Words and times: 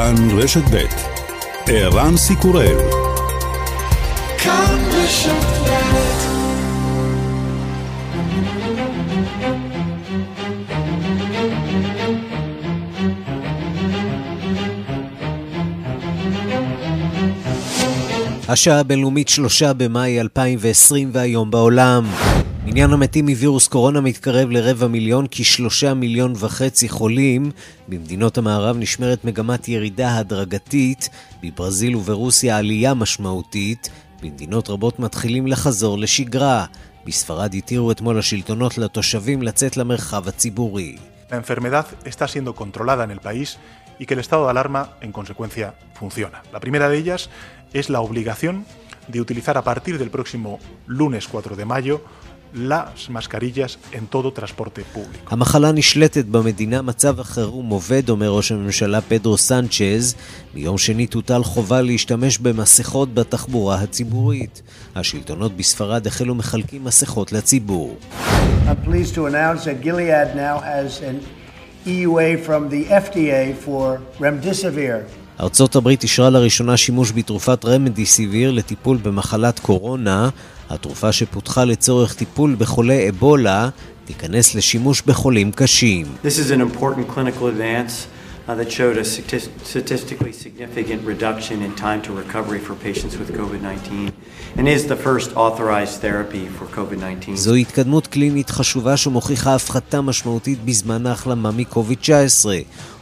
כאן 0.00 0.38
רשת 0.38 0.62
ב' 0.72 0.84
ערן 1.66 2.16
סיקורל 2.16 2.76
כאן 4.38 4.78
רשת 4.92 5.32
השעה 18.48 18.80
הבינלאומית 18.80 19.28
שלושה 19.28 19.72
במאי 19.72 20.20
2020 20.20 21.10
והיום 21.12 21.50
בעולם. 21.50 22.04
מניין 22.72 22.92
המתים 22.92 23.26
מווירוס 23.26 23.68
קורונה 23.68 24.00
מתקרב 24.00 24.50
לרבע 24.50 24.86
מיליון, 24.86 25.26
כשלושה 25.30 25.94
מיליון 25.94 26.32
וחצי 26.36 26.88
חולים. 26.88 27.50
במדינות 27.88 28.38
המערב 28.38 28.76
נשמרת 28.78 29.24
מגמת 29.24 29.68
ירידה 29.68 30.18
הדרגתית, 30.18 31.08
בברזיל 31.42 31.96
וברוסיה 31.96 32.58
עלייה 32.58 32.94
משמעותית. 32.94 33.90
במדינות 34.22 34.70
רבות 34.70 34.98
מתחילים 34.98 35.46
לחזור 35.46 35.98
לשגרה. 35.98 36.64
בספרד 37.06 37.54
התירו 37.54 37.92
אתמול 37.92 38.18
השלטונות 38.18 38.78
לתושבים 38.78 39.42
לצאת 39.42 39.76
למרחב 39.76 40.28
הציבורי. 40.28 40.96
La 41.30 41.36
enfermedad 41.36 41.84
está 42.04 42.28
siendo 42.28 42.54
controlada 42.54 43.04
en 43.04 43.10
el 43.10 43.20
país 43.20 43.58
y 43.98 44.06
que 44.06 44.14
el 44.14 44.20
estado 44.20 44.44
de 44.44 44.50
alarma, 44.50 44.82
en 45.00 45.12
consecuencia, 45.12 45.74
funciona. 45.94 46.42
La 46.52 46.60
primera 46.60 46.88
de 46.88 46.98
ellas 46.98 47.30
es 47.72 47.90
la 47.90 48.00
obligación 48.00 48.64
de 49.08 49.20
utilizar 49.20 49.58
a 49.58 49.62
partir 49.62 49.98
del 49.98 50.10
próximo 50.10 50.60
lunes 50.86 51.26
4 51.26 51.56
de 51.56 51.64
mayo 51.64 52.00
las 52.54 53.08
mascarillas 53.10 53.78
en 53.92 54.06
todo 54.06 54.32
transporte 54.32 54.82
público. 54.94 55.30
המחלה 55.30 55.72
נשלטת 55.72 56.24
במדינה, 56.24 56.82
מצב 56.82 57.20
החירום 57.20 57.68
עובד, 57.68 58.08
אומר 58.08 58.28
ראש 58.28 58.52
הממשלה 58.52 59.00
פדרו 59.00 59.36
סנצ'ז. 59.36 60.14
ביום 60.54 60.78
שני 60.78 61.06
תוטל 61.06 61.42
חובה 61.44 61.82
להשתמש 61.82 62.38
במסכות 62.38 63.14
בתחבורה 63.14 63.80
הציבורית. 63.80 64.62
השלטונות 64.94 65.56
בספרד 65.56 66.06
החלו 66.06 66.34
מחלקים 66.34 66.84
מסכות 66.84 67.32
לציבור. 67.32 67.96
I'm 68.66 68.86
pleased 68.86 69.14
to 69.14 69.26
announce 69.26 69.64
that 69.64 69.84
Gilead 69.84 70.36
now 70.36 70.58
has 70.60 71.02
an 71.02 71.16
EUA 71.86 72.44
from 72.46 72.68
the 72.70 72.82
FDA 72.90 73.54
for 73.66 73.98
remdesivir. 74.20 75.20
ארצות 75.40 75.76
הברית 75.76 76.02
אישרה 76.02 76.30
לראשונה 76.30 76.76
שימוש 76.76 77.12
בתרופת 77.12 77.64
רמדיסיביר 77.64 78.50
לטיפול 78.50 78.96
במחלת 79.02 79.58
קורונה. 79.58 80.28
התרופה 80.70 81.12
שפותחה 81.12 81.64
לצורך 81.64 82.14
טיפול 82.14 82.56
בחולי 82.58 83.08
אבולה 83.08 83.68
תיכנס 84.04 84.54
לשימוש 84.54 85.02
בחולים 85.02 85.52
קשים. 85.52 86.06
This 86.24 86.38
is 86.38 86.50
an 86.50 86.60
important 86.60 87.14
clinical 87.14 87.46
advance. 87.46 88.06
Uh, 88.48 88.54
that 88.54 88.70
showed 88.78 88.96
a 88.96 89.04
statistically 89.04 90.32
significant 90.32 91.00
reduction 91.12 91.56
in 91.66 91.72
time 91.86 92.00
to 92.06 92.10
recovery 92.22 92.58
for 92.66 92.74
patients 92.88 93.14
with 93.20 93.28
COVID-19 93.40 94.10
and 94.58 94.66
is 94.66 94.82
the 94.92 94.96
first 95.06 95.28
authorized 95.36 96.00
therapy 96.00 96.44
for 96.58 96.66
COVID-19. 96.76 97.34
זו 97.34 97.54
התקדמות 97.54 98.06
קלינית 98.06 98.50
חשובה 98.50 98.96
שמוכיחה 98.96 99.54
הפחתה 99.54 100.00
משמעותית 100.00 100.64
בזמן 100.64 101.06
ההחלמה 101.06 101.50
מקוביד-19, 101.50 102.46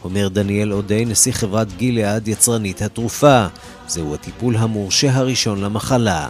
אומר 0.05 0.29
דניאל 0.29 0.73
אודי, 0.73 1.05
נשיא 1.05 1.33
חברת 1.33 1.77
גיליאד, 1.77 2.29
יצרנית 2.29 2.83
התרופה. 2.83 3.47
זהו 3.87 4.15
הטיפול 4.15 4.57
המורשה 4.57 5.15
הראשון 5.15 5.61
למחלה. 5.61 6.29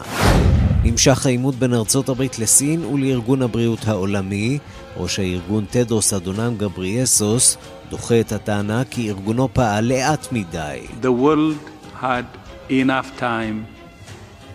נמשך 0.83 1.27
העימות 1.27 1.55
בין 1.55 1.75
ארצות 1.75 2.09
הברית 2.09 2.39
לסין 2.39 2.85
ולארגון 2.85 3.43
הבריאות 3.43 3.89
העולמי. 3.89 4.59
ראש 4.97 5.19
הארגון 5.19 5.65
טדרוס 5.65 6.13
אדונם 6.13 6.55
גבריאסוס 6.57 7.57
דוחה 7.91 8.21
את 8.21 8.33
הטענה 8.33 8.85
כי 8.85 9.09
ארגונו 9.09 9.49
פעל 9.53 9.85
לאט 9.85 10.33
מדי. 10.33 10.87
The 11.03 11.13
world 11.23 11.59
had 12.03 12.25
enough 12.71 13.21
time 13.21 13.67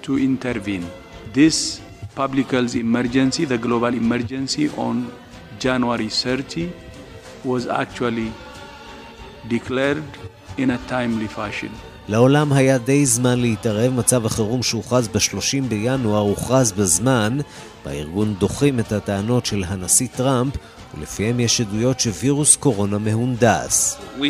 to 0.04 0.12
intervene. 0.18 0.86
This 1.34 1.82
public 2.16 2.52
health 2.52 2.76
emergency, 2.76 3.46
the 3.46 3.58
global 3.58 3.94
emergency 3.94 4.70
on 4.78 4.96
January 5.60 6.10
30 6.10 6.72
was 7.44 7.68
actually 7.68 8.32
declared 9.50 10.10
in 10.58 10.70
a 10.70 10.78
timely 10.88 11.28
fashion. 11.28 11.93
לעולם 12.08 12.54
היה 12.54 12.78
די 12.78 13.06
זמן 13.06 13.40
להתערב, 13.40 13.94
מצב 13.94 14.26
החירום 14.26 14.64
שהוכרז 14.64 15.08
ב-30 15.08 15.64
בינואר 15.70 16.20
הוכרז 16.20 16.72
בזמן. 16.72 17.38
בארגון 17.86 18.34
דוחים 18.34 18.80
את 18.80 18.92
הטענות 18.92 19.46
של 19.46 19.64
הנשיא 19.68 20.08
טראמפ, 20.16 20.54
ולפיהם 20.98 21.40
יש 21.40 21.62
עדויות 21.62 22.00
שווירוס 22.00 22.56
קורונה 22.56 22.98
מהונדס. 22.98 23.98
Uh. 24.20 24.24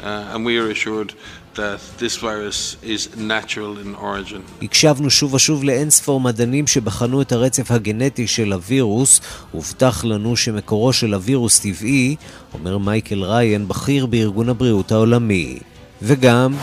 Uh, 0.00 0.32
and 0.32 0.44
we 0.44 0.56
are 0.56 0.70
assured 0.70 1.12
הקשבנו 4.62 5.10
שוב 5.10 5.34
ושוב 5.34 5.64
לאין 5.64 5.90
ספור 5.90 6.20
מדענים 6.20 6.66
שבחנו 6.66 7.22
את 7.22 7.32
הרצף 7.32 7.70
הגנטי 7.70 8.26
של 8.26 8.52
הווירוס. 8.52 9.20
הובטח 9.52 10.04
לנו 10.04 10.36
שמקורו 10.36 10.92
של 10.92 11.14
הווירוס 11.14 11.60
טבעי, 11.60 12.16
אומר 12.54 12.78
מייקל 12.78 13.24
ריין, 13.24 13.68
בכיר 13.68 14.06
בארגון 14.06 14.48
הבריאות 14.48 14.92
העולמי. 14.92 15.58
וגם... 16.02 16.54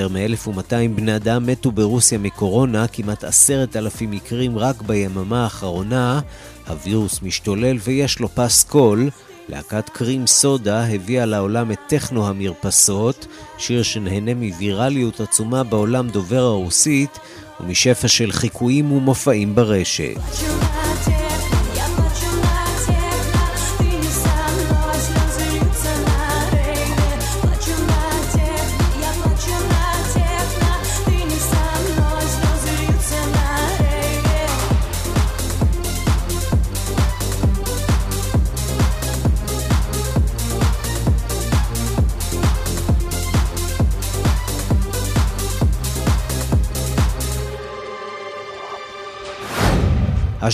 יותר 0.00 0.08
מ-1200 0.08 0.72
בני 0.94 1.16
אדם 1.16 1.46
מתו 1.46 1.72
ברוסיה 1.72 2.18
מקורונה, 2.18 2.86
כמעט 2.86 3.24
עשרת 3.24 3.76
אלפים 3.76 4.10
מקרים 4.10 4.58
רק 4.58 4.82
ביממה 4.82 5.44
האחרונה. 5.44 6.20
הווירוס 6.68 7.22
משתולל 7.22 7.76
ויש 7.80 8.20
לו 8.20 8.28
פס 8.34 8.64
קול. 8.64 9.08
להקת 9.48 9.88
קרים 9.88 10.26
סודה 10.26 10.86
הביאה 10.86 11.26
לעולם 11.26 11.72
את 11.72 11.78
טכנו 11.88 12.28
המרפסות, 12.28 13.26
שיר 13.58 13.82
שנהנה 13.82 14.34
מווירליות 14.34 15.20
עצומה 15.20 15.64
בעולם 15.64 16.08
דובר 16.08 16.42
הרוסית 16.42 17.18
ומשפע 17.60 18.08
של 18.08 18.32
חיקויים 18.32 18.92
ומופעים 18.92 19.54
ברשת. 19.54 20.16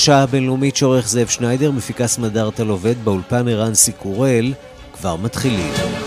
השעה 0.04 0.22
הבינלאומית 0.22 0.76
שעורך 0.76 1.09
זאב 1.09 1.26
שניידר, 1.26 1.70
מפיקה 1.70 2.06
סמדארטה 2.06 2.65
לובד, 2.65 2.94
באולפן 3.04 3.48
ערן 3.48 3.75
סיקורל, 3.75 4.53
כבר 4.92 5.16
מתחילים. 5.16 6.03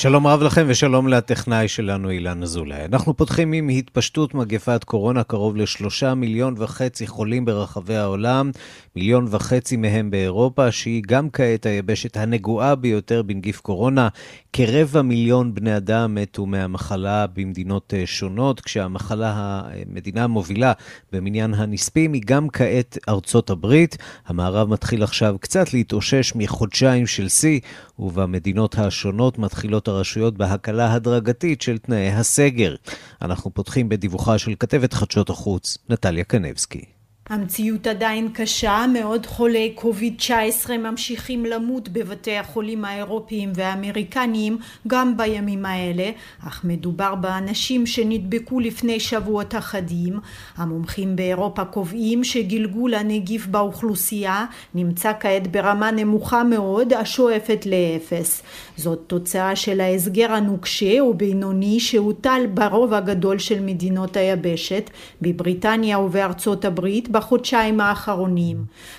שלום 0.00 0.26
רב 0.26 0.42
לכם 0.42 0.64
ושלום 0.68 1.08
לטכנאי 1.08 1.68
שלנו 1.68 2.10
אילן 2.10 2.42
אזולאי. 2.42 2.84
אנחנו 2.84 3.16
פותחים 3.16 3.52
עם 3.52 3.68
התפשטות 3.68 4.34
מגפת 4.34 4.84
קורונה, 4.84 5.22
קרוב 5.24 5.56
לשלושה 5.56 6.14
מיליון 6.14 6.54
וחצי 6.58 7.06
חולים 7.06 7.44
ברחבי 7.44 7.96
העולם, 7.96 8.50
מיליון 8.96 9.26
וחצי 9.30 9.76
מהם 9.76 10.10
באירופה, 10.10 10.72
שהיא 10.72 11.02
גם 11.06 11.30
כעת 11.30 11.66
היבשת 11.66 12.16
הנגועה 12.16 12.74
ביותר 12.74 13.22
בנגיף 13.22 13.60
קורונה. 13.60 14.08
כרבע 14.52 15.02
מיליון 15.02 15.54
בני 15.54 15.76
אדם 15.76 16.14
מתו 16.14 16.46
מהמחלה 16.46 17.26
במדינות 17.26 17.94
אה, 17.96 18.02
שונות, 18.06 18.60
כשהמחלה, 18.60 19.32
המדינה 19.34 20.24
המובילה 20.24 20.72
במניין 21.12 21.54
הנספים 21.54 22.12
היא 22.12 22.22
גם 22.24 22.48
כעת 22.48 22.98
ארצות 23.08 23.50
הברית. 23.50 23.96
המערב 24.26 24.68
מתחיל 24.68 25.02
עכשיו 25.02 25.36
קצת 25.40 25.74
להתאושש 25.74 26.32
מחודשיים 26.34 27.06
של 27.06 27.28
שיא, 27.28 27.60
ובמדינות 27.98 28.78
השונות 28.78 29.38
מתחילות 29.38 29.88
הרשויות 29.90 30.36
בהקלה 30.36 30.92
הדרגתית 30.92 31.62
של 31.62 31.78
תנאי 31.78 32.08
הסגר. 32.08 32.74
אנחנו 33.22 33.54
פותחים 33.54 33.88
בדיווחה 33.88 34.38
של 34.38 34.54
כתבת 34.58 34.92
חדשות 34.92 35.30
החוץ, 35.30 35.78
נטליה 35.88 36.24
קנבסקי. 36.24 36.99
המציאות 37.30 37.86
עדיין 37.86 38.28
קשה, 38.32 38.84
מאוד 38.92 39.26
חולי 39.26 39.72
קוביד-19 39.74 40.70
ממשיכים 40.78 41.44
למות 41.44 41.88
בבתי 41.88 42.36
החולים 42.36 42.84
האירופיים 42.84 43.52
והאמריקניים 43.54 44.58
גם 44.86 45.16
בימים 45.16 45.66
האלה, 45.66 46.10
אך 46.48 46.64
מדובר 46.64 47.14
באנשים 47.14 47.86
שנדבקו 47.86 48.60
לפני 48.60 49.00
שבועות 49.00 49.54
אחדים. 49.54 50.18
המומחים 50.56 51.16
באירופה 51.16 51.64
קובעים 51.64 52.24
שגלגול 52.24 52.94
הנגיף 52.94 53.46
באוכלוסייה 53.46 54.44
נמצא 54.74 55.12
כעת 55.20 55.46
ברמה 55.46 55.90
נמוכה 55.90 56.44
מאוד, 56.44 56.92
השואפת 56.92 57.66
לאפס. 57.66 58.42
זאת 58.76 59.00
תוצאה 59.06 59.56
של 59.56 59.80
ההסגר 59.80 60.32
הנוקשה 60.32 61.04
ובינוני 61.04 61.80
שהוטל 61.80 62.42
ברוב 62.54 62.94
הגדול 62.94 63.38
של 63.38 63.60
מדינות 63.60 64.16
היבשת, 64.16 64.90
בבריטניה 65.22 65.98
ובארצות 65.98 66.64
הברית, 66.64 67.08
בחודשיים 67.20 67.80
האחרונים. 67.80 68.56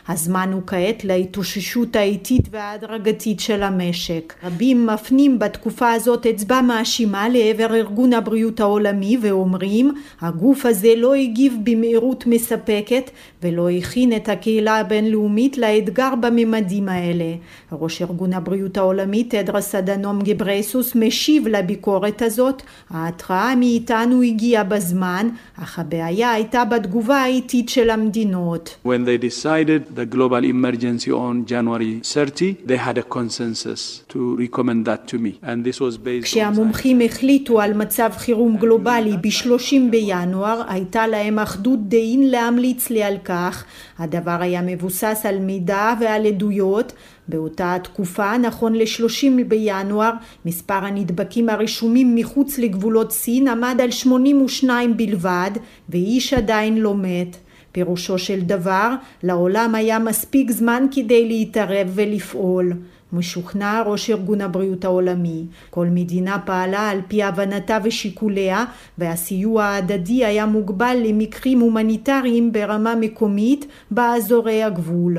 הזמן 0.07 0.49
הוא 0.53 0.61
כעת 0.67 1.03
להתאוששות 1.03 1.95
האיטית 1.95 2.47
וההדרגתית 2.51 3.39
של 3.39 3.63
המשק. 3.63 4.33
רבים 4.43 4.85
מפנים 4.85 5.39
בתקופה 5.39 5.91
הזאת 5.91 6.25
אצבע 6.25 6.61
מאשימה 6.61 7.29
לעבר 7.29 7.75
ארגון 7.75 8.13
הבריאות 8.13 8.59
העולמי 8.59 9.17
ואומרים 9.21 9.93
הגוף 10.21 10.65
הזה 10.65 10.93
לא 10.97 11.13
הגיב 11.13 11.57
במהירות 11.63 12.27
מספקת 12.27 13.09
ולא 13.43 13.69
הכין 13.69 14.15
את 14.15 14.29
הקהילה 14.29 14.77
הבינלאומית 14.77 15.57
לאתגר 15.57 16.13
בממדים 16.21 16.89
האלה. 16.89 17.33
ראש 17.71 18.01
ארגון 18.01 18.33
הבריאות 18.33 18.77
העולמי 18.77 19.23
תדרס 19.23 19.75
אדנום 19.75 20.19
גברייסוס 20.21 20.95
משיב 20.95 21.47
לביקורת 21.47 22.21
הזאת 22.21 22.61
ההתראה 22.89 23.55
מאיתנו 23.55 24.21
הגיעה 24.21 24.63
בזמן 24.63 25.29
אך 25.63 25.79
הבעיה 25.79 26.31
הייתה 26.31 26.65
בתגובה 26.65 27.17
האיטית 27.17 27.69
של 27.69 27.89
המדינה 27.89 28.10
המדינות. 28.11 28.77
When 28.85 29.05
they 29.05 29.17
decided 29.17 29.95
the 29.95 30.05
global 30.05 30.43
emergency 30.43 31.11
on 31.11 31.45
January 31.45 32.01
30, 32.03 32.57
they 32.65 32.77
had 32.77 32.97
a 32.97 33.03
consensus 33.03 34.03
to 34.09 34.35
recommend 34.37 34.85
that 34.85 35.07
to 35.07 35.17
me. 35.17 35.39
And 35.43 35.63
this 35.63 35.79
was 35.79 35.97
based 35.97 36.23
כשהמומחים 36.23 37.01
החליטו 37.01 37.61
על 37.61 37.73
מצב 37.73 38.09
חירום 38.17 38.57
גלובלי 38.57 39.17
ב-30 39.21 39.75
בינואר, 39.89 40.61
הייתה 40.67 41.07
להם 41.07 41.39
אחדות 41.39 41.79
דעים 41.87 42.21
להמליץ 42.21 42.89
לי 42.89 43.03
על 43.03 43.17
כך. 43.25 43.65
הדבר 43.99 44.37
היה 44.39 44.61
מבוסס 44.61 45.21
על 45.23 45.39
מידע 45.39 45.93
ועל 45.99 46.25
עדויות. 46.25 46.93
באותה 47.27 47.75
התקופה, 47.75 48.37
נכון 48.37 48.75
ל-30 48.75 49.43
בינואר, 49.47 50.11
מספר 50.45 50.73
הנדבקים 50.73 51.49
הרשומים 51.49 52.15
מחוץ 52.15 52.57
לגבולות 52.59 53.11
סין 53.11 53.47
עמד 53.47 53.81
על 53.83 53.91
82 53.91 54.97
בלבד, 54.97 55.51
ואיש 55.89 56.33
עדיין 56.33 56.77
לא 56.77 56.95
מת. 56.95 57.37
פירושו 57.71 58.17
של 58.17 58.41
דבר, 58.41 58.93
לעולם 59.23 59.75
היה 59.75 59.99
מספיק 59.99 60.51
זמן 60.51 60.85
כדי 60.91 61.27
להתערב 61.27 61.91
ולפעול. 61.95 62.73
משוכנע 63.13 63.83
ראש 63.85 64.09
ארגון 64.09 64.41
הבריאות 64.41 64.85
העולמי. 64.85 65.45
כל 65.69 65.87
מדינה 65.87 66.39
פעלה 66.45 66.89
על 66.89 66.99
פי 67.07 67.23
הבנתה 67.23 67.77
ושיקוליה, 67.83 68.65
והסיוע 68.97 69.63
ההדדי 69.63 70.25
היה 70.25 70.45
מוגבל 70.45 70.97
למקרים 71.05 71.59
הומניטריים 71.59 72.51
ברמה 72.51 72.95
מקומית 72.95 73.65
באזורי 73.91 74.63
הגבול. 74.63 75.17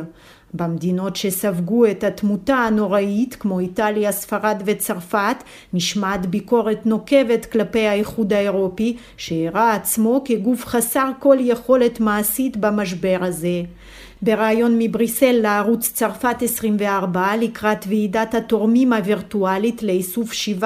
במדינות 0.54 1.16
שספגו 1.16 1.86
את 1.86 2.04
התמותה 2.04 2.54
הנוראית 2.54 3.34
כמו 3.34 3.60
איטליה, 3.60 4.12
ספרד 4.12 4.62
וצרפת 4.66 5.36
נשמעת 5.72 6.26
ביקורת 6.26 6.86
נוקבת 6.86 7.46
כלפי 7.46 7.86
האיחוד 7.86 8.32
האירופי 8.32 8.96
שהראה 9.16 9.74
עצמו 9.74 10.22
כגוף 10.24 10.66
חסר 10.66 11.10
כל 11.18 11.36
יכולת 11.40 12.00
מעשית 12.00 12.56
במשבר 12.56 13.18
הזה. 13.20 13.62
בריאיון 14.24 14.78
מבריסל 14.78 15.32
לערוץ 15.32 15.90
צרפת 15.94 16.36
24 16.42 17.36
לקראת 17.36 17.84
ועידת 17.88 18.34
התורמים 18.34 18.92
הווירטואלית 18.92 19.82
לאיסוף 19.82 20.32
7.5 20.32 20.64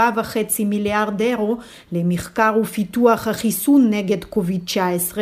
מיליארד 0.64 1.20
אירו 1.20 1.56
למחקר 1.92 2.54
ופיתוח 2.60 3.28
החיסון 3.28 3.90
נגד 3.90 4.24
קוביד-19 4.24 5.18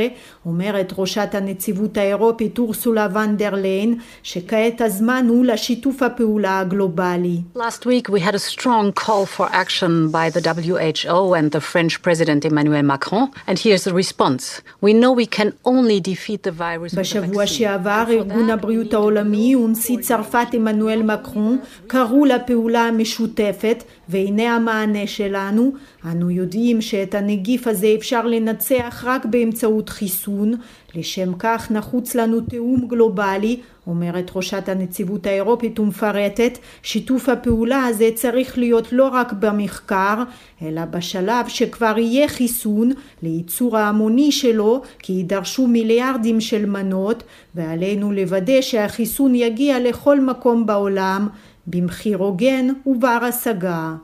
אומרת 0.47 0.93
ראשת 0.99 1.29
הנציבות 1.33 1.97
האירופית 1.97 2.59
אורסולה 2.59 3.09
ונדר 3.15 3.55
ליין 3.55 3.99
שכעת 4.23 4.81
הזמן 4.81 5.27
הוא 5.29 5.45
לשיתוף 5.45 6.03
הפעולה 6.03 6.61
הגלובלי. 6.61 7.41
Last 7.57 7.87
week 7.87 8.09
we 8.09 8.21
had 8.21 8.35
a 8.35 8.39
strong 8.39 8.93
call 9.05 9.27
for 9.39 9.47
action 9.53 10.11
by 10.11 10.31
the 10.31 10.41
WHO 10.41 11.35
and 11.35 11.53
the 11.53 11.61
French 11.61 12.03
President 12.03 12.45
Emmanuel 12.45 12.83
Macron 12.83 13.29
and 13.47 13.59
here's 13.59 13.85
the 13.85 13.95
response. 13.95 14.61
We 14.81 14.93
know 14.93 15.13
we 15.13 15.27
can 15.27 15.53
only 15.65 16.01
defeat 16.01 16.43
the 16.43 16.51
virus 16.51 16.95
בשבוע 16.95 17.47
שעבר 17.47 18.24
ארגון 18.31 18.51
הבריאות 18.51 18.95
העולמי 18.95 19.57
ונשיא 19.57 19.97
צרפת 20.01 20.47
עמנואל 20.53 21.03
מקרון 21.03 21.59
קראו 21.87 22.25
לפעולה 22.25 22.83
המשותפת 22.83 23.85
והנה 24.09 24.57
המענה 24.57 25.07
שלנו. 25.07 25.73
אנו 26.05 26.31
יודעים 26.31 26.81
שאת 26.81 27.15
הנגיף 27.15 27.67
הזה 27.67 27.95
אפשר 27.99 28.27
לנצח 28.27 29.05
רק 29.07 29.25
באמצעות 29.27 29.89
חיסון 29.89 30.55
לשם 30.97 31.33
כך 31.39 31.71
נחוץ 31.71 32.15
לנו 32.15 32.41
תיאום 32.41 32.87
גלובלי 32.89 33.61
אומרת 33.87 34.31
ראשת 34.35 34.69
הנציבות 34.69 35.27
האירופית 35.27 35.79
ומפרטת 35.79 36.59
שיתוף 36.83 37.29
הפעולה 37.29 37.85
הזה 37.85 38.09
צריך 38.15 38.59
להיות 38.59 38.93
לא 38.93 39.09
רק 39.09 39.33
במחקר 39.33 40.23
אלא 40.63 40.85
בשלב 40.85 41.49
שכבר 41.49 41.95
יהיה 41.99 42.29
חיסון 42.29 42.93
לייצור 43.23 43.79
ההמוני 43.79 44.33
שלו 44.33 44.83
כי 44.99 45.13
יידרשו 45.13 45.67
מיליארדים 45.67 46.41
של 46.41 46.67
מנות 46.67 47.23
ועלינו 47.55 48.13
לוודא 48.13 48.61
שהחיסון 48.61 49.35
יגיע 49.35 49.81
לכל 49.81 50.21
מקום 50.21 50.67
בעולם 50.67 51.29
במחיר 51.67 52.19
הוגן 52.19 52.69
ובר 52.87 53.19
השגה. 53.29 53.95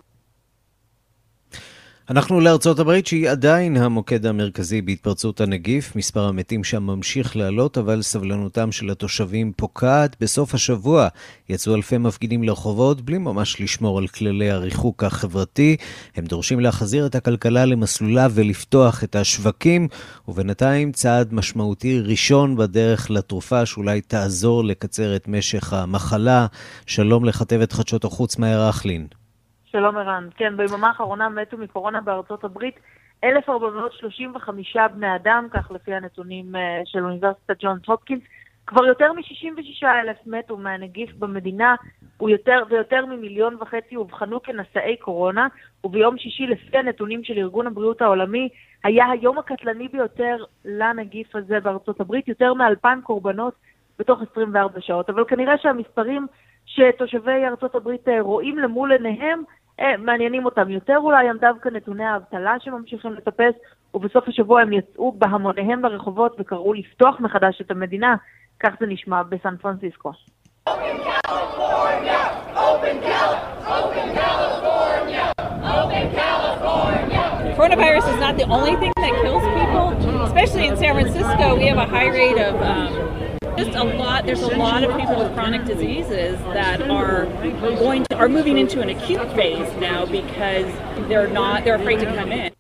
אנחנו 2.11 2.41
לארצות 2.41 2.79
הברית 2.79 3.07
שהיא 3.07 3.31
עדיין 3.31 3.77
המוקד 3.77 4.27
המרכזי 4.27 4.83
בהתפרצות 4.83 5.41
הנגיף. 5.41 5.97
מספר 5.97 6.25
המתים 6.25 6.65
שם 6.65 6.83
ממשיך 6.83 7.37
לעלות, 7.37 7.79
אבל 7.79 8.03
סבלנותם 8.03 8.73
של 8.73 8.91
התושבים 8.91 9.53
פוקעת. 9.57 10.17
בסוף 10.21 10.55
השבוע 10.55 11.09
יצאו 11.49 11.75
אלפי 11.75 11.99
מפגינים 11.99 12.43
לרחובות 12.43 13.01
בלי 13.01 13.19
ממש 13.19 13.61
לשמור 13.61 13.99
על 13.99 14.07
כללי 14.07 14.51
הריחוק 14.51 15.05
החברתי. 15.05 15.77
הם 16.17 16.25
דורשים 16.25 16.61
להחזיר 16.61 17.07
את 17.07 17.15
הכלכלה 17.15 17.65
למסלולה 17.65 18.29
ולפתוח 18.31 19.05
את 19.05 19.17
השווקים, 19.17 19.89
ובינתיים 20.29 20.93
צעד 20.93 21.35
משמעותי 21.35 22.01
ראשון 22.01 22.57
בדרך 22.57 23.11
לתרופה 23.11 23.67
שאולי 23.67 24.01
תעזור 24.01 24.65
לקצר 24.65 25.17
את 25.17 25.29
משך 25.29 25.73
המחלה. 25.73 26.47
שלום 26.87 27.25
לכתבת 27.25 27.73
חדשות 27.73 28.05
החוץ 28.05 28.39
מאיר 28.39 28.71
אכלין. 28.71 29.20
שלום 29.73 29.97
ערן. 29.97 30.29
כן, 30.37 30.57
ביממה 30.57 30.89
האחרונה 30.89 31.29
מתו 31.29 31.59
מקורונה 31.59 32.01
בארצות 32.01 32.45
הברית 32.45 32.75
1,435 33.25 34.77
בני 34.95 35.15
אדם, 35.17 35.47
כך 35.51 35.71
לפי 35.71 35.95
הנתונים 35.95 36.57
אה, 36.57 36.83
של 36.85 37.05
אוניברסיטת 37.05 37.57
ג'ונס 37.61 37.83
הופקינס. 37.87 38.23
כבר 38.67 38.85
יותר 38.85 39.13
מ-66 39.13 39.87
אלף 39.87 40.17
מתו 40.27 40.57
מהנגיף 40.57 41.11
במדינה, 41.19 41.75
ויותר, 42.21 42.63
ויותר 42.69 43.07
ממיליון 43.07 43.57
וחצי 43.61 43.97
אובחנו 43.97 44.43
כנשאי 44.43 44.97
קורונה, 44.97 45.49
וביום 45.85 46.19
שישי, 46.19 46.47
לפי 46.47 46.79
הנתונים 46.79 47.25
של 47.25 47.39
ארגון 47.39 47.67
הבריאות 47.67 48.03
העולמי, 48.03 48.49
היה 48.85 49.11
היום 49.11 49.39
הקטלני 49.39 49.89
ביותר 49.89 50.37
לנגיף 50.65 51.37
הזה 51.37 51.61
בארצות 51.61 52.01
הברית, 52.01 52.29
יותר 52.29 52.55
מ-2,000 52.55 53.03
קורבנות 53.03 53.55
בתוך 53.99 54.21
24 54.33 54.81
שעות. 54.81 55.11
אבל 55.11 55.25
כנראה 55.25 55.59
שהמספרים 55.59 56.27
שתושבי 56.67 57.47
ארצות 57.47 57.75
הברית 57.75 58.09
אה, 58.09 58.21
רואים 58.21 58.59
למול 58.59 58.93
עיניהם 58.93 59.43
מעניינים 59.99 60.45
אותם 60.45 60.71
יותר 60.71 60.97
אולי 60.97 61.29
הם 61.29 61.37
דווקא 61.41 61.69
נתוני 61.69 62.05
האבטלה 62.05 62.55
שממשיכים 62.61 63.13
לטפס, 63.13 63.55
ובסוף 63.95 64.29
השבוע 64.29 64.61
הם 64.61 64.73
יצאו 64.73 65.13
בהמוניהם 65.13 65.85
לרחובות 65.85 66.37
וקראו 66.39 66.73
לפתוח 66.73 67.21
מחדש 67.21 67.61
את 67.61 67.71
המדינה, 67.71 68.17
כך 68.61 68.71
זה 68.81 68.87
נשמע 68.87 69.23
בסן 69.23 69.57
פרנסיסקו. 69.57 70.13
Coronavirus 77.57 78.07
is 78.13 78.21
not 78.27 78.35
the 78.39 78.49
only 78.57 78.75
thing 78.81 78.93
that 79.05 79.13
kills 79.23 79.45
people, 79.59 79.87
especially 80.29 80.67
in 80.71 80.77
San 80.83 80.95
Francisco. 80.95 81.57
We 81.61 81.67
have 81.67 81.77
a 81.77 81.89
high 81.97 82.09
rate 82.09 82.39
of 82.49 82.55
um, 82.71 83.30
just 83.57 83.75
a 83.75 83.85
lot 83.85 84.27
there's 84.27 84.43
a 84.43 84.57
lot 84.57 84.83
of 84.85 84.91
people 85.01 85.17
with 85.23 85.33
chronic 85.35 85.65
diseases 85.65 86.39
that 86.59 86.79
are 86.83 87.25
going 87.85 88.05
to, 88.05 88.15
are 88.17 88.29
moving 88.29 88.57
into 88.59 88.81
an 88.85 88.91
acute 88.91 89.31
phase 89.33 89.71
now 89.89 90.05
because 90.05 90.71
they're 91.09 91.33
not 91.41 91.65
they're 91.65 91.81
afraid 91.83 92.01
to 92.01 92.07
come 92.19 92.33
in. 92.33 92.53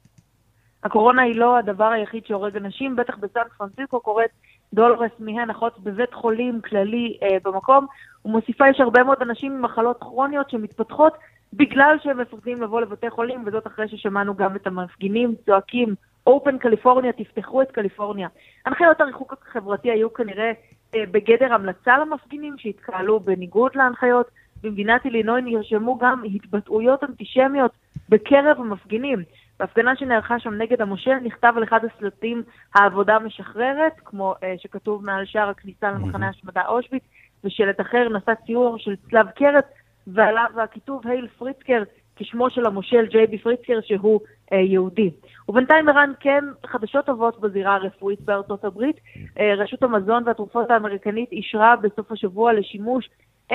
הקורונה 0.85 1.23
היא 1.23 1.37
לא 1.37 1.59
הדבר 1.59 1.85
היחיד 1.85 2.27
שהורג 2.27 2.57
אנשים, 2.57 2.97
בטח 2.97 3.17
בסן 3.17 3.41
פרנסיסקו 3.59 4.01
קוראת 4.01 4.31
דולרס 4.73 5.11
מיהן 5.19 5.51
אחות 5.51 5.79
בבית 5.79 6.15
חולים 6.15 6.61
כללי 6.61 7.19
אה, 7.23 7.37
במקום, 7.45 7.87
ומוסיפה 8.25 8.69
יש 8.69 8.81
הרבה 8.81 9.03
מאוד 9.05 9.19
אנשים 9.23 9.53
עם 9.53 9.63
מחלות 9.63 9.97
כרוניות 10.01 10.51
שמתפתחות 10.51 11.13
בגלל 11.53 11.97
שהם 12.03 12.21
מפחדים 12.21 12.63
לבוא 12.63 12.81
לבתי 12.81 13.11
חולים, 13.11 13.43
וזאת 13.47 13.67
אחרי 13.67 13.89
ששמענו 13.89 14.35
גם 14.35 14.57
את 14.57 14.67
המפגינים 14.67 15.35
צועקים 15.47 15.95
Open 16.31 16.59
קליפורניה, 16.59 17.13
תפתחו 17.13 17.63
את 17.63 17.71
קליפורניה. 17.71 18.29
הנחיות 18.67 19.01
הריחוק 19.01 19.35
החברתי 19.49 19.91
היו 19.91 20.15
כנראה 20.15 20.53
אה, 20.95 21.05
בגדר 21.11 21.55
המלצה 21.55 21.99
למפגינים 21.99 22.55
שהתקהלו 22.59 23.21
בניגוד 23.21 23.73
להנחיות. 23.75 24.31
במדינת 24.63 25.05
אילינוי 25.05 25.43
נרשמו 25.43 25.99
גם 25.99 26.23
התבטאויות 26.35 27.05
אנטישמיות 27.05 27.73
בקרב 28.09 28.61
המפגינים. 28.61 29.23
בהפגנה 29.61 29.97
שנערכה 29.97 30.39
שם 30.39 30.55
נגד 30.55 30.81
המושל 30.81 31.15
נכתב 31.23 31.53
על 31.57 31.65
אחד 31.65 31.81
הסלטים 31.85 32.43
העבודה 32.75 33.19
משחררת, 33.19 33.93
כמו 34.05 34.35
uh, 34.35 34.45
שכתוב 34.63 35.05
מעל 35.05 35.25
שער 35.25 35.49
הכניסה 35.49 35.91
למחנה 35.91 36.29
השמדה 36.29 36.63
אושוויץ, 36.69 37.03
ושלט 37.45 37.81
אחר 37.81 38.09
נשא 38.09 38.33
ציור 38.47 38.79
של 38.79 38.97
צלב 39.11 39.31
קרת, 39.31 39.65
ועליו 40.07 40.51
הכיתוב 40.63 41.07
הייל 41.07 41.29
פריצקר, 41.29 41.83
כשמו 42.21 42.50
של 42.50 42.67
המושל 42.67 43.07
ג'יי 43.07 43.27
בי 43.27 43.39
פריצקר 43.39 43.81
שהוא 43.83 44.21
uh, 44.21 44.55
יהודי. 44.55 45.11
ובינתיים 45.49 45.89
ערן 45.89 46.12
כן 46.21 46.45
חדשות 46.67 47.07
טובות 47.07 47.41
בזירה 47.41 47.75
הרפואית 47.75 48.21
בארצות 48.21 48.65
הברית. 48.65 48.97
Uh, 48.97 49.41
רשות 49.57 49.83
המזון 49.83 50.23
והתרופות 50.27 50.71
האמריקנית 50.71 51.33
אישרה 51.33 51.77
בסוף 51.77 52.12
השבוע 52.12 52.53
לשימוש 52.53 53.11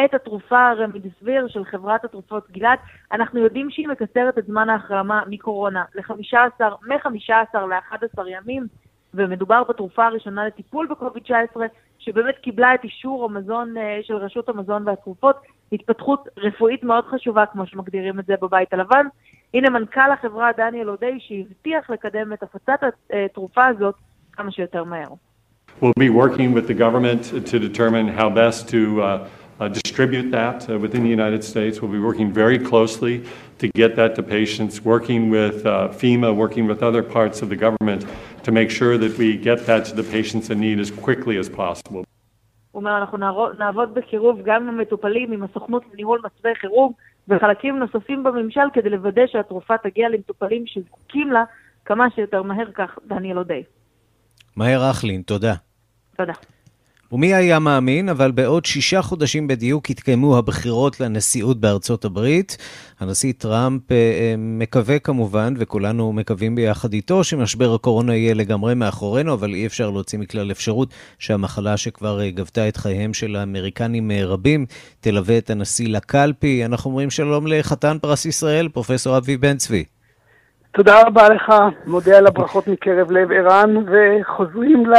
את 0.05 0.13
התרופה 0.13 0.71
רמידיסביר 0.71 1.47
של 1.47 1.65
חברת 1.65 2.05
התרופות 2.05 2.51
גלעד. 2.51 2.79
אנחנו 3.11 3.39
יודעים 3.39 3.69
שהיא 3.69 3.87
מקצרת 3.87 4.37
את 4.37 4.45
זמן 4.45 4.69
ההחרמה 4.69 5.23
מקורונה 5.27 5.83
ל-15, 5.95 6.61
מ-15 6.87 7.57
ל-11 7.57 8.27
ימים, 8.27 8.67
ומדובר 9.13 9.63
בתרופה 9.63 10.05
הראשונה 10.05 10.47
לטיפול 10.47 10.87
בקוביד-19, 10.87 11.57
שבאמת 11.99 12.37
קיבלה 12.37 12.75
את 12.75 12.83
אישור 12.83 13.25
המזון 13.25 13.77
אה, 13.77 13.99
של 14.03 14.15
רשות 14.15 14.49
המזון 14.49 14.87
והתרופות, 14.87 15.35
התפתחות 15.72 16.28
רפואית 16.36 16.84
מאוד 16.84 17.04
חשובה, 17.04 17.44
כמו 17.52 17.66
שמגדירים 17.66 18.20
את 18.20 18.26
זה 18.26 18.34
בבית 18.42 18.72
הלבן. 18.72 19.06
הנה 19.54 19.70
מנכ"ל 19.70 20.10
החברה 20.12 20.50
דניאל 20.56 20.88
אודי, 20.88 21.18
שהבטיח 21.18 21.90
לקדם 21.90 22.32
את 22.32 22.42
הפצת 22.42 22.80
התרופה 23.10 23.66
הזאת 23.66 23.94
כמה 24.32 24.50
שיותר 24.50 24.84
מהר. 24.84 25.08
We'll 25.80 25.92
be 25.98 26.10
working 26.10 26.52
with 26.52 26.66
the 26.66 26.74
government 26.74 27.22
to 27.50 27.58
determine 27.58 28.06
how 28.08 28.28
best 28.28 28.68
to 28.68 28.80
uh, 29.02 29.28
uh, 29.60 29.68
distribute 29.68 30.30
that 30.30 30.68
uh, 30.68 30.78
within 30.78 31.02
the 31.02 31.08
United 31.08 31.42
States. 31.44 31.80
We'll 31.80 31.92
be 32.00 32.00
working 32.10 32.32
very 32.32 32.58
closely 32.58 33.24
to 33.58 33.68
get 33.68 33.94
that 33.96 34.14
to 34.16 34.22
patients, 34.22 34.84
working 34.84 35.30
with 35.30 35.64
uh, 35.66 35.88
FEMA, 35.88 36.34
working 36.34 36.66
with 36.66 36.82
other 36.82 37.02
parts 37.02 37.42
of 37.42 37.48
the 37.50 37.56
government 37.56 38.06
to 38.42 38.50
make 38.52 38.70
sure 38.70 38.98
that 38.98 39.16
we 39.18 39.36
get 39.36 39.66
that 39.66 39.84
to 39.86 39.94
the 39.94 40.02
patients 40.02 40.50
in 40.50 40.60
need 40.60 40.80
as 40.80 40.90
quickly 40.90 41.36
as 41.36 41.48
possible. 41.48 42.04
הוא 42.75 42.79
אומר, 42.81 42.97
אנחנו 42.97 43.17
נעבוד 43.59 43.93
בקירוב 43.93 44.39
גם 44.45 44.67
עם 44.67 44.69
המטופלים, 44.69 45.31
עם 45.31 45.43
הסוכנות 45.43 45.83
לניהול 45.93 46.21
מצבי 46.25 46.55
חירום 46.55 46.93
וחלקים 47.27 47.79
נוספים 47.79 48.23
בממשל 48.23 48.61
כדי 48.73 48.89
לוודא 48.89 49.21
שהתרופה 49.27 49.77
תגיע 49.77 50.09
למטופלים 50.09 50.63
שזקוקים 50.67 51.31
לה 51.31 51.43
כמה 51.85 52.09
שיותר 52.15 52.43
מהר, 52.43 52.71
כך 52.71 52.99
דניאל 53.07 53.37
אודי. 53.37 53.63
מהר 54.55 54.91
אכלין, 54.91 55.21
תודה. 55.21 55.53
תודה. 56.17 56.33
ומי 57.15 57.33
היה 57.33 57.59
מאמין, 57.59 58.09
אבל 58.09 58.31
בעוד 58.31 58.65
שישה 58.65 59.01
חודשים 59.01 59.47
בדיוק 59.47 59.89
התקיימו 59.89 60.37
הבחירות 60.37 60.99
לנשיאות 60.99 61.59
בארצות 61.59 62.05
הברית. 62.05 62.57
הנשיא 62.99 63.33
טראמפ 63.37 63.91
אה, 63.91 63.95
אה, 63.97 64.35
מקווה 64.37 64.99
כמובן, 64.99 65.53
וכולנו 65.57 66.13
מקווים 66.13 66.55
ביחד 66.55 66.93
איתו, 66.93 67.23
שמשבר 67.23 67.73
הקורונה 67.73 68.15
יהיה 68.15 68.33
לגמרי 68.33 68.75
מאחורינו, 68.75 69.33
אבל 69.33 69.53
אי 69.53 69.65
אפשר 69.65 69.89
להוציא 69.89 70.19
מכלל 70.19 70.51
אפשרות 70.51 70.89
שהמחלה 71.19 71.77
שכבר 71.77 72.21
אה, 72.21 72.31
גבתה 72.31 72.67
את 72.67 72.77
חייהם 72.77 73.13
של 73.13 73.35
האמריקנים 73.35 74.11
רבים, 74.11 74.65
תלווה 74.99 75.37
את 75.37 75.49
הנשיא 75.49 75.87
לקלפי. 75.87 76.65
אנחנו 76.65 76.89
אומרים 76.89 77.09
שלום 77.09 77.47
לחתן 77.47 77.97
פרס 78.01 78.25
ישראל, 78.25 78.67
פרופסור 78.67 79.17
אבי 79.17 79.37
בן 79.37 79.57
צבי. 79.57 79.83
תודה 80.75 81.01
רבה 81.01 81.29
לך, 81.29 81.53
מודה 81.85 82.17
על 82.17 82.27
הברכות 82.27 82.67
מקרב 82.67 83.11
לב 83.11 83.31
ערן, 83.31 83.75
וחוזרים 83.77 84.85
ל, 84.85 84.93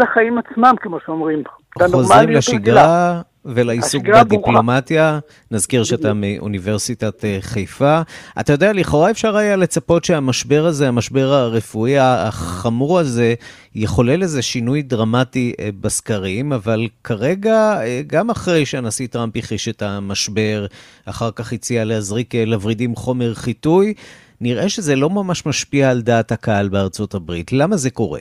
לחיים 0.00 0.38
עצמם, 0.38 0.74
כמו 0.80 0.98
שאומרים. 1.06 1.42
חוזרים 1.90 2.28
לשגרה 2.28 3.20
ולעיסוק 3.44 4.02
בדיפלומטיה. 4.06 5.12
ברוכה. 5.12 5.26
נזכיר 5.50 5.84
שאתה 5.84 6.12
מאוניברסיטת 6.14 7.24
אה, 7.24 7.38
חיפה. 7.40 8.00
אתה 8.40 8.52
יודע, 8.52 8.72
לכאורה 8.72 9.10
אפשר 9.10 9.36
היה 9.36 9.56
לצפות 9.56 10.04
שהמשבר 10.04 10.66
הזה, 10.66 10.88
המשבר 10.88 11.32
הרפואי 11.32 11.98
החמור 11.98 12.98
הזה, 12.98 13.34
יחולל 13.74 14.22
איזה 14.22 14.42
שינוי 14.42 14.82
דרמטי 14.82 15.52
אה, 15.60 15.68
בסקרים, 15.80 16.52
אבל 16.52 16.88
כרגע, 17.04 17.80
אה, 17.82 18.02
גם 18.06 18.30
אחרי 18.30 18.66
שהנשיא 18.66 19.06
טראמפ 19.06 19.36
הכחיש 19.36 19.68
את 19.68 19.82
המשבר, 19.82 20.66
אחר 21.06 21.30
כך 21.30 21.52
הציע 21.52 21.84
להזריק 21.84 22.34
לוורידים 22.34 22.96
חומר 22.96 23.34
חיטוי, 23.34 23.94
נראה 24.40 24.68
שזה 24.68 24.96
לא 24.96 25.10
ממש 25.10 25.46
משפיע 25.46 25.90
על 25.90 26.00
דעת 26.00 26.32
הקהל 26.32 26.68
בארצות 26.68 27.14
הברית. 27.14 27.52
למה 27.52 27.76
זה 27.76 27.90
קורה? 27.90 28.20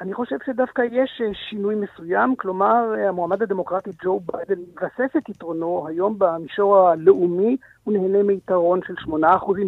אני 0.00 0.14
חושב 0.14 0.36
שדווקא 0.46 0.82
יש 0.92 1.20
אה, 1.24 1.30
שינוי 1.48 1.74
מסוים, 1.74 2.36
כלומר, 2.36 2.94
אה, 2.98 3.08
המועמד 3.08 3.42
הדמוקרטי 3.42 3.90
ג'ו 4.04 4.20
ביידן 4.20 4.62
מבסס 4.62 5.16
את 5.16 5.28
יתרונו 5.28 5.86
היום 5.88 6.14
במישור 6.18 6.78
הלאומי, 6.78 7.56
הוא 7.84 7.94
נהנה 7.94 8.22
מיתרון 8.22 8.80
של 8.86 8.94
8%, 9.06 9.12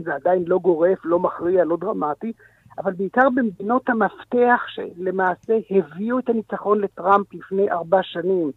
זה 0.04 0.14
עדיין 0.14 0.44
לא 0.46 0.58
גורף, 0.58 0.98
לא 1.04 1.18
מכריע, 1.18 1.64
לא 1.64 1.76
דרמטי, 1.80 2.32
אבל 2.78 2.92
בעיקר 2.92 3.28
במדינות 3.34 3.88
המפתח 3.88 4.60
שלמעשה 4.68 5.58
הביאו 5.70 6.18
את 6.18 6.28
הניצחון 6.28 6.80
לטראמפ 6.80 7.34
לפני 7.34 7.70
ארבע 7.70 8.00
שנים, 8.02 8.50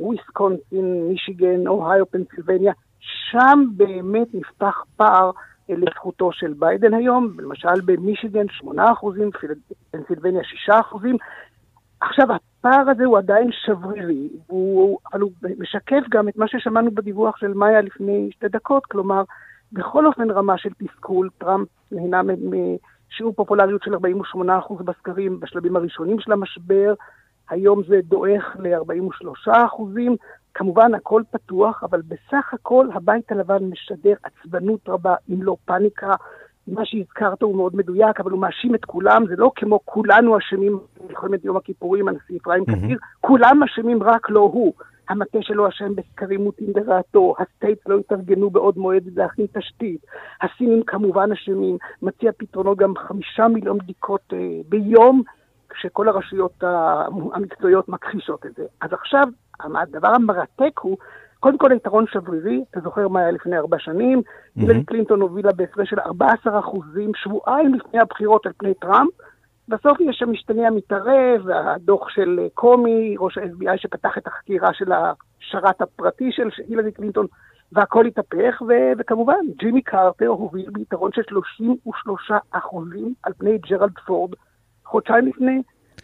וויסקונסין, 0.00 1.08
מישיגן, 1.08 1.66
אוהיו, 1.66 2.10
פנסילבניה, 2.10 2.72
שם 3.00 3.64
באמת 3.76 4.26
נפתח 4.34 4.84
פער 4.96 5.30
לזכותו 5.68 6.32
של 6.32 6.54
ביידן 6.58 6.94
היום, 6.94 7.40
למשל 7.40 7.80
במישיגן 7.84 8.46
8%, 8.64 8.68
פנסילבניה 9.90 10.42
6%. 10.68 10.72
עכשיו, 12.00 12.28
הפער 12.32 12.90
הזה 12.90 13.04
הוא 13.04 13.18
עדיין 13.18 13.50
שברירי, 13.52 14.28
הוא, 14.46 14.98
אבל 15.12 15.20
הוא 15.20 15.30
משקף 15.58 16.02
גם 16.10 16.28
את 16.28 16.36
מה 16.36 16.48
ששמענו 16.48 16.90
בדיווח 16.90 17.36
של 17.36 17.54
מאיה 17.54 17.80
לפני 17.80 18.30
שתי 18.32 18.48
דקות, 18.48 18.86
כלומר, 18.86 19.22
בכל 19.72 20.06
אופן 20.06 20.30
רמה 20.30 20.58
של 20.58 20.70
תסכול, 20.78 21.28
טראמפ 21.38 21.68
נהנה 21.92 22.22
משיעור 22.22 23.32
פופולריות 23.32 23.82
של 23.82 23.94
48% 23.94 24.82
בסקרים 24.82 25.40
בשלבים 25.40 25.76
הראשונים 25.76 26.20
של 26.20 26.32
המשבר, 26.32 26.94
היום 27.50 27.82
זה 27.88 28.00
דועך 28.04 28.56
ל-43 28.58 29.50
אחוזים. 29.66 30.16
כמובן, 30.54 30.94
הכל 30.94 31.22
פתוח, 31.30 31.84
אבל 31.84 32.02
בסך 32.08 32.54
הכל 32.54 32.88
הבית 32.94 33.32
הלבן 33.32 33.64
משדר 33.64 34.14
עצבנות 34.22 34.88
רבה, 34.88 35.14
אם 35.30 35.42
לא 35.42 35.56
פאניקה. 35.64 36.14
מה 36.66 36.84
שהזכרת 36.84 37.42
הוא 37.42 37.56
מאוד 37.56 37.76
מדויק, 37.76 38.20
אבל 38.20 38.30
הוא 38.30 38.40
מאשים 38.40 38.74
את 38.74 38.84
כולם, 38.84 39.26
זה 39.28 39.34
לא 39.38 39.52
כמו 39.56 39.80
כולנו 39.84 40.38
אשמים 40.38 40.78
במלחמת 41.00 41.44
יום 41.44 41.56
הכיפורים, 41.56 42.08
הנשיא 42.08 42.38
אפרים 42.42 42.64
mm-hmm. 42.68 42.84
קציר, 42.84 42.98
כולם 43.20 43.62
אשמים 43.62 44.02
רק 44.02 44.30
לא 44.30 44.40
הוא. 44.40 44.72
המטה 45.08 45.38
שלו 45.42 45.68
אשם 45.68 45.94
בסקרים 45.94 46.40
מוטים 46.40 46.72
לרעתו, 46.76 47.34
ה 47.38 47.45
states 47.45 47.88
לא 47.88 47.98
התארגנו 47.98 48.50
בעוד 48.50 48.78
מועד 48.78 49.02
להכין 49.16 49.46
תשתית, 49.52 50.06
הסינים 50.42 50.82
כמובן 50.82 51.32
אשמים, 51.32 51.78
מציע 52.02 52.32
פתרונות 52.36 52.78
גם 52.78 52.94
חמישה 52.96 53.48
מיליון 53.48 53.78
בדיקות 53.78 54.32
אה, 54.32 54.38
ביום, 54.68 55.22
כשכל 55.68 56.08
הרשויות 56.08 56.64
המקצועיות 57.32 57.88
מכחישות 57.88 58.46
את 58.46 58.54
זה. 58.54 58.64
אז 58.80 58.92
עכשיו, 58.92 59.24
הדבר 59.74 60.08
המרתק 60.08 60.78
הוא, 60.80 60.96
קודם 61.40 61.58
כל 61.58 61.72
היתרון 61.72 62.04
שברירי, 62.06 62.64
אתה 62.70 62.80
זוכר 62.80 63.08
מה 63.08 63.20
היה 63.20 63.30
לפני 63.30 63.58
ארבע 63.58 63.78
שנים, 63.78 64.22
הילרי 64.56 64.80
mm-hmm. 64.80 64.84
קלינטון 64.84 65.20
הובילה 65.20 65.52
בהפרש 65.52 65.90
של 65.90 66.00
14 66.00 66.58
אחוזים, 66.58 67.10
שבועיים 67.14 67.74
לפני 67.74 68.00
הבחירות 68.00 68.46
על 68.46 68.52
פני 68.58 68.74
טראמפ, 68.74 69.10
בסוף 69.68 70.00
יש 70.00 70.16
שם 70.18 70.30
משתנה 70.30 70.66
המתערב, 70.66 71.48
הדוח 71.48 72.08
של 72.08 72.40
קומי, 72.54 73.16
ראש 73.18 73.38
ה-FBI 73.38 73.76
שפתח 73.76 74.18
את 74.18 74.26
החקירה 74.26 74.74
של 74.74 74.92
השרת 74.92 75.82
הפרטי 75.82 76.32
של 76.32 76.48
הילרי 76.68 76.92
קלינטון, 76.92 77.26
והכל 77.72 78.06
התהפך, 78.06 78.62
ו- 78.68 78.92
וכמובן, 78.98 79.40
ג'ימי 79.58 79.82
קרטר 79.82 80.26
הוביל 80.26 80.70
ביתרון 80.70 81.10
של 81.12 81.22
33 81.28 82.30
אחוזים 82.50 83.14
על 83.22 83.32
פני 83.38 83.58
ג'רלד 83.58 83.98
פורד, 84.06 84.34
חודשיים 84.84 85.26
לפני 85.26 85.62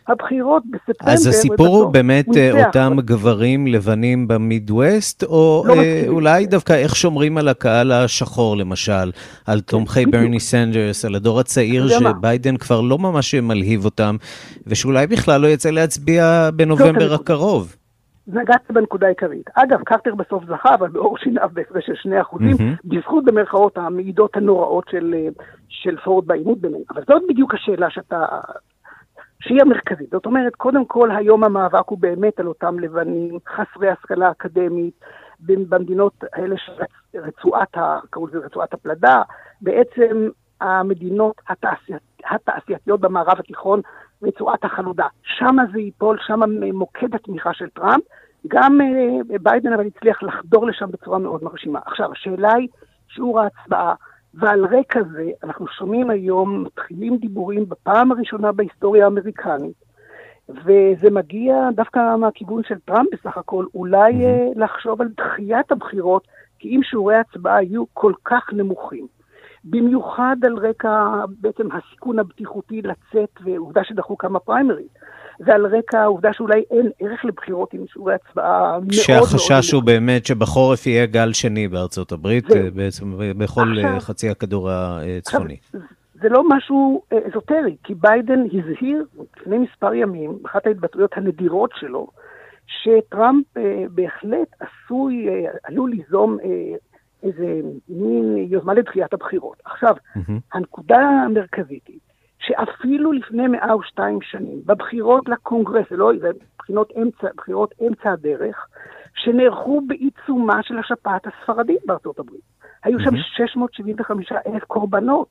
הבחירות 0.08 0.62
בספטמבר. 0.70 1.12
אז 1.12 1.26
הסיפור 1.26 1.66
הוא 1.66 1.92
באמת 1.92 2.26
אה, 2.36 2.66
אותם 2.66 2.96
גברים 3.04 3.66
לבנים 3.66 4.28
במידווסט, 4.28 5.24
או 5.24 5.64
לא 5.66 5.74
אה, 5.74 6.04
אולי 6.08 6.46
דווקא 6.46 6.72
איך 6.72 6.96
שומרים 6.96 7.38
על 7.38 7.48
הקהל 7.48 7.92
השחור 7.92 8.56
למשל, 8.56 9.10
על 9.46 9.60
תומכי 9.60 10.06
ברני 10.06 10.40
סנדרס, 10.40 11.04
על 11.04 11.14
הדור 11.14 11.40
הצעיר 11.40 11.88
שביידן 11.88 12.56
כבר 12.56 12.80
לא 12.80 12.98
ממש 12.98 13.34
מלהיב 13.34 13.84
אותם, 13.84 14.16
ושאולי 14.66 15.06
בכלל 15.06 15.40
לא 15.40 15.46
יצא 15.46 15.70
להצביע 15.70 16.50
בנובמבר 16.54 17.14
הקרוב. 17.14 17.76
נגעת 18.28 18.70
בנקודה 18.70 19.06
העיקרית. 19.06 19.50
אגב, 19.54 19.82
קרטר 19.84 20.14
בסוף 20.14 20.44
זכה, 20.44 20.74
אבל 20.74 20.88
באור 20.88 21.18
שיניו 21.18 21.48
בהפרש 21.52 21.86
של 21.86 21.94
2 21.94 22.20
אחוזים, 22.20 22.56
mm-hmm. 22.56 22.80
בזכות 22.84 23.24
במרכאות 23.24 23.78
המעידות 23.78 24.36
הנוראות 24.36 24.84
של, 24.90 25.14
אה, 25.14 25.28
של 25.68 25.96
פורד 26.04 26.26
בעימות 26.26 26.60
ביניהם. 26.60 26.82
אבל 26.90 27.02
זאת 27.08 27.22
בדיוק 27.28 27.54
השאלה 27.54 27.90
שאתה 27.90 28.26
שהיא 29.48 29.62
המרכזית. 29.62 30.10
זאת 30.10 30.26
אומרת, 30.26 30.54
קודם 30.54 30.84
כל, 30.84 31.10
היום 31.10 31.44
המאבק 31.44 31.88
הוא 31.88 31.98
באמת 31.98 32.40
על 32.40 32.46
אותם 32.46 32.78
לבנים, 32.78 33.38
חסרי 33.48 33.88
השכלה 33.88 34.30
אקדמית, 34.30 35.00
במדינות 35.40 36.24
האלה 36.32 36.56
של 36.58 36.72
רצועת, 37.14 37.76
קראו 38.10 38.26
לזה 38.26 38.38
רצועת 38.38 38.74
הפלדה, 38.74 39.22
בעצם 39.60 40.28
המדינות 40.60 41.40
התעשיית, 41.48 42.02
התעשייתיות 42.30 43.00
במערב 43.00 43.38
התיכון, 43.38 43.80
רצועת 44.22 44.64
החלודה. 44.64 45.06
שם 45.22 45.56
זה 45.72 45.78
ייפול, 45.78 46.18
שם 46.26 46.40
מוקד 46.72 47.14
התמיכה 47.14 47.54
של 47.54 47.68
טראמפ. 47.68 48.02
גם 48.48 48.78
uh, 48.80 49.38
ביידן 49.42 49.72
אבל 49.72 49.86
הצליח 49.86 50.22
לחדור 50.22 50.66
לשם 50.66 50.90
בצורה 50.90 51.18
מאוד 51.18 51.44
מרשימה. 51.44 51.78
עכשיו, 51.86 52.12
השאלה 52.12 52.54
היא 52.54 52.68
שיעור 53.08 53.40
ההצבעה, 53.40 53.94
ועל 54.38 54.64
רקע 54.64 55.00
זה 55.12 55.30
אנחנו 55.44 55.66
שומעים 55.66 56.10
היום, 56.10 56.62
מתחילים 56.64 57.16
דיבורים 57.16 57.68
בפעם 57.68 58.12
הראשונה 58.12 58.52
בהיסטוריה 58.52 59.04
האמריקנית, 59.04 59.84
וזה 60.48 61.10
מגיע 61.10 61.68
דווקא 61.74 62.16
מהכיוון 62.16 62.62
של 62.68 62.78
טראמפ 62.84 63.08
בסך 63.12 63.38
הכל, 63.38 63.66
אולי 63.74 64.12
mm-hmm. 64.12 64.58
לחשוב 64.60 65.02
על 65.02 65.08
דחיית 65.16 65.72
הבחירות, 65.72 66.28
כי 66.58 66.68
אם 66.68 66.80
שיעורי 66.82 67.14
ההצבעה 67.14 67.62
יהיו 67.62 67.84
כל 67.92 68.12
כך 68.24 68.52
נמוכים, 68.52 69.06
במיוחד 69.64 70.36
על 70.42 70.56
רקע 70.58 71.24
בעצם 71.40 71.68
הסיכון 71.72 72.18
הבטיחותי 72.18 72.82
לצאת, 72.82 73.30
ועובדה 73.44 73.84
שדחו 73.84 74.18
כמה 74.18 74.38
פריימריז. 74.38 74.88
ועל 75.40 75.66
רקע 75.66 76.00
העובדה 76.00 76.32
שאולי 76.32 76.62
אין 76.70 76.90
ערך 77.00 77.24
לבחירות 77.24 77.74
עם 77.74 77.84
שיעורי 77.86 78.14
הצבעה 78.14 78.70
מאוד 78.70 78.80
מאוד... 78.80 78.90
כשהחשש 78.90 79.72
הוא 79.72 79.82
באמת 79.82 80.26
שבחורף 80.26 80.86
יהיה 80.86 81.06
גל 81.06 81.32
שני 81.32 81.68
בארצות 81.68 82.12
הברית, 82.12 82.44
זה... 82.48 82.70
בעצם 82.70 83.04
בכל 83.38 83.68
עכשיו, 83.76 84.00
חצי 84.00 84.28
הכדור 84.28 84.70
הצפוני. 84.70 85.56
עכשיו, 85.64 85.80
זה 86.22 86.28
לא 86.28 86.48
משהו 86.48 87.02
אזוטרי, 87.26 87.76
כי 87.84 87.94
ביידן 87.94 88.40
הזהיר 88.52 89.04
לפני 89.40 89.58
מספר 89.58 89.94
ימים, 89.94 90.38
אחת 90.46 90.66
ההתבטאויות 90.66 91.10
הנדירות 91.16 91.70
שלו, 91.74 92.06
שטראמפ 92.66 93.44
בהחלט 93.90 94.48
עשוי, 94.60 95.26
עלול 95.64 95.90
ליזום 95.90 96.36
איזה 97.22 97.60
מין 97.88 98.36
יוזמה 98.36 98.74
לדחיית 98.74 99.14
הבחירות. 99.14 99.56
עכשיו, 99.64 99.94
mm-hmm. 100.16 100.32
הנקודה 100.52 100.98
המרכזית 100.98 101.86
היא 101.86 101.98
שאפילו 102.48 103.12
לפני 103.12 103.46
102 103.46 104.18
שנים, 104.22 104.60
בבחירות 104.66 105.28
לקונגרס, 105.28 105.86
זה 105.90 105.96
לא, 105.96 106.12
זה 106.20 106.30
בחירות 106.58 106.92
אמצע, 107.02 107.28
בחירות 107.36 107.74
אמצע 107.86 108.12
הדרך, 108.12 108.66
שנערכו 109.14 109.80
בעיצומה 109.86 110.62
של 110.62 110.78
השפעת 110.78 111.22
הספרדית 111.26 111.86
בארצות 111.86 112.18
הברית. 112.18 112.40
היו 112.84 113.00
שם 113.00 113.16
675 113.16 114.32
אלף 114.46 114.64
קורבנות. 114.64 115.28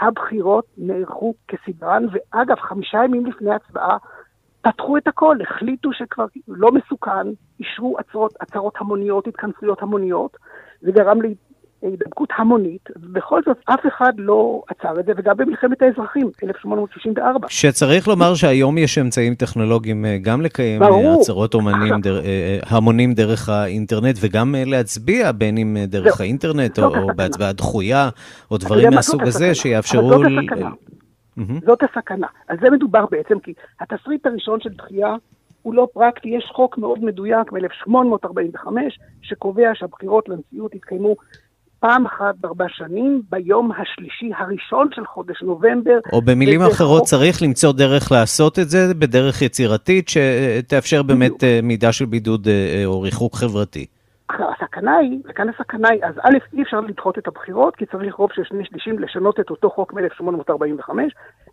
הבחירות 0.00 0.64
נערכו 0.78 1.34
כסדרן, 1.48 2.04
ואגב, 2.12 2.56
חמישה 2.56 2.98
ימים 3.04 3.26
לפני 3.26 3.54
הצבעה 3.54 3.96
פתחו 4.62 4.96
את 4.96 5.08
הכל, 5.08 5.36
החליטו 5.42 5.92
שכבר 5.92 6.24
לא 6.48 6.72
מסוכן, 6.72 7.26
אישרו 7.60 7.98
עצרות, 7.98 8.34
עצרות 8.40 8.74
המוניות, 8.78 9.26
התכנסויות 9.26 9.82
המוניות, 9.82 10.36
זה 10.80 10.92
גרם 10.92 11.18
הידבקות 11.82 12.28
המונית, 12.38 12.88
ובכל 12.96 13.40
זאת 13.46 13.56
אף 13.64 13.80
אחד 13.88 14.12
לא 14.16 14.62
עצר 14.68 15.00
את 15.00 15.06
זה, 15.06 15.12
וגם 15.16 15.36
במלחמת 15.36 15.82
האזרחים, 15.82 16.30
1864. 16.42 17.48
שצריך 17.50 18.08
לומר 18.08 18.34
שהיום 18.34 18.78
יש 18.78 18.98
אמצעים 18.98 19.34
טכנולוגיים 19.34 20.04
אה, 20.04 20.18
גם 20.22 20.40
לקיים 20.40 20.80
ברור. 20.80 21.20
עצרות 21.20 21.54
אומנים, 21.54 22.00
דר, 22.00 22.20
אה, 22.24 22.58
המונים 22.66 23.14
דרך 23.14 23.48
האינטרנט, 23.48 24.16
וגם 24.20 24.54
אה, 24.54 24.62
להצביע, 24.66 25.32
בין 25.32 25.58
אם 25.58 25.76
דרך 25.86 26.16
זה, 26.16 26.24
האינטרנט, 26.24 26.78
או, 26.78 26.84
או 26.84 27.06
בהצבעה 27.16 27.52
דחויה, 27.52 28.08
או 28.50 28.58
דברים 28.58 28.90
מהסוג 28.94 29.22
הזה, 29.22 29.54
שיאפשרו... 29.54 30.08
זאת 30.08 30.26
הסכנה. 30.26 30.70
Mm-hmm. 31.38 31.66
זאת 31.66 31.78
הסכנה. 31.82 32.26
על 32.48 32.56
זה 32.60 32.70
מדובר 32.70 33.04
בעצם, 33.10 33.38
כי 33.38 33.52
התסריט 33.80 34.26
הראשון 34.26 34.60
של 34.60 34.70
דחייה 34.70 35.14
הוא 35.62 35.74
לא 35.74 35.88
פרקטי, 35.92 36.28
יש 36.28 36.50
חוק 36.54 36.78
מאוד 36.78 37.04
מדויק 37.04 37.52
מ-1845, 37.52 38.66
שקובע 39.22 39.70
שהבחירות 39.74 40.28
לנשיאות 40.28 40.74
יתקיימו 40.74 41.16
פעם 41.80 42.06
אחת 42.06 42.34
בארבע 42.40 42.64
שנים, 42.68 43.22
ביום 43.30 43.70
השלישי 43.72 44.30
הראשון 44.38 44.88
של 44.94 45.06
חודש 45.06 45.42
נובמבר. 45.42 45.98
או 46.12 46.22
במילים 46.22 46.60
אחרות, 46.60 46.98
חוק... 46.98 47.08
צריך 47.08 47.42
למצוא 47.42 47.72
דרך 47.72 48.12
לעשות 48.12 48.58
את 48.58 48.68
זה 48.68 48.94
בדרך 48.94 49.42
יצירתית, 49.42 50.08
שתאפשר 50.08 51.02
באמת 51.02 51.32
בדיוק. 51.32 51.42
אה, 51.42 51.60
מידה 51.62 51.92
של 51.92 52.04
בידוד 52.04 52.48
אה, 52.48 52.52
אה, 52.52 52.86
או 52.86 53.00
ריחוק 53.00 53.34
חברתי. 53.34 53.86
הסכנה 54.30 54.96
היא, 54.96 55.18
וכאן 55.28 55.48
הסכנה 55.48 55.88
היא, 55.88 56.04
אז 56.04 56.14
א', 56.22 56.38
אי 56.52 56.62
אפשר 56.62 56.80
לדחות 56.80 57.18
את 57.18 57.28
הבחירות, 57.28 57.76
כי 57.76 57.86
צריך 57.86 58.14
רוב 58.14 58.30
של 58.34 58.42
שני 58.44 58.64
שלישים 58.64 58.98
לשנות 58.98 59.40
את 59.40 59.50
אותו 59.50 59.70
חוק 59.70 59.92
מ-1845, 59.92 60.90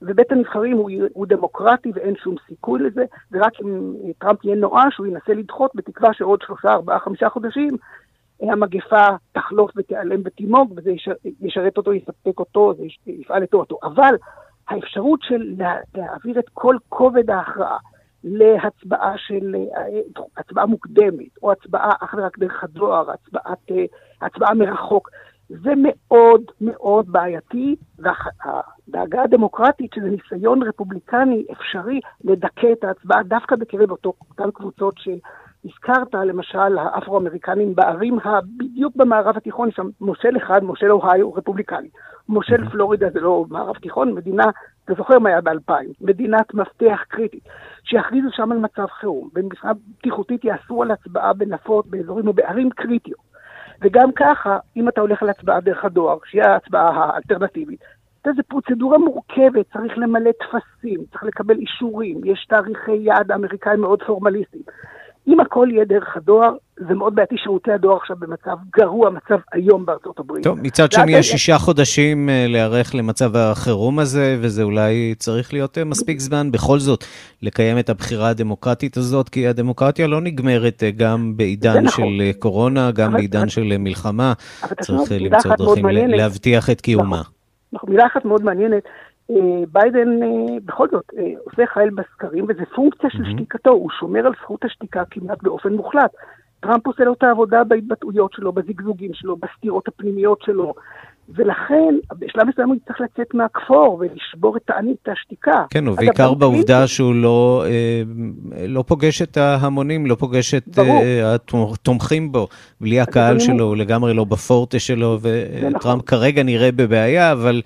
ובית 0.01 0.31
הנבחרים 0.31 0.77
הוא, 0.77 0.91
הוא 1.13 1.25
דמוקרטי 1.27 1.91
ואין 1.95 2.15
שום 2.15 2.35
סיכוי 2.47 2.79
לזה, 2.79 3.03
ורק 3.31 3.53
אם 3.63 3.93
טראמפ 4.19 4.45
יהיה 4.45 4.55
נואש, 4.55 4.97
הוא 4.97 5.07
ינסה 5.07 5.33
לדחות 5.33 5.71
בתקווה 5.75 6.13
שעוד 6.13 6.41
שלושה, 6.41 6.73
ארבעה, 6.73 6.99
חמישה 6.99 7.29
חודשים 7.29 7.77
המגפה 8.41 9.07
תחלוף 9.31 9.71
ותיעלם 9.75 10.21
ותימוג, 10.25 10.73
וזה 10.77 10.91
ישרת 11.41 11.77
אותו, 11.77 11.93
יספק 11.93 12.39
אותו, 12.39 12.73
זה 12.77 12.83
יפעל 13.05 13.43
לטובתו. 13.43 13.77
אבל 13.83 14.15
האפשרות 14.69 15.19
של 15.23 15.55
להעביר 15.95 16.39
את 16.39 16.49
כל 16.53 16.75
כובד 16.89 17.29
ההכרעה 17.29 17.77
להצבעה 18.23 19.13
של, 19.17 19.55
הצבעה 20.37 20.65
מוקדמת, 20.65 21.37
או 21.43 21.51
הצבעה 21.51 21.91
אך 21.99 22.15
ורק 22.17 22.39
דרך 22.39 22.63
הדואר, 22.63 23.11
הצבעת, 23.11 23.71
הצבעה 24.21 24.53
מרחוק, 24.53 25.09
זה 25.49 25.73
מאוד 25.77 26.41
מאוד 26.61 27.11
בעייתי, 27.11 27.75
והדאגה 27.99 29.23
הדמוקרטית 29.23 29.93
שזה 29.93 30.05
ניסיון 30.05 30.63
רפובליקני 30.63 31.45
אפשרי 31.51 31.99
לדכא 32.23 32.71
את 32.71 32.83
ההצבעה 32.83 33.23
דווקא 33.23 33.55
בקרב 33.55 33.91
אותן 33.91 34.51
קבוצות 34.53 34.93
של 34.97 35.17
הזכרת 35.65 36.13
למשל 36.13 36.77
האפרו-אמריקנים 36.77 37.75
בערים 37.75 38.19
הבדיוק 38.23 38.95
במערב 38.95 39.37
התיכון, 39.37 39.71
שם 39.71 39.87
מושל 40.01 40.37
אחד, 40.37 40.63
מושל 40.63 40.91
אוהיו, 40.91 41.33
רפובליקני. 41.33 41.89
מושל 42.29 42.69
פלורידה 42.69 43.09
זה 43.09 43.19
לא 43.19 43.45
מערב 43.49 43.75
תיכון, 43.75 44.13
מדינה, 44.13 44.43
אתה 44.85 44.93
זוכר 44.93 45.19
מה 45.19 45.29
היה 45.29 45.41
באלפיים, 45.41 45.89
מדינת 46.01 46.53
מפתח 46.53 47.03
קריטית, 47.07 47.43
שיכריזו 47.83 48.27
שם 48.31 48.51
על 48.51 48.57
מצב 48.57 48.85
חירום, 48.85 49.29
ומבחינה 49.35 49.73
בטיחותית 49.73 50.45
יאסרו 50.45 50.83
על 50.83 50.91
הצבעה 50.91 51.33
בנפות, 51.33 51.87
באזורים 51.87 52.27
או 52.27 52.33
בערים 52.33 52.69
קריטיות. 52.69 53.27
וגם 53.81 54.11
ככה, 54.11 54.57
אם 54.77 54.89
אתה 54.89 55.01
הולך 55.01 55.23
על 55.23 55.29
הצבעה 55.29 55.61
דרך 55.61 55.85
הדואר, 55.85 56.17
שהיא 56.25 56.43
ההצבעה 56.43 56.89
האלטרנטיבית, 56.89 57.79
זו 58.35 58.43
פרוצדורה 58.47 58.97
מורכבת, 58.97 59.65
צריך 59.73 59.97
למלא 59.97 60.31
טפסים, 60.31 60.99
צריך 61.11 61.23
לקבל 61.23 61.57
אישורים, 61.57 62.21
יש 62.25 62.45
תאריכי 62.49 62.95
יעד 62.95 63.31
אמריקאים 63.31 63.81
מאוד 63.81 64.03
פורמליסטיים. 64.03 64.63
אם 65.27 65.39
הכל 65.39 65.67
יהיה 65.71 65.85
דרך 65.85 66.17
הדואר, 66.17 66.51
זה 66.87 66.93
מאוד 66.93 67.15
בעייתי, 67.15 67.35
שירותי 67.37 67.71
הדואר 67.71 67.97
עכשיו 67.97 68.15
במצב 68.19 68.57
גרוע, 68.77 69.09
מצב 69.09 69.37
איום 69.55 69.85
בארצות 69.85 70.19
הברית. 70.19 70.43
טוב, 70.43 70.59
מצד 70.61 70.91
שני 70.91 71.11
יש 71.11 71.31
שישה 71.31 71.57
חודשים 71.57 72.29
אה, 72.29 72.45
להיערך 72.47 72.95
למצב 72.95 73.35
החירום 73.35 73.99
הזה, 73.99 74.37
וזה 74.41 74.63
אולי 74.63 75.15
צריך 75.17 75.53
להיות 75.53 75.77
אה, 75.77 75.83
מספיק 75.83 76.19
זמן 76.19 76.51
בכל 76.51 76.79
זאת 76.79 77.03
לקיים 77.41 77.79
את 77.79 77.89
הבחירה 77.89 78.29
הדמוקרטית 78.29 78.97
הזאת, 78.97 79.29
כי 79.29 79.47
הדמוקרטיה 79.47 80.07
לא 80.07 80.21
נגמרת 80.21 80.83
אה, 80.83 80.91
גם 80.91 81.33
בעידן 81.37 81.83
נכון. 81.83 82.05
של 82.05 82.31
קורונה, 82.39 82.91
גם 82.91 83.09
אבל, 83.09 83.17
בעידן 83.17 83.39
אבל, 83.39 83.49
של 83.49 83.77
מלחמה. 83.79 84.33
צריך 84.81 85.11
למצוא 85.11 85.55
דרכים 85.55 85.85
להבטיח 85.87 86.69
את 86.69 86.81
קיומה. 86.81 87.05
נכון, 87.17 87.31
נכון, 87.73 87.89
מילה 87.89 88.05
אחת 88.05 88.25
מאוד 88.25 88.43
מעניינת. 88.43 88.83
אה, 89.31 89.63
ביידן 89.71 90.23
אה, 90.23 90.57
בכל 90.65 90.87
זאת 90.91 91.05
אה, 91.17 91.23
עושה 91.43 91.63
חייל 91.73 91.89
בסקרים, 91.89 92.45
וזה 92.49 92.63
פונקציה 92.75 93.09
של 93.09 93.23
שתיקתו, 93.33 93.69
הוא 93.69 93.89
שומר 93.99 94.25
על 94.27 94.33
זכות 94.41 94.65
השתיקה 94.65 95.03
כמעט 95.11 95.43
באופן 95.43 95.73
מוחלט. 95.73 96.11
טראמפ 96.59 96.87
עושה 96.87 97.03
לו 97.03 97.13
את 97.13 97.23
העבודה 97.23 97.63
בהתבטאויות 97.63 98.33
שלו, 98.33 98.51
בזיגזוגים 98.51 99.11
שלו, 99.13 99.37
בסתירות 99.37 99.87
הפנימיות 99.87 100.41
שלו, 100.41 100.73
ולכן 101.29 101.95
בשלב 102.19 102.47
מסוים 102.47 102.67
הוא 102.67 102.75
יצטרך 102.75 103.01
לצאת 103.01 103.33
מהכפור 103.33 103.99
ולשבור 103.99 104.57
את 104.57 104.61
תענית 104.65 105.07
השתיקה. 105.07 105.65
כן, 105.69 105.87
ובעיקר 105.87 106.33
בעובדה 106.33 106.87
שהוא 106.87 107.15
לא, 107.15 107.65
לא 108.67 108.83
פוגש 108.87 109.21
את 109.21 109.37
ההמונים, 109.37 110.05
לא 110.05 110.15
פוגש 110.15 110.53
את 110.53 110.79
התומכים 111.23 112.31
בו, 112.31 112.47
בלי 112.81 112.99
הקהל 112.99 113.39
שלו, 113.39 113.65
הוא 113.65 113.75
לגמרי 113.75 114.13
לא 114.13 114.23
בפורטה 114.23 114.79
שלו, 114.79 115.19
וטראמפ 115.21 115.75
נכון. 115.75 116.01
כרגע 116.01 116.43
נראה 116.43 116.71
בבעיה, 116.71 117.31
אבל... 117.31 117.61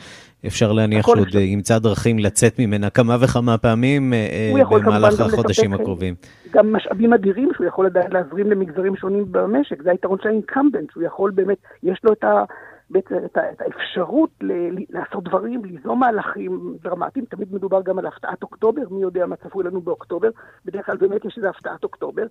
אפשר 0.47 0.71
להניח 0.71 1.05
שעוד 1.05 1.17
אפשר. 1.27 1.39
ימצא 1.39 1.79
דרכים 1.79 2.19
לצאת 2.19 2.59
ממנה 2.59 2.89
כמה 2.89 3.17
וכמה 3.21 3.57
פעמים 3.57 4.13
אה, 4.13 4.53
במהלך 4.69 5.19
החודשים 5.19 5.73
הקרובים. 5.73 6.15
גם 6.51 6.73
משאבים 6.73 7.13
אדירים 7.13 7.49
שהוא 7.55 7.67
יכול 7.67 7.85
עדיין 7.85 8.11
להזרים 8.11 8.51
למגזרים 8.51 8.95
שונים 8.95 9.25
במשק, 9.31 9.81
זה 9.83 9.91
היתרון 9.91 10.17
של 10.21 10.29
האינקמבנט, 10.29 10.91
שהוא 10.91 11.03
יכול 11.03 11.31
באמת, 11.31 11.57
יש 11.83 11.99
לו 12.03 12.13
את 12.13 12.23
ה... 12.23 12.43
בעצם 12.91 13.15
את, 13.25 13.37
את 13.53 13.61
האפשרות 13.61 14.29
ל- 14.41 14.85
לעשות 14.89 15.23
דברים, 15.23 15.65
ליזום 15.65 15.99
מהלכים 15.99 16.75
דרמטיים, 16.83 17.25
תמיד 17.25 17.53
מדובר 17.53 17.81
גם 17.81 17.99
על 17.99 18.05
הפתעת 18.05 18.43
אוקטובר, 18.43 18.81
מי 18.91 19.01
יודע 19.01 19.25
מה 19.25 19.35
צפוי 19.35 19.63
לנו 19.63 19.81
באוקטובר, 19.81 20.29
בדרך 20.65 20.85
כלל 20.85 20.97
באמת 20.97 21.25
יש 21.25 21.37
איזו 21.37 21.47
הפתעת 21.47 21.83
אוקטובר, 21.83 22.25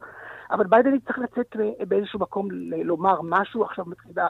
אבל 0.50 0.66
ביידן 0.66 0.94
יצטרך 0.94 1.18
לצאת 1.18 1.56
באיזשהו 1.88 2.18
מקום 2.20 2.48
לומר 2.84 3.20
משהו, 3.22 3.64
עכשיו 3.64 3.84
מתחילה, 3.88 4.26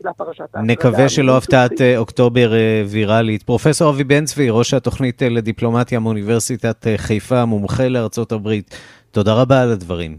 מתחילה 0.00 0.12
פרשת 0.12 0.56
נקווה 0.56 1.08
שלא 1.08 1.36
הפתעת 1.36 1.80
אה, 1.80 1.98
אוקטובר 1.98 2.54
אה, 2.54 2.82
ויראלית. 2.88 3.42
פרופסור 3.42 3.90
אבי 3.90 4.04
בן 4.04 4.24
צבי, 4.24 4.50
ראש 4.50 4.74
התוכנית 4.74 5.22
אה, 5.22 5.28
לדיפלומטיה 5.28 6.00
מאוניברסיטת 6.00 6.86
חיפה, 6.96 7.44
מומחה 7.44 7.88
לארצות 7.88 8.32
הברית, 8.32 8.76
תודה 9.10 9.34
רבה 9.34 9.62
על 9.62 9.72
הדברים. 9.72 10.16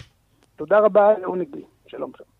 תודה 0.55 0.79
רבה, 0.79 1.07
לי. 1.55 1.61
שלום 1.87 2.11
שלום. 2.17 2.31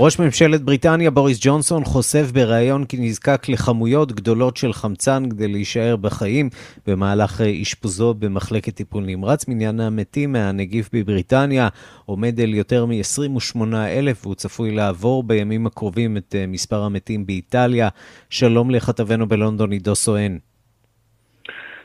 ראש 0.00 0.18
ממשלת 0.18 0.62
בריטניה 0.62 1.10
בוריס 1.10 1.38
ג'ונסון 1.40 1.84
חושף 1.84 2.30
בריאיון 2.32 2.84
כי 2.84 2.96
נזקק 3.00 3.48
לכמויות 3.48 4.12
גדולות 4.12 4.56
של 4.56 4.72
חמצן 4.72 5.30
כדי 5.30 5.48
להישאר 5.48 5.96
בחיים 5.96 6.50
במהלך 6.86 7.40
אשפוזו 7.40 8.14
במחלקת 8.14 8.74
טיפול 8.74 9.04
נמרץ. 9.04 9.48
מניין 9.48 9.80
המתים 9.80 10.32
מהנגיף 10.32 10.90
בבריטניה 10.92 11.68
עומד 12.06 12.40
על 12.40 12.54
יותר 12.54 12.86
מ-28 12.86 13.60
אלף 13.74 14.26
והוא 14.26 14.34
צפוי 14.34 14.70
לעבור 14.70 15.22
בימים 15.22 15.66
הקרובים 15.66 16.16
את 16.16 16.34
אה, 16.38 16.46
מספר 16.46 16.82
המתים 16.82 17.26
באיטליה. 17.26 17.88
שלום 18.30 18.70
לכתבנו 18.70 19.28
בלונדון 19.28 19.72
עידו 19.72 19.94
סואן. 19.94 20.36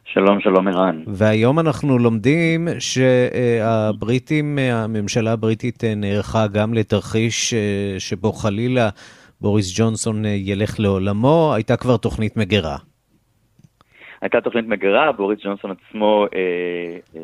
שלום, 0.06 0.42
שלום 0.42 0.68
ערן. 0.68 1.04
והיום 1.08 1.60
אנחנו 1.60 1.98
לומדים 2.00 2.68
שהבריטים, 2.80 4.60
הממשלה 4.60 5.32
הבריטית 5.32 5.84
נערכה 5.84 6.48
גם 6.48 6.74
לתרחיש 6.74 7.54
שבו 8.00 8.32
חלילה 8.32 8.90
בוריס 9.42 9.80
ג'ונסון 9.80 10.26
ילך 10.26 10.80
לעולמו, 10.80 11.52
הייתה 11.56 11.78
כבר 11.78 11.98
תוכנית 11.98 12.38
מגירה. 12.38 12.78
הייתה 14.22 14.42
תוכנית 14.42 14.68
מגירה, 14.68 15.12
בוריס 15.12 15.40
ג'ונסון 15.44 15.72
עצמו 15.72 16.26
אה, 16.36 16.40
אה, 17.16 17.22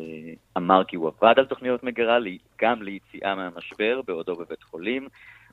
אמר 0.56 0.84
כי 0.84 0.96
הוא 0.96 1.10
עבד 1.20 1.34
על 1.36 1.44
תוכניות 1.44 1.84
מגירה, 1.84 2.18
גם 2.62 2.82
ליציאה 2.82 3.34
מהמשבר 3.34 4.00
בעודו 4.06 4.36
בבית 4.36 4.62
חולים. 4.62 5.08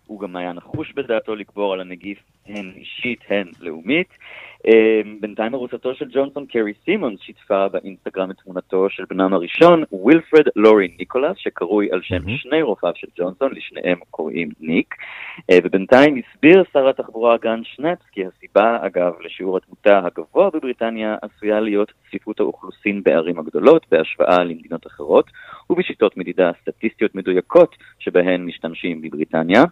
הוא 0.08 0.20
גם 0.20 0.36
היה 0.36 0.54
נחוש 0.54 0.94
בדעתו 0.96 1.36
לגבור 1.36 1.74
על 1.74 1.82
הנגיף 1.82 2.18
הן 2.46 2.72
אישית, 2.76 3.20
הן 3.30 3.48
לאומית. 3.62 4.08
אמ, 4.68 5.18
בינתיים 5.22 5.54
ארוסתו 5.54 5.96
של 5.96 6.06
ג'ונסון, 6.12 6.46
קרי 6.46 6.74
סימונס, 6.86 7.20
שיתפה 7.22 7.68
באינסטגרם 7.68 8.32
את 8.32 8.36
תמונתו 8.44 8.90
של 8.90 9.04
בנם 9.10 9.34
הראשון, 9.34 9.84
ווילפרד 9.92 10.46
לורי 10.56 10.88
ניקולס, 11.00 11.38
שקרוי 11.38 11.92
על 11.92 12.02
שם 12.02 12.16
mm-hmm. 12.16 12.38
שני 12.38 12.62
רופאיו 12.62 12.94
של 12.96 13.08
ג'ונסון, 13.18 13.52
לשניהם 13.56 14.00
קוראים 14.12 14.50
ניק. 14.60 14.96
אה, 15.52 15.58
ובינתיים 15.64 16.22
הסביר 16.22 16.64
שר 16.74 16.90
התחבורה 16.90 17.38
גן 17.38 17.62
שנץ 17.64 18.00
כי 18.12 18.24
הסיבה, 18.26 18.78
אגב, 18.82 19.14
לשיעור 19.26 19.58
התמותה 19.58 20.00
הגבוה 20.06 20.50
בבריטניה 20.50 21.16
עשויה 21.22 21.60
להיות 21.60 21.92
צפיפות 22.08 22.40
האוכלוסין 22.40 23.04
בערים 23.04 23.40
הגדולות 23.40 23.86
בהשוואה 23.92 24.44
למדינות 24.44 24.88
אחרות, 24.88 25.26
ובשיטות 25.70 26.18
מדידה 26.18 26.52
סטטיסטיות 26.62 27.16
מדויקות 27.16 27.76
שבהן 28.00 28.46
משתמשים 28.46 29.02
בבריטניה. 29.02 29.64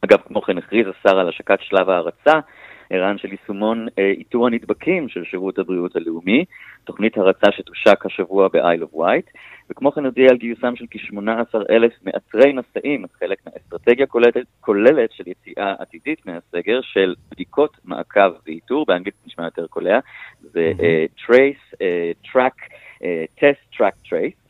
אגב, 0.00 0.18
כמו 0.26 0.42
כן 0.42 0.58
הכריז 0.58 0.86
השר 0.86 1.18
על 1.18 1.28
השקת 1.28 1.58
שלב 1.60 1.90
ההרצה, 1.90 2.40
ערן 2.90 3.18
של 3.18 3.28
יישומון 3.30 3.86
אה, 3.98 4.10
איתור 4.10 4.46
הנדבקים 4.46 5.08
של 5.08 5.24
שירות 5.24 5.58
הבריאות 5.58 5.96
הלאומי, 5.96 6.44
תוכנית 6.84 7.18
הרצה 7.18 7.46
שתושק 7.52 8.06
השבוע 8.06 8.48
ב-Isle 8.48 8.82
of 8.82 8.96
Wight, 8.96 9.38
וכמו 9.70 9.92
כן 9.92 10.04
הודיע 10.04 10.30
על 10.30 10.36
גיוסם 10.36 10.76
של 10.76 10.84
כ-18 10.90 11.56
אלף 11.70 11.92
מעצרי 12.02 12.52
נשאים, 12.52 13.04
חלק 13.18 13.38
מהאסטרטגיה 13.46 14.06
כוללת, 14.06 14.36
כוללת 14.60 15.12
של 15.12 15.24
יציאה 15.28 15.74
עתידית 15.78 16.26
מהסגר 16.26 16.80
של 16.82 17.14
בדיקות, 17.30 17.76
מעקב 17.84 18.30
ואיתור, 18.46 18.86
באנגלית 18.86 19.14
נשמע 19.26 19.44
יותר 19.44 19.66
קולע, 19.66 19.98
זה 20.40 20.72
uh, 20.76 21.22
trace, 21.22 21.74
uh, 21.74 22.28
track, 22.32 22.70
uh, 23.02 23.40
test, 23.40 23.78
track, 23.78 24.08
trace. 24.08 24.46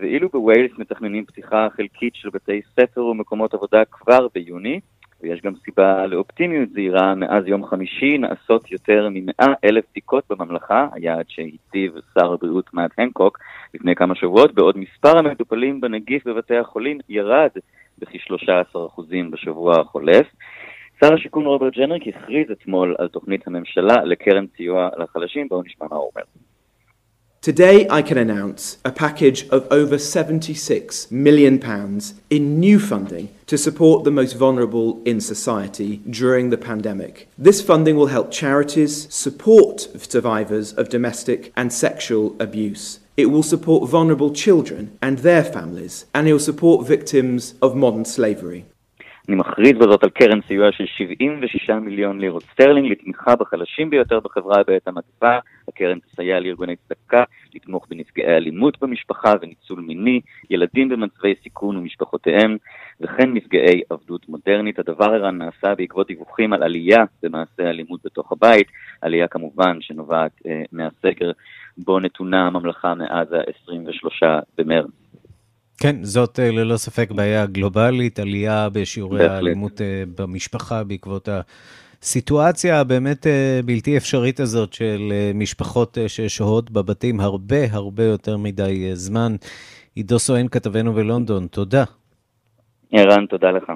ואילו 0.00 0.28
בוויילס 0.28 0.70
מתכננים 0.78 1.24
פתיחה 1.24 1.68
חלקית 1.76 2.14
של 2.14 2.28
בתי 2.30 2.60
ספר 2.80 3.04
ומקומות 3.04 3.54
עבודה 3.54 3.84
כבר 3.90 4.26
ביוני, 4.34 4.80
ויש 5.24 5.40
גם 5.40 5.52
סיבה 5.64 6.06
לאופטימיות 6.06 6.68
זהירה, 6.70 7.14
מאז 7.14 7.46
יום 7.46 7.66
חמישי 7.66 8.18
נעשות 8.18 8.72
יותר 8.72 9.08
מ-100 9.08 9.46
אלף 9.64 9.84
בדיקות 9.90 10.24
בממלכה, 10.30 10.88
היעד 10.92 11.24
שהציב 11.28 11.92
שר 12.14 12.32
הבריאות 12.32 12.74
מאט 12.74 12.90
הנקוק 12.98 13.38
לפני 13.74 13.94
כמה 13.94 14.14
שבועות, 14.14 14.54
בעוד 14.54 14.78
מספר 14.78 15.18
המטופלים 15.18 15.80
בנגיף 15.80 16.26
בבתי 16.26 16.56
החולים 16.56 16.98
ירד 17.08 17.50
בכ-13% 17.98 19.02
בשבוע 19.30 19.80
החולף. 19.80 20.26
שר 21.00 21.14
השיכון 21.14 21.44
רוברט 21.44 21.72
ג'נריק 21.72 22.08
הכריז 22.08 22.50
אתמול 22.50 22.94
על 22.98 23.08
תוכנית 23.08 23.46
הממשלה 23.46 24.04
לקרן 24.04 24.44
סיוע 24.56 24.88
לחלשים, 24.98 25.48
בואו 25.48 25.62
נשמע 25.62 25.86
מה 25.90 25.96
הוא 25.96 26.10
אומר. 26.14 26.24
Today, 27.44 27.86
I 27.90 28.00
can 28.00 28.16
announce 28.16 28.78
a 28.86 28.90
package 28.90 29.46
of 29.50 29.68
over 29.70 29.96
£76 29.96 31.10
million 31.10 31.60
in 32.30 32.58
new 32.58 32.80
funding 32.80 33.34
to 33.48 33.58
support 33.58 34.04
the 34.04 34.10
most 34.10 34.32
vulnerable 34.32 35.02
in 35.04 35.20
society 35.20 35.98
during 36.08 36.48
the 36.48 36.56
pandemic. 36.56 37.28
This 37.36 37.60
funding 37.60 37.96
will 37.96 38.06
help 38.06 38.30
charities 38.30 39.14
support 39.14 39.88
survivors 40.10 40.72
of 40.72 40.88
domestic 40.88 41.52
and 41.54 41.70
sexual 41.70 42.34
abuse. 42.40 43.00
It 43.14 43.26
will 43.26 43.42
support 43.42 43.90
vulnerable 43.90 44.32
children 44.32 44.96
and 45.02 45.18
their 45.18 45.44
families, 45.44 46.06
and 46.14 46.26
it 46.26 46.32
will 46.32 46.38
support 46.38 46.86
victims 46.86 47.56
of 47.60 47.76
modern 47.76 48.06
slavery. 48.06 48.64
אני 49.28 49.36
מכריז 49.36 49.72
בזאת 49.72 50.02
על 50.04 50.10
קרן 50.10 50.40
סיוע 50.48 50.72
של 50.72 50.84
76 50.86 51.70
מיליון 51.70 52.20
לירות 52.20 52.42
סטרלינג 52.42 52.92
לתמיכה 52.92 53.36
בחלשים 53.36 53.90
ביותר 53.90 54.20
בחברה 54.20 54.62
בעת 54.66 54.88
המגפה. 54.88 55.38
הקרן 55.68 55.98
תסייע 55.98 56.40
לארגוני 56.40 56.76
צדקה, 56.76 57.24
לתמוך 57.54 57.86
בנפגעי 57.90 58.36
אלימות 58.36 58.82
במשפחה 58.82 59.32
וניצול 59.42 59.80
מיני, 59.80 60.20
ילדים 60.50 60.88
במצבי 60.88 61.34
סיכון 61.42 61.76
ומשפחותיהם, 61.76 62.56
וכן 63.00 63.32
נפגעי 63.34 63.82
עבדות 63.90 64.28
מודרנית. 64.28 64.78
הדבר 64.78 65.04
ערן 65.14 65.38
נעשה 65.38 65.74
בעקבות 65.74 66.06
דיווחים 66.06 66.52
על 66.52 66.62
עלייה 66.62 67.04
במעשי 67.22 67.62
אלימות 67.62 68.00
בתוך 68.04 68.32
הבית, 68.32 68.66
עלייה 69.00 69.28
כמובן 69.28 69.80
שנובעת 69.80 70.32
אה, 70.46 70.62
מהסגר 70.72 71.30
בו 71.78 72.00
נתונה 72.00 72.46
הממלכה 72.46 72.94
מאז 72.94 73.32
ה-23 73.32 74.26
במרץ. 74.58 75.03
כן, 75.78 75.96
זאת 76.04 76.40
אה, 76.40 76.50
ללא 76.50 76.76
ספק 76.76 77.10
בעיה 77.10 77.46
גלובלית, 77.46 78.18
עלייה 78.18 78.68
בשיעורי 78.72 79.26
האלימות 79.26 79.80
אה, 79.80 80.02
במשפחה 80.18 80.84
בעקבות 80.84 81.28
הסיטואציה 82.02 82.80
הבאמת 82.80 83.26
אה, 83.26 83.60
בלתי 83.64 83.96
אפשרית 83.96 84.40
הזאת 84.40 84.72
של 84.72 85.12
משפחות 85.34 85.98
ששוהות 86.06 86.70
בבתים 86.70 87.20
הרבה 87.20 87.56
הרבה 87.70 88.04
יותר 88.04 88.36
מדי 88.36 88.90
זמן. 88.94 89.36
עידו 89.94 90.18
סואן, 90.18 90.48
כתבנו 90.48 90.92
בלונדון, 90.92 91.46
תודה. 91.46 91.84
ערן, 92.92 93.26
תודה 93.26 93.50
לך. 93.50 93.72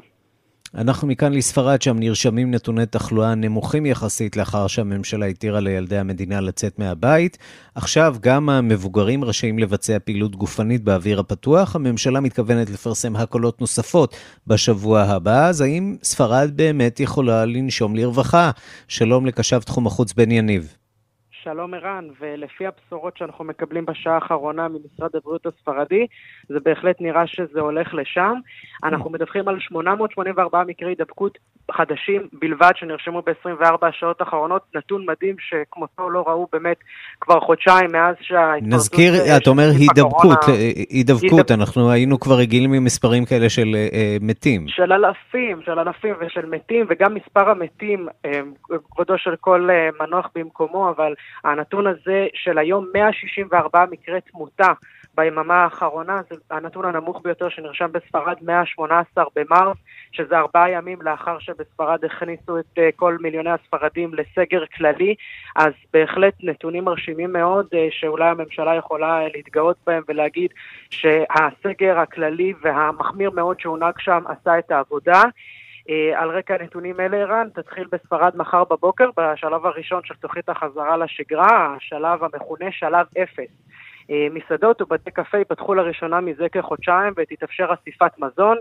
אנחנו 0.75 1.09
מכאן 1.09 1.33
לספרד, 1.33 1.83
שם 1.83 1.99
נרשמים 1.99 2.51
נתוני 2.51 2.87
תחלואה 2.87 3.35
נמוכים 3.35 3.87
יחסית 3.87 4.37
לאחר 4.37 4.67
שהממשלה 4.67 5.27
התירה 5.27 5.61
לילדי 5.61 5.99
המדינה 5.99 6.41
לצאת 6.41 6.79
מהבית. 6.79 7.39
עכשיו 7.75 8.17
גם 8.21 8.49
המבוגרים 8.49 9.25
רשאים 9.25 9.59
לבצע 9.59 9.99
פעילות 10.05 10.37
גופנית 10.37 10.85
באוויר 10.85 11.21
הפתוח. 11.21 11.77
הממשלה 11.77 12.21
מתכוונת 12.21 12.71
לפרסם 12.71 13.17
הקלות 13.17 13.61
נוספות 13.61 14.17
בשבוע 14.47 15.03
הבא, 15.03 15.47
אז 15.47 15.61
האם 15.61 15.97
ספרד 16.03 16.51
באמת 16.55 17.01
יכולה 17.01 17.45
לנשום 17.45 17.97
לרווחה? 17.97 18.51
שלום 18.89 19.27
לקשב 19.27 19.61
תחום 19.61 19.87
החוץ 19.87 20.13
בן 20.13 20.31
יניב. 20.31 20.75
שלום 21.45 21.75
ערן, 21.75 22.05
ולפי 22.21 22.67
הבשורות 22.67 23.17
שאנחנו 23.17 23.45
מקבלים 23.45 23.87
בשעה 23.87 24.15
האחרונה 24.15 24.69
ממשרד 24.69 25.11
הבריאות 25.15 25.47
הספרדי, 25.47 26.07
זה 26.49 26.61
בהחלט 26.65 27.01
נראה 27.01 27.27
שזה 27.27 27.61
הולך 27.61 27.95
לשם. 27.95 28.35
אנחנו 28.85 29.11
מדווחים 29.11 29.49
על 29.49 29.61
884 29.61 30.63
מקרי 30.67 30.89
הידבקות 30.89 31.39
חדשים 31.71 32.29
בלבד 32.33 32.71
שנרשמו 32.75 33.23
ב-24 33.23 33.87
השעות 33.87 34.21
האחרונות, 34.21 34.63
נתון 34.75 35.07
מדהים 35.09 35.37
שכמותו 35.39 36.11
לא 36.11 36.25
ראו 36.27 36.47
באמת 36.53 36.77
כבר 37.21 37.41
חודשיים 37.41 37.93
מאז 37.93 38.15
שההתפרצות... 38.21 38.75
נזכיר, 38.75 39.13
את 39.37 39.47
אומר 39.47 39.69
הידבקות, 39.79 40.39
אה, 40.49 40.55
הידבקות, 40.91 41.51
אנחנו 41.51 41.91
היינו 41.91 42.21
כבר 42.21 42.35
רגילים 42.35 42.71
ממספרים 42.71 43.25
כאלה 43.25 43.49
של 43.49 43.69
uh, 43.75 44.25
מתים. 44.25 44.69
של 44.69 44.93
אלפים, 44.93 45.63
של 45.65 45.79
אלפים 45.79 46.15
ושל 46.21 46.47
מתים, 46.47 46.87
וגם 46.89 47.15
מספר 47.15 47.51
המתים, 47.51 48.09
כבודו 48.91 49.19
של 49.19 49.37
כל 49.41 49.69
מנוח 50.01 50.29
במקומו, 50.35 50.91
אבל 50.97 51.15
הנתון 51.45 51.87
הזה 51.87 52.27
של 52.35 52.59
היום 52.59 52.87
164 52.95 53.85
מקרי 53.91 54.21
תמותה 54.21 54.73
ביממה 55.19 55.55
האחרונה, 55.55 56.21
זה 56.31 56.37
הנתון 56.51 56.85
הנמוך 56.85 57.21
ביותר 57.25 57.49
שנרשם 57.49 57.93
בספרד 57.93 58.37
מה-18 58.43 59.23
במרס, 59.37 59.77
שזה 60.13 60.39
ארבעה 60.39 60.71
ימים 60.71 61.03
לאחר 61.03 61.39
שבספרד 61.39 62.05
הכניסו 62.05 62.59
את 62.59 62.65
uh, 62.79 62.81
כל 62.97 63.17
מיליוני 63.21 63.51
הספרדים 63.51 64.11
לסגר 64.15 64.65
כללי, 64.77 65.15
אז 65.57 65.73
בהחלט 65.93 66.35
נתונים 66.43 66.85
מרשימים 66.85 67.33
מאוד, 67.33 67.67
uh, 67.67 67.77
שאולי 67.91 68.29
הממשלה 68.29 68.75
יכולה 68.75 69.21
להתגאות 69.35 69.77
בהם 69.87 70.03
ולהגיד 70.09 70.51
שהסגר 70.91 71.99
הכללי 71.99 72.53
והמחמיר 72.63 73.31
מאוד 73.31 73.61
שהונהג 73.61 73.95
שם 73.99 74.23
עשה 74.29 74.59
את 74.59 74.71
העבודה. 74.71 75.23
Uh, 75.89 75.91
על 76.17 76.31
רקע 76.31 76.55
הנתונים 76.55 77.01
האלה, 77.01 77.17
ערן, 77.17 77.49
תתחיל 77.55 77.87
בספרד 77.93 78.37
מחר 78.37 78.65
בבוקר, 78.65 79.11
בשלב 79.17 79.67
הראשון 79.67 80.01
של 80.05 80.15
תוכנית 80.15 80.49
החזרה 80.49 80.97
לשגרה, 80.97 81.75
השלב 81.77 82.25
המכונה 82.25 82.73
שלב 82.73 83.07
אפס. 83.23 83.51
אה, 84.11 84.27
מסעדות 84.31 84.83
ובתי 84.83 85.11
קפה 85.11 85.39
ייפתחו 85.39 85.75
לראשונה 85.75 86.21
מזה 86.21 86.49
כחודשיים 86.49 87.13
ותתאפשר 87.17 87.75
אסיפת 87.75 88.19
מזון. 88.19 88.57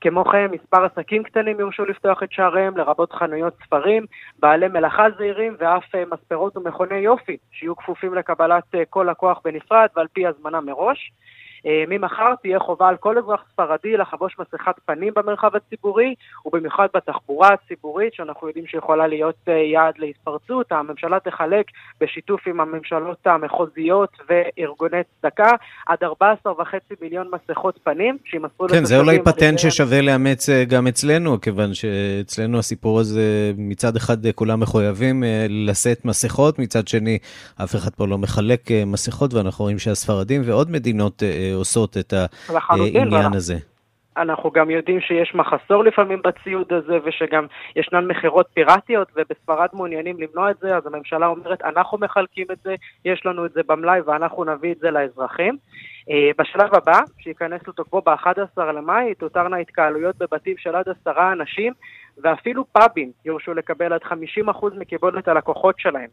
כמו 0.00 0.24
כן, 0.24 0.46
מספר 0.50 0.84
עסקים 0.84 1.22
קטנים 1.22 1.60
יורשו 1.60 1.84
לפתוח 1.84 2.22
את 2.22 2.32
שעריהם, 2.32 2.76
לרבות 2.76 3.12
חנויות 3.12 3.54
ספרים, 3.64 4.06
בעלי 4.38 4.68
מלאכה 4.68 5.06
זעירים 5.18 5.56
ואף 5.58 5.94
אה, 5.94 6.02
מספרות 6.12 6.56
ומכוני 6.56 6.98
יופי, 6.98 7.36
שיהיו 7.52 7.76
כפופים 7.76 8.14
לקבלת 8.14 8.74
אה, 8.74 8.82
כל 8.90 9.06
לקוח 9.10 9.40
בנפרד 9.44 9.88
ועל 9.96 10.06
פי 10.12 10.26
הזמנה 10.26 10.60
מראש. 10.60 11.12
אה, 11.66 11.84
ממחר 11.88 12.34
תהיה 12.42 12.58
חובה 12.58 12.88
על 12.88 12.96
כל 12.96 13.18
אזרח 13.18 13.44
ספרדי 13.52 13.96
לחבוש 13.96 14.36
מסכת 14.38 14.74
פנים 14.86 15.12
במרחב 15.16 15.50
הציבורי, 15.56 16.14
ובמיוחד 16.46 16.86
בתחבורה 16.94 17.48
הציבורית, 17.48 18.14
שאנחנו 18.14 18.48
יודעים 18.48 18.66
שיכולה 18.66 19.06
להיות 19.06 19.34
אה, 19.48 19.52
יעד 19.52 19.94
להתפרצות. 19.98 20.72
הממשלה 20.72 21.20
תחלק 21.20 21.66
בשיתוף 22.00 22.40
עם 22.46 22.60
הממשלות 22.60 23.26
המחוזיות 23.26 24.10
וארגוני 24.28 24.96
צדקה 25.20 25.50
עד 25.86 25.98
14.5 26.04 26.46
מיליון 27.00 27.30
מסכות 27.32 27.78
פנים, 27.84 28.18
שימסרו 28.24 28.68
כן, 28.68 28.84
זה 28.84 28.98
אולי 28.98 29.18
פטנט 29.24 29.58
ששווה 29.58 30.00
לאמץ 30.00 30.48
אה, 30.48 30.64
גם 30.64 30.86
אצלנו, 30.86 31.40
כיוון 31.40 31.74
שאצלנו 31.74 32.58
הסיפור 32.58 33.00
הזה, 33.00 33.52
מצד 33.56 33.96
אחד 33.96 34.16
כולם 34.34 34.60
מחויבים 34.60 35.24
לשאת 35.48 36.04
מסכות, 36.04 36.58
מצד 36.58 36.88
שני 36.88 37.18
אף 37.64 37.74
אחד 37.74 37.90
פה 37.90 38.06
לא 38.06 38.18
מחלק 38.18 38.60
מסכות, 38.86 39.34
ואנחנו 39.34 39.64
רואים 39.64 39.78
שהספרדים 39.78 40.42
ועוד 40.44 40.70
מדינות 40.70 41.22
עושות 41.54 41.96
את 41.96 42.12
העניין 42.70 43.34
הזה. 43.34 43.58
אנחנו 44.18 44.50
גם 44.50 44.70
יודעים 44.70 45.00
שיש 45.00 45.34
מחסור 45.34 45.84
לפעמים 45.84 46.22
בציוד 46.24 46.72
הזה 46.72 46.98
ושגם 47.04 47.46
ישנן 47.76 48.06
מכירות 48.06 48.46
פיראטיות 48.54 49.08
ובספרד 49.16 49.68
מעוניינים 49.72 50.16
למנוע 50.20 50.50
את 50.50 50.56
זה, 50.60 50.76
אז 50.76 50.86
הממשלה 50.86 51.26
אומרת 51.26 51.62
אנחנו 51.62 51.98
מחלקים 51.98 52.46
את 52.52 52.58
זה, 52.64 52.74
יש 53.04 53.26
לנו 53.26 53.46
את 53.46 53.52
זה 53.52 53.60
במלאי 53.66 54.00
ואנחנו 54.00 54.44
נביא 54.44 54.72
את 54.72 54.78
זה 54.78 54.90
לאזרחים. 54.90 55.56
אה, 56.10 56.30
בשלב 56.38 56.74
הבא, 56.74 57.00
שייכנס 57.18 57.60
לתוקפו 57.68 58.00
ב-11 58.00 58.62
למאי, 58.62 59.14
תותרנה 59.14 59.56
התקהלויות 59.56 60.16
בבתים 60.18 60.54
של 60.58 60.74
עד 60.76 60.88
עשרה 60.88 61.32
אנשים 61.32 61.72
ואפילו 62.22 62.64
פאבים 62.72 63.12
יורשו 63.24 63.54
לקבל 63.54 63.92
עד 63.92 64.00
50% 64.02 64.66
מקיבולת 64.78 65.28
הלקוחות 65.28 65.74
שלהם. 65.78 66.08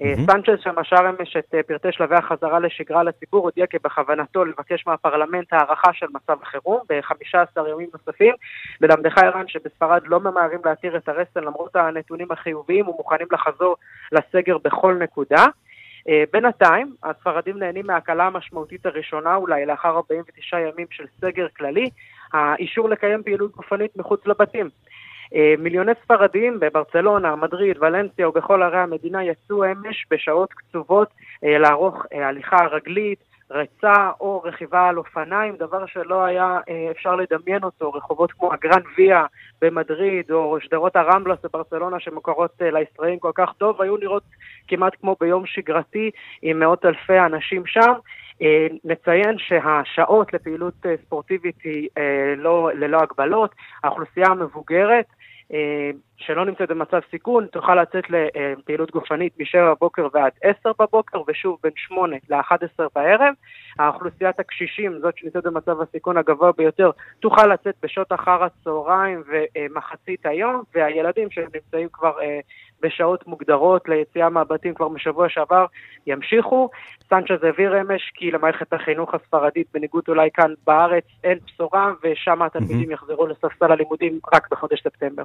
Mm-hmm. 0.00 0.30
סנצ'ז 0.30 0.60
שמסר 0.62 1.10
אמש 1.10 1.36
את 1.36 1.54
אה, 1.54 1.62
פרטי 1.62 1.88
שלבי 1.92 2.16
החזרה 2.16 2.58
לשגרה 2.58 3.02
לציבור, 3.02 3.44
הודיע 3.44 3.66
כי 3.66 3.76
בכוונתו 3.84 4.44
לבקש 4.44 4.86
מהפרלמנט 4.86 5.52
הארכה 5.52 5.92
של 5.92 6.06
מצב 6.14 6.42
החירום 6.42 6.80
ב-15 6.88 7.68
ימים 7.68 7.88
נוספים. 7.92 8.34
ללמדך 8.80 9.18
ערן 9.18 9.48
שבספרד 9.48 10.02
לא 10.06 10.20
ממהרים 10.20 10.60
להתיר 10.64 10.96
את 10.96 11.08
הרסן 11.08 11.44
למרות 11.44 11.76
הנתונים 11.76 12.32
החיוביים 12.32 12.88
ומוכנים 12.88 13.26
לחזור 13.32 13.76
לסגר 14.12 14.58
בכל 14.58 14.94
נקודה. 14.94 15.46
Uh, 16.08 16.12
בינתיים, 16.32 16.94
הספרדים 17.02 17.58
נהנים 17.58 17.86
מההקלה 17.86 18.26
המשמעותית 18.26 18.86
הראשונה 18.86 19.34
אולי 19.34 19.66
לאחר 19.66 19.96
49 19.96 20.60
ימים 20.60 20.86
של 20.90 21.04
סגר 21.20 21.46
כללי, 21.56 21.90
האישור 22.32 22.88
לקיים 22.88 23.22
פעילות 23.22 23.52
גופנית 23.52 23.96
מחוץ 23.96 24.26
לבתים. 24.26 24.68
אה, 25.34 25.54
מיליוני 25.58 25.92
ספרדים 26.04 26.60
בברצלונה, 26.60 27.36
מדריד, 27.36 27.76
ולנסיה 27.80 28.28
ובכל 28.28 28.62
ערי 28.62 28.78
המדינה 28.78 29.24
יצאו 29.24 29.64
אמש 29.64 30.06
בשעות 30.10 30.52
קצובות 30.52 31.08
אה, 31.44 31.58
לערוך 31.58 32.06
אה, 32.12 32.28
הליכה 32.28 32.66
רגלית, 32.70 33.18
רצה 33.50 34.10
או 34.20 34.42
רכיבה 34.44 34.88
על 34.88 34.98
אופניים, 34.98 35.56
דבר 35.56 35.86
שלא 35.86 36.24
היה 36.24 36.60
אפשר 36.90 37.16
לדמיין 37.16 37.64
אותו, 37.64 37.92
רחובות 37.92 38.32
כמו 38.32 38.52
הגרן 38.52 38.82
ויה 38.96 39.26
במדריד 39.60 40.30
או 40.30 40.58
שדרות 40.60 40.96
הרמבלס 40.96 41.38
בברצלונה 41.44 42.00
שמוכרות 42.00 42.50
לישראלים 42.60 43.18
כל 43.18 43.30
כך 43.34 43.52
טוב, 43.58 43.82
היו 43.82 43.96
נראות 43.96 44.22
כמעט 44.68 44.92
כמו 45.00 45.16
ביום 45.20 45.46
שגרתי 45.46 46.10
עם 46.42 46.58
מאות 46.58 46.84
אלפי 46.84 47.18
אנשים 47.18 47.66
שם. 47.66 47.92
נציין 48.84 49.38
שהשעות 49.38 50.32
לפעילות 50.32 50.74
ספורטיבית 51.06 51.56
היא 51.64 51.88
לא, 52.36 52.70
ללא 52.74 52.98
הגבלות, 52.98 53.54
האוכלוסייה 53.84 54.26
המבוגרת 54.26 55.06
שלא 56.16 56.44
נמצאת 56.44 56.68
במצב 56.70 57.00
סיכון, 57.10 57.46
תוכל 57.46 57.82
לצאת 57.82 58.04
לפעילות 58.10 58.90
גופנית 58.90 59.32
מ-7 59.38 59.74
בבוקר 59.76 60.08
ועד 60.12 60.32
10 60.42 60.72
בבוקר, 60.78 61.22
ושוב 61.28 61.58
בין 61.62 61.72
8 61.76 62.16
ל-11 62.30 62.84
בערב. 62.94 63.34
האוכלוסיית 63.78 64.40
הקשישים, 64.40 64.98
זאת 65.00 65.18
שנמצאת 65.18 65.44
במצב 65.44 65.80
הסיכון 65.80 66.16
הגבוה 66.16 66.52
ביותר, 66.52 66.90
תוכל 67.20 67.46
לצאת 67.46 67.74
בשעות 67.82 68.12
אחר 68.12 68.44
הצהריים 68.44 69.22
ומחצית 69.26 70.26
היום, 70.26 70.62
והילדים 70.74 71.30
שנמצאים 71.30 71.88
כבר 71.92 72.20
אה, 72.22 72.40
בשעות 72.82 73.26
מוגדרות 73.26 73.88
ליציאה 73.88 74.28
מהבתים 74.28 74.74
כבר 74.74 74.88
משבוע 74.88 75.28
שעבר 75.28 75.64
ימשיכו. 76.06 76.70
סנצ'ז 77.10 77.44
הבהיר 77.44 77.80
אמש 77.80 78.12
כי 78.14 78.30
למערכת 78.30 78.72
החינוך 78.72 79.14
הספרדית, 79.14 79.66
בניגוד 79.74 80.04
אולי 80.08 80.28
כאן 80.34 80.54
בארץ, 80.66 81.04
אין 81.24 81.38
בשורה, 81.46 81.92
ושם 82.04 82.42
התלמידים 82.42 82.90
mm-hmm. 82.90 82.92
יחזרו 82.92 83.26
לספסל 83.26 83.72
הלימודים 83.72 84.18
רק 84.34 84.48
בחודש 84.50 84.82
ספטמבר. 84.82 85.22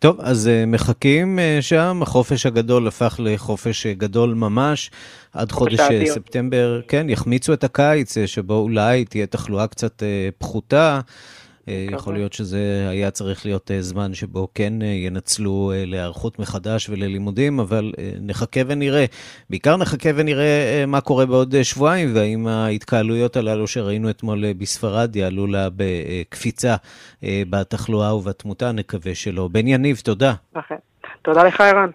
טוב, 0.00 0.20
אז 0.20 0.50
uh, 0.50 0.66
מחכים 0.66 1.38
uh, 1.38 1.62
שם, 1.62 1.98
החופש 2.02 2.46
הגדול 2.46 2.88
הפך 2.88 3.20
לחופש 3.24 3.86
uh, 3.86 3.88
גדול 3.98 4.34
ממש, 4.34 4.90
עד 5.32 5.52
חודש 5.52 5.80
uh, 5.80 6.06
ספטמבר, 6.06 6.80
כן, 6.88 7.10
יחמיצו 7.10 7.52
את 7.52 7.64
הקיץ, 7.64 8.18
שבו 8.26 8.54
אולי 8.54 9.04
תהיה 9.04 9.26
תחלואה 9.26 9.66
קצת 9.66 10.02
פחותה. 10.38 11.00
אה, 11.68 11.86
יכול 11.90 12.14
להיות 12.14 12.32
שזה 12.32 12.86
היה 12.90 13.10
צריך 13.10 13.46
להיות 13.46 13.70
אה, 13.70 13.82
זמן 13.82 14.14
שבו 14.14 14.48
כן 14.54 14.82
אה, 14.82 14.86
ינצלו 14.86 15.72
להיערכות 15.74 16.38
מחדש 16.38 16.88
וללימודים, 16.88 17.60
אבל 17.60 17.92
נחכה 18.20 18.60
ונראה. 18.66 19.04
בעיקר 19.50 19.76
נחכה 19.76 20.08
ונראה 20.14 20.84
מה 20.86 21.00
קורה 21.00 21.26
בעוד 21.26 21.62
שבועיים, 21.62 22.14
והאם 22.14 22.46
ההתקהלויות 22.46 23.36
הללו 23.36 23.66
שראינו 23.66 24.10
אתמול 24.10 24.52
בספרד 24.52 25.16
יעלו 25.16 25.46
לה 25.46 25.68
בקפיצה 25.76 26.76
בתחלואה 27.22 28.16
ובתמותה, 28.16 28.72
נקווה 28.72 29.14
שלא. 29.14 29.48
בן 29.52 29.66
יניב, 29.66 30.00
תודה. 30.04 30.34
תודה 31.22 31.44
לך, 31.44 31.60
ערן. 31.60 31.90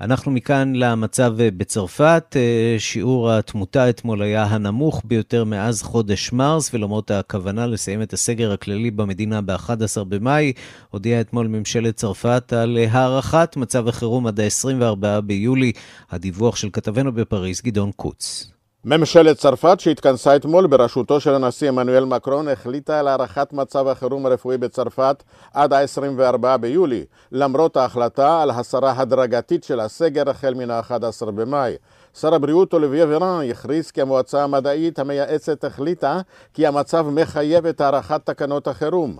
אנחנו 0.00 0.32
מכאן 0.32 0.72
למצב 0.76 1.40
אה, 1.40 1.50
בצרפת. 1.50 2.36
אה, 2.36 2.76
שיעור 2.78 3.30
התמותה 3.30 3.90
אתמול 3.90 4.22
היה 4.22 4.44
הנמוך 4.44 5.02
ביותר 5.04 5.44
מאז 5.44 5.82
חודש 5.82 6.32
מרס, 6.32 6.74
ולמרות 6.74 7.10
הכוונה 7.10 7.66
לסיים 7.66 8.02
את 8.02 8.12
הסגר 8.12 8.52
הכללי 8.52 8.90
במדינה 8.90 9.40
ב-11 9.40 10.04
במאי, 10.08 10.52
הודיעה 10.90 11.20
אתמול 11.20 11.46
ממשלת 11.46 11.96
צרפת 11.96 12.52
על 12.52 12.78
הארכת 12.90 13.56
מצב 13.56 13.88
החירום 13.88 14.26
עד 14.26 14.40
ה-24 14.40 15.20
ביולי. 15.20 15.72
הדיווח 16.10 16.56
של 16.56 16.68
כתבנו 16.72 17.12
בפריז, 17.12 17.60
גדעון 17.60 17.90
קוץ. 17.96 18.52
ממשלת 18.84 19.36
צרפת 19.36 19.80
שהתכנסה 19.80 20.36
אתמול 20.36 20.66
בראשותו 20.66 21.20
של 21.20 21.34
הנשיא 21.34 21.68
עמנואל 21.68 22.04
מקרון 22.04 22.48
החליטה 22.48 23.00
על 23.00 23.08
הארכת 23.08 23.52
מצב 23.52 23.88
החירום 23.88 24.26
הרפואי 24.26 24.58
בצרפת 24.58 25.22
עד 25.54 25.72
ה-24 25.72 26.56
ביולי, 26.56 27.04
למרות 27.32 27.76
ההחלטה 27.76 28.42
על 28.42 28.50
הסרה 28.50 28.92
הדרגתית 28.96 29.64
של 29.64 29.80
הסגר 29.80 30.30
החל 30.30 30.54
מן 30.54 30.70
ה-11 30.70 31.30
במאי. 31.30 31.76
שר 32.20 32.34
הבריאות 32.34 32.72
אוליביה 32.72 33.06
ורן 33.08 33.50
הכריז 33.50 33.90
כי 33.90 34.02
המועצה 34.02 34.44
המדעית 34.44 34.98
המייעצת 34.98 35.64
החליטה 35.64 36.20
כי 36.54 36.66
המצב 36.66 37.06
מחייב 37.08 37.66
את 37.66 37.80
הארכת 37.80 38.20
תקנות 38.24 38.68
החירום. 38.68 39.16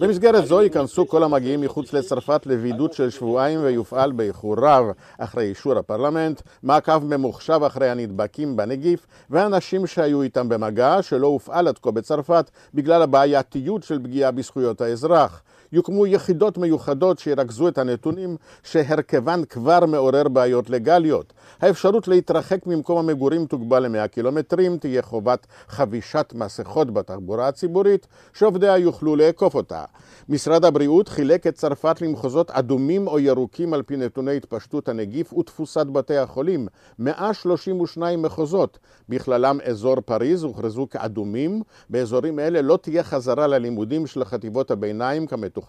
במסגרת 0.00 0.46
זו 0.46 0.62
ייכנסו 0.62 1.08
כל 1.08 1.22
המגיעים 1.22 1.60
מחוץ 1.60 1.92
לצרפת 1.92 2.46
לבידוד 2.46 2.92
של 2.92 3.10
שבועיים 3.10 3.60
ויופעל 3.62 4.12
באיחור 4.12 4.56
רב 4.58 4.84
אחרי 5.18 5.44
אישור 5.44 5.78
הפרלמנט, 5.78 6.42
מעקב 6.62 7.04
ממוחשב 7.04 7.60
אחרי 7.66 7.90
הנדבקים 7.90 8.56
בנגיף 8.56 9.06
ואנשים 9.30 9.86
שהיו 9.86 10.22
איתם 10.22 10.48
במגע 10.48 11.02
שלא 11.02 11.26
הופעל 11.26 11.68
עד 11.68 11.78
כה 11.78 11.90
בצרפת 11.90 12.50
בגלל 12.74 13.02
הבעייתיות 13.02 13.82
של 13.82 13.98
פגיעה 13.98 14.30
בזכויות 14.30 14.80
האזרח. 14.80 15.42
יוקמו 15.74 16.06
יחידות 16.06 16.58
מיוחדות 16.58 17.18
שירכזו 17.18 17.68
את 17.68 17.78
הנתונים 17.78 18.36
שהרכבן 18.62 19.44
כבר 19.48 19.86
מעורר 19.86 20.28
בעיות 20.28 20.70
לגליות. 20.70 21.32
האפשרות 21.60 22.08
להתרחק 22.08 22.66
ממקום 22.66 22.98
המגורים 22.98 23.46
תוגבל 23.46 23.86
ל-100 23.86 24.08
קילומטרים, 24.08 24.78
תהיה 24.78 25.02
חובת 25.02 25.46
חבישת 25.68 26.32
מסכות 26.34 26.90
בתחבורה 26.90 27.48
הציבורית, 27.48 28.06
שעובדיה 28.32 28.78
יוכלו 28.78 29.16
לאכוף 29.16 29.54
אותה. 29.54 29.84
משרד 30.28 30.64
הבריאות 30.64 31.08
חילק 31.08 31.46
את 31.46 31.54
צרפת 31.54 32.00
למחוזות 32.00 32.50
אדומים 32.50 33.06
או 33.06 33.18
ירוקים 33.18 33.74
על 33.74 33.82
פי 33.82 33.96
נתוני 33.96 34.36
התפשטות 34.36 34.88
הנגיף 34.88 35.32
ותפוסת 35.32 35.86
בתי 35.86 36.16
החולים. 36.16 36.66
132 36.98 38.22
מחוזות, 38.22 38.78
בכללם 39.08 39.58
אזור 39.64 40.00
פריז, 40.00 40.42
הוכרזו 40.42 40.86
כאדומים. 40.90 41.62
באזורים 41.90 42.38
אלה 42.38 42.62
לא 42.62 42.78
תהיה 42.82 43.02
חזרה 43.02 43.46
ללימודים 43.46 44.06
של 44.06 44.24
חטיבות 44.24 44.70
הביניים 44.70 45.26
כמתוכנן 45.26 45.63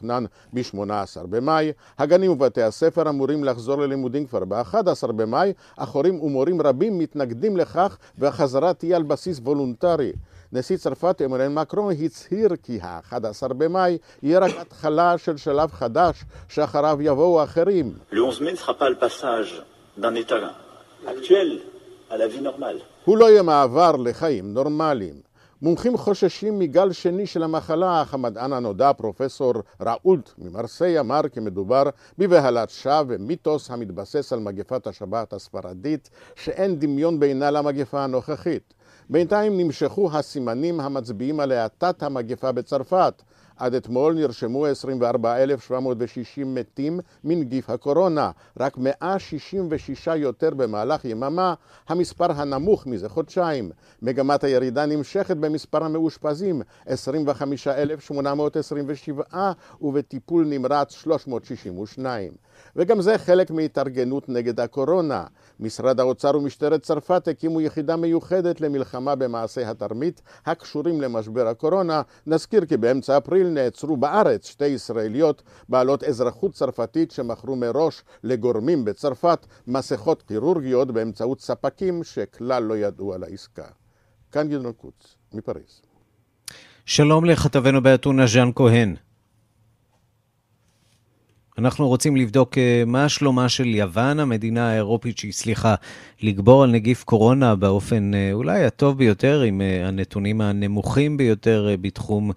ב-18 0.54 1.28
במאי. 1.30 1.72
הגנים 1.98 2.32
ובתי 2.32 2.62
הספר 2.62 3.10
אמורים 3.10 3.44
לחזור 3.44 3.82
ללימודים 3.82 4.26
כבר 4.26 4.46
ב-11 4.46 5.12
במאי, 5.12 5.54
אך 5.78 5.90
הורים 5.90 6.22
ומורים 6.22 6.62
רבים 6.62 7.00
מתנגדים 7.00 7.58
לכך 7.58 7.98
והחזרה 8.18 8.74
תהיה 8.74 8.96
על 8.96 9.04
בסיס 9.04 9.40
וולונטרי. 9.40 10.12
נשיא 10.52 10.78
צרפת 10.78 11.22
עמנואל 11.26 11.54
מקרון 11.54 11.94
הצהיר 12.02 12.50
כי 12.64 12.80
ה-11 12.82 13.54
במאי 13.54 13.98
יהיה 14.24 14.40
רק 14.40 14.52
התחלה 14.58 15.18
של 15.18 15.38
שלב 15.38 15.72
חדש 15.72 16.26
שאחריו 16.50 16.98
יבואו 17.02 17.44
אחרים. 17.44 17.94
הוא 23.06 23.18
לא 23.18 23.30
יהיה 23.30 23.42
מעבר 23.42 23.96
לחיים 23.96 24.54
נורמליים. 24.54 25.25
מומחים 25.62 25.98
חוששים 25.98 26.60
מגל 26.60 26.92
שני 26.92 27.26
של 27.26 27.44
המחלה, 27.44 28.02
אך 28.02 28.14
המדען 28.14 28.54
הנודע, 28.54 28.94
פרופסור 28.94 29.54
ראולט 29.82 30.30
ממרסיי, 30.38 31.00
אמר 31.00 31.22
כי 31.32 31.40
מדובר 31.40 31.84
בבהלת 32.18 32.70
שווא 32.70 33.04
ומיתוס 33.08 33.72
המתבסס 33.72 34.34
על 34.34 34.40
מגפת 34.40 34.88
השבת 34.88 35.34
הספרדית, 35.34 36.10
שאין 36.36 36.80
דמיון 36.80 37.20
בינה 37.20 37.52
למגפה 37.52 38.04
הנוכחית. 38.04 38.74
בינתיים 39.10 39.58
נמשכו 39.58 40.10
הסימנים 40.14 40.80
המצביעים 40.80 41.40
על 41.40 41.52
האטת 41.52 42.04
המגפה 42.04 42.52
בצרפת. 42.52 43.22
עד 43.58 43.74
אתמול 43.74 44.14
נרשמו 44.14 44.66
24,760 44.66 46.56
מתים 46.56 47.00
מנגיף 47.24 47.70
הקורונה, 47.70 48.32
רק 48.60 48.78
166 48.78 50.08
יותר 50.08 50.54
במהלך 50.54 51.06
יממה, 51.06 51.54
המספר 51.88 52.32
הנמוך 52.32 52.88
מזה 52.88 53.10
חודשיים. 53.10 53.72
מגמת 54.02 54.44
הירידה 54.44 54.86
נמשכת 54.86 55.38
במספר 55.38 55.84
המאושפזים, 55.84 56.62
25,827 56.86 59.52
ובטיפול 59.82 60.46
נמרץ 60.46 60.92
362. 60.92 62.32
וגם 62.76 63.02
זה 63.02 63.18
חלק 63.18 63.52
מהתארגנות 63.52 64.30
נגד 64.30 64.60
הקורונה. 64.60 65.24
משרד 65.60 66.00
האוצר 66.00 66.38
ומשטרת 66.38 66.82
צרפת 66.82 67.28
הקימו 67.28 67.62
יחידה 67.62 67.96
מיוחדת 67.96 68.62
למלחמה 68.62 69.16
במעשי 69.16 69.64
התרמית 69.64 70.22
הקשורים 70.46 71.02
למשבר 71.02 71.48
הקורונה. 71.48 72.02
נזכיר 72.28 72.66
כי 72.66 72.78
באמצע 72.78 73.18
אפריל 73.18 73.45
נעצרו 73.54 73.98
בארץ 73.98 74.50
שתי 74.50 74.66
ישראליות 74.66 75.44
בעלות 75.70 76.04
אזרחות 76.04 76.54
צרפתית 76.54 77.12
שמכרו 77.12 77.56
מראש 77.56 78.04
לגורמים 78.24 78.86
בצרפת 78.86 79.46
מסכות 79.68 80.22
כירורגיות 80.22 80.92
באמצעות 80.92 81.42
ספקים 81.42 82.04
שכלל 82.04 82.64
לא 82.64 82.78
ידעו 82.78 83.14
על 83.14 83.24
העסקה. 83.24 83.68
כאן 84.32 84.50
גדעון 84.50 84.72
קוץ, 84.72 85.16
מפריז. 85.34 85.82
שלום 86.86 87.26
לכתבנו 87.26 87.84
באתונה 87.84 88.28
ז'אן 88.28 88.52
כהן. 88.56 88.96
אנחנו 91.58 91.88
רוצים 91.88 92.16
לבדוק 92.16 92.58
אה, 92.58 92.84
מה 92.88 93.10
שלומה 93.10 93.50
של 93.50 93.68
יוון, 93.68 94.20
המדינה 94.20 94.72
האירופית 94.72 95.18
שהצליחה 95.18 95.76
לגבור 96.22 96.64
על 96.64 96.72
נגיף 96.72 97.04
קורונה 97.04 97.56
באופן 97.56 98.14
אה, 98.14 98.30
אולי 98.34 98.64
הטוב 98.66 98.98
ביותר, 98.98 99.42
עם 99.42 99.62
אה, 99.62 99.88
הנתונים 99.88 100.42
הנמוכים 100.42 101.18
ביותר 101.18 101.70
בתחום 101.82 102.32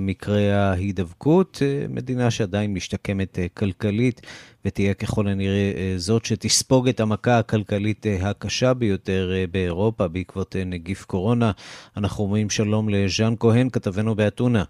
מקרי 0.00 0.52
ההידבקות. 0.52 1.62
מדינה 1.88 2.30
שעדיין 2.30 2.74
משתקמת 2.74 3.38
כלכלית 3.54 4.20
ותהיה 4.64 4.94
ככל 4.94 5.28
הנראה 5.28 5.94
זאת 5.96 6.24
שתספוג 6.24 6.88
את 6.88 7.00
המכה 7.00 7.38
הכלכלית 7.38 8.06
הקשה 8.20 8.74
ביותר 8.74 9.32
באירופה 9.50 10.08
בעקבות 10.08 10.56
נגיף 10.66 11.04
קורונה. 11.04 11.50
אנחנו 11.96 12.24
אומרים 12.24 12.50
שלום 12.50 12.88
לז'אן 12.88 13.34
כהן, 13.38 13.68
כתבנו 13.70 14.14
באתונה. 14.14 14.64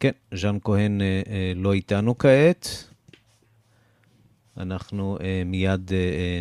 כן, 0.00 0.10
ז'אן 0.34 0.58
כהן 0.64 1.00
אה, 1.00 1.22
אה, 1.30 1.52
לא 1.56 1.72
איתנו 1.72 2.18
כעת. 2.18 2.84
אנחנו 4.56 5.18
אה, 5.20 5.42
מיד 5.46 5.90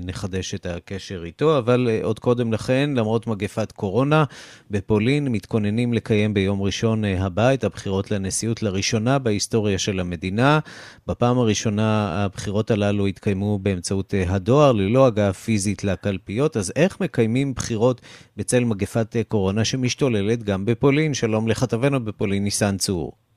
נחדש 0.01 0.53
את 0.53 0.65
הקשר 0.65 1.23
איתו, 1.25 1.57
אבל 1.57 1.89
עוד 2.03 2.19
קודם 2.19 2.53
לכן, 2.53 2.89
למרות 2.95 3.27
מגפת 3.27 3.71
קורונה, 3.71 4.23
בפולין 4.71 5.27
מתכוננים 5.27 5.93
לקיים 5.93 6.33
ביום 6.33 6.61
ראשון 6.61 7.05
הבא 7.05 7.53
את 7.53 7.63
הבחירות 7.63 8.11
לנשיאות 8.11 8.63
לראשונה 8.63 9.19
בהיסטוריה 9.19 9.79
של 9.79 9.99
המדינה. 9.99 10.59
בפעם 11.07 11.37
הראשונה 11.37 12.07
הבחירות 12.23 12.71
הללו 12.71 13.07
התקיימו 13.07 13.59
באמצעות 13.59 14.13
הדואר, 14.27 14.71
ללא 14.71 15.05
הגעה 15.05 15.33
פיזית 15.33 15.83
לקלפיות, 15.83 16.57
אז 16.57 16.73
איך 16.75 17.01
מקיימים 17.01 17.53
בחירות 17.53 18.01
בצל 18.37 18.63
מגפת 18.63 19.15
קורונה 19.27 19.65
שמשתוללת 19.65 20.43
גם 20.43 20.65
בפולין? 20.65 21.13
שלום 21.13 21.47
לכתבנו 21.47 22.05
בפולין, 22.05 22.43
ניסן 22.43 22.77
צור. 22.77 23.28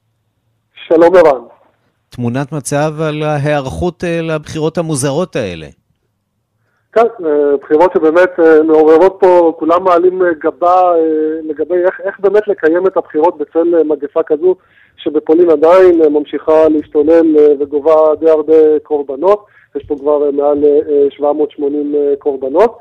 שלום 0.89 1.17
ערן. 1.17 1.43
תמונת 2.09 2.53
מצב 2.53 2.93
על 3.09 3.23
ההיערכות 3.23 4.05
אה, 4.05 4.21
לבחירות 4.23 4.79
המוזרות 4.79 5.37
האלה. 5.37 5.67
כן, 6.93 7.07
אה, 7.25 7.57
בחירות 7.63 7.93
שבאמת 7.95 8.31
אה, 8.39 8.63
מעוררות 8.63 9.17
פה, 9.21 9.53
כולם 9.59 9.85
מעלים 9.85 10.23
גבה 10.45 10.93
לגבי 11.43 11.75
איך, 11.85 12.01
איך 12.05 12.21
באמת 12.21 12.49
לקיים 12.49 12.87
את 12.87 12.97
הבחירות 12.97 13.39
בצל 13.39 13.83
מגפה 13.85 14.23
כזו, 14.23 14.55
שבפולין 14.97 15.51
עדיין 15.51 16.03
ממשיכה 16.13 16.69
להשתולל 16.69 17.37
וגובה 17.61 17.95
די 18.21 18.31
הרבה 18.31 18.79
קורבנות, 18.83 19.47
יש 19.77 19.85
פה 19.85 19.95
כבר 19.99 20.31
מעל 20.31 20.65
780 21.11 21.95
קורבנות. 22.19 22.79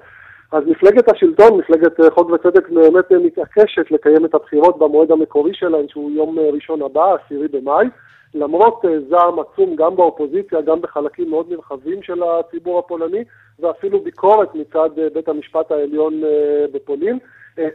אז 0.51 0.63
מפלגת 0.67 1.09
השלטון, 1.09 1.57
מפלגת 1.59 2.13
חוק 2.13 2.29
וצדק, 2.29 2.69
באמת 2.69 3.11
מתעקשת 3.11 3.91
לקיים 3.91 4.25
את 4.25 4.35
הבחירות 4.35 4.79
במועד 4.79 5.11
המקורי 5.11 5.53
שלהן, 5.53 5.87
שהוא 5.87 6.11
יום 6.11 6.39
ראשון 6.39 6.81
הבא, 6.81 7.15
עשירי 7.15 7.47
במאי. 7.47 7.87
למרות 8.33 8.85
אה, 8.85 8.99
זעם 9.09 9.39
עצום 9.39 9.75
גם 9.75 9.95
באופוזיציה, 9.95 10.61
גם 10.61 10.81
בחלקים 10.81 11.29
מאוד 11.29 11.45
נרחבים 11.49 12.03
של 12.03 12.23
הציבור 12.23 12.79
הפולני, 12.79 13.23
ואפילו 13.59 13.99
ביקורת 13.99 14.55
מצד 14.55 14.89
אה, 14.99 15.07
בית 15.13 15.27
המשפט 15.27 15.71
העליון 15.71 16.23
אה, 16.23 16.65
בפולין. 16.73 17.19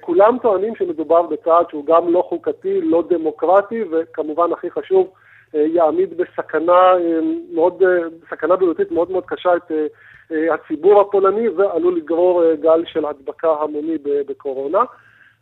כולם 0.01 0.37
טוענים 0.43 0.77
שמדובר 0.77 1.23
בצעד 1.23 1.71
שהוא 1.71 1.87
גם 1.87 2.12
לא 2.12 2.23
חוקתי, 2.29 2.81
לא 2.81 3.05
דמוקרטי, 3.09 3.83
וכמובן 3.91 4.53
הכי 4.53 4.71
חשוב, 4.71 5.11
יעמיד 5.55 6.17
בסכנה 6.17 6.93
מאוד, 7.55 7.83
סכנה 8.31 8.57
בריאותית 8.57 8.91
מאוד 8.91 9.11
מאוד 9.11 9.25
קשה 9.27 9.57
את 9.57 9.73
הציבור 10.31 11.01
הפולני 11.01 11.49
ועלול 11.49 11.97
לגרור 11.97 12.55
גל 12.55 12.83
של 12.87 13.07
הדבקה 13.07 13.51
המוני 13.51 13.99
בקורונה. 14.05 14.85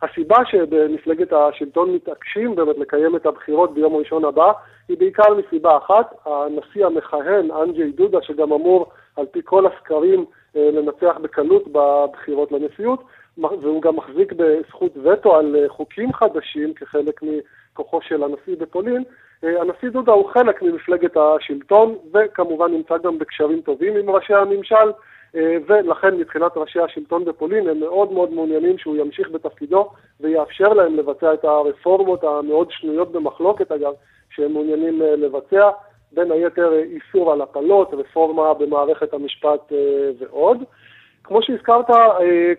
הסיבה 0.01 0.35
שבמפלגת 0.45 1.33
השלטון 1.33 1.91
מתעקשים 1.91 2.55
באמת 2.55 2.77
לקיים 2.77 3.15
את 3.15 3.25
הבחירות 3.25 3.73
ביום 3.73 3.95
ראשון 3.95 4.25
הבא 4.25 4.51
היא 4.87 4.97
בעיקר 4.97 5.33
מסיבה 5.33 5.77
אחת, 5.77 6.13
הנשיא 6.25 6.85
המכהן, 6.85 7.51
אנג'י 7.51 7.91
דודה, 7.91 8.21
שגם 8.21 8.53
אמור 8.53 8.91
על 9.15 9.25
פי 9.25 9.39
כל 9.43 9.65
הסקרים 9.67 10.25
אה, 10.55 10.69
לנצח 10.71 11.17
בקלות 11.21 11.63
בבחירות 11.67 12.51
לנשיאות, 12.51 13.03
והוא 13.37 13.81
גם 13.81 13.95
מחזיק 13.95 14.33
בזכות 14.33 14.97
וטו 15.03 15.35
על 15.35 15.55
אה, 15.55 15.69
חוקים 15.69 16.13
חדשים 16.13 16.73
כחלק 16.73 17.21
מכוחו 17.23 18.01
של 18.01 18.23
הנשיא 18.23 18.55
בפולין, 18.59 18.97
אה, 18.97 19.11
הנשיא 19.45 19.89
דודה 19.89 20.11
הוא 20.11 20.29
חלק 20.29 20.61
ממפלגת 20.61 21.17
השלטון, 21.17 21.95
וכמובן 22.13 22.71
נמצא 22.71 22.97
גם 22.97 23.19
בקשרים 23.19 23.61
טובים 23.61 23.95
עם 23.97 24.09
ראשי 24.09 24.33
הממשל, 24.33 24.91
אה, 25.35 25.57
ולכן 25.67 26.17
מבחינת 26.17 26.51
ראשי 26.55 26.79
השלטון 26.79 27.25
בפולין 27.25 27.69
הם 27.69 27.79
מאוד 27.79 28.11
מאוד 28.11 28.33
מעוניינים 28.33 28.77
שהוא 28.77 28.97
ימשיך 28.97 29.29
בתפקידו 29.31 29.89
ויאפשר 30.21 30.73
להם 30.73 30.95
לבצע 30.95 31.33
את 31.33 31.45
הרפורמות 31.45 32.23
המאוד 32.23 32.71
שנויות 32.71 33.11
במחלוקת 33.11 33.71
אגב, 33.71 33.93
שהם 34.29 34.53
מעוניינים 34.53 35.01
אה, 35.01 35.15
לבצע, 35.15 35.69
בין 36.11 36.31
היתר 36.31 36.73
אה, 36.73 36.79
איסור 36.79 37.31
על 37.31 37.41
הפלות, 37.41 37.93
רפורמה 37.93 38.53
במערכת 38.53 39.13
המשפט 39.13 39.71
ועוד. 40.19 40.57
כמו 41.23 41.41
שהזכרת, 41.41 41.85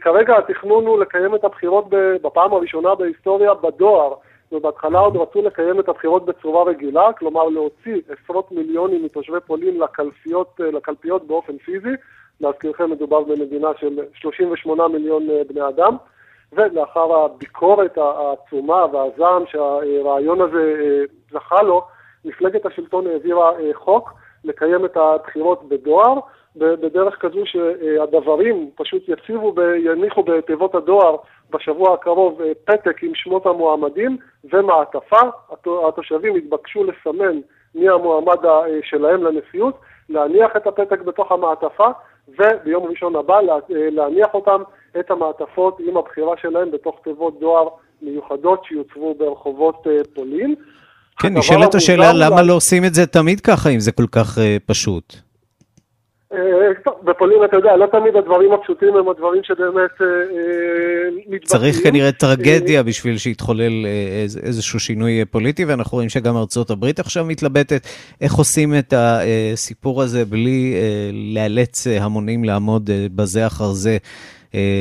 כרגע 0.01 0.39
התכנון 0.39 0.87
הוא 0.87 1.01
לקיים 1.01 1.35
את 1.35 1.45
הבחירות 1.45 1.85
בפעם 2.23 2.53
הראשונה 2.53 2.95
בהיסטוריה 2.95 3.55
בדואר, 3.55 4.15
ובהתחלה 4.53 4.99
עוד 4.99 5.17
רצו 5.17 5.43
לקיים 5.43 5.81
את 5.81 5.89
הבחירות 5.89 6.27
בצורה 6.27 6.65
רגילה, 6.65 7.13
כלומר 7.13 7.49
להוציא 7.49 8.01
עשרות 8.09 8.53
מיליונים 8.53 9.05
מתושבי 9.05 9.41
פולין 9.47 9.81
לקלפיות, 9.81 10.61
לקלפיות 10.61 11.27
באופן 11.27 11.59
פיזי, 11.59 11.95
להזכירכם 12.41 12.91
מדובר 12.91 13.21
במדינה 13.21 13.69
של 13.81 13.99
38 14.15 14.89
מיליון 14.89 15.31
אה, 15.31 15.43
בני 15.49 15.69
אדם, 15.69 15.97
ולאחר 16.53 17.15
הביקורת 17.15 17.99
העצומה 17.99 18.87
והזעם 18.93 19.43
שהרעיון 19.47 20.41
הזה 20.41 20.75
אה, 20.81 21.03
זכה 21.31 21.63
לו, 21.63 21.83
מפלגת 22.25 22.67
השלטון 22.67 23.07
העבירה 23.07 23.51
אה, 23.61 23.71
חוק 23.75 24.13
לקיים 24.45 24.85
את 24.85 24.97
הבחירות 24.97 25.69
בדואר, 25.69 26.19
בדרך 26.57 27.17
כזו 27.21 27.43
שהדברים 27.45 28.71
פשוט 28.75 29.03
יציבו, 29.09 29.55
יניחו 29.85 30.23
בתיבות 30.23 30.75
הדואר 30.75 31.17
בשבוע 31.51 31.95
הקרוב 31.95 32.41
פתק 32.65 33.03
עם 33.03 33.13
שמות 33.15 33.47
המועמדים 33.47 34.17
ומעטפה. 34.53 35.21
התושבים 35.89 36.37
התבקשו 36.37 36.85
לסמן 36.85 37.41
מי 37.75 37.89
המועמד 37.89 38.39
שלהם 38.83 39.25
לנשיאות, 39.25 39.79
להניח 40.09 40.51
את 40.57 40.67
הפתק 40.67 41.01
בתוך 41.01 41.33
המעטפה 41.33 41.89
וביום 42.29 42.85
ראשון 42.85 43.17
הבא 43.17 43.41
להניח 43.69 44.29
אותם, 44.35 44.63
את 45.01 45.11
המעטפות 45.11 45.79
עם 45.89 45.97
הבחירה 45.97 46.35
שלהם 46.43 46.71
בתוך 46.71 47.01
תיבות 47.05 47.41
דואר 47.41 47.69
מיוחדות 48.03 48.65
שיוצבו 48.65 49.15
ברחובות 49.15 49.87
אה, 49.87 49.93
פולין. 50.15 50.55
כן, 51.19 51.39
נשאלת 51.39 51.75
השאלה 51.75 52.13
למה 52.15 52.43
לא 52.43 52.53
עושים 52.53 52.85
את 52.85 52.95
זה 52.95 53.07
תמיד 53.07 53.41
ככה, 53.41 53.71
אם 53.71 53.81
זה 53.81 53.93
כל 53.93 54.07
כך 54.13 54.39
uh, 54.39 54.41
פשוט. 54.67 55.26
Uh, 56.33 56.37
בפולין, 57.05 57.45
אתה 57.45 57.57
יודע, 57.57 57.77
לא 57.77 57.87
תמיד 57.87 58.17
הדברים 58.17 58.53
הפשוטים 58.53 58.97
הם 58.97 59.09
הדברים 59.09 59.43
שבאמת 59.45 59.91
uh, 59.99 60.05
מתבטאים. 61.17 61.41
צריך 61.45 61.83
כנראה 61.83 62.13
טרגדיה 62.13 62.83
בשביל 62.83 63.19
שיתחולל 63.19 63.87
איז, 64.23 64.39
איזשהו 64.43 64.81
שינוי 64.81 65.25
פוליטי, 65.25 65.65
ואנחנו 65.65 65.97
רואים 65.97 66.09
שגם 66.09 66.37
ארצות 66.37 66.71
הברית 66.71 67.01
עכשיו 67.01 67.25
מתלבטת 67.25 67.87
איך 68.21 68.35
עושים 68.35 68.75
את 68.79 68.95
הסיפור 68.97 70.03
הזה 70.03 70.25
בלי 70.25 70.75
לאלץ 71.35 71.87
המונים 71.87 72.45
לעמוד 72.45 72.91
בזה 73.15 73.47
אחר 73.47 73.73
זה 73.73 73.97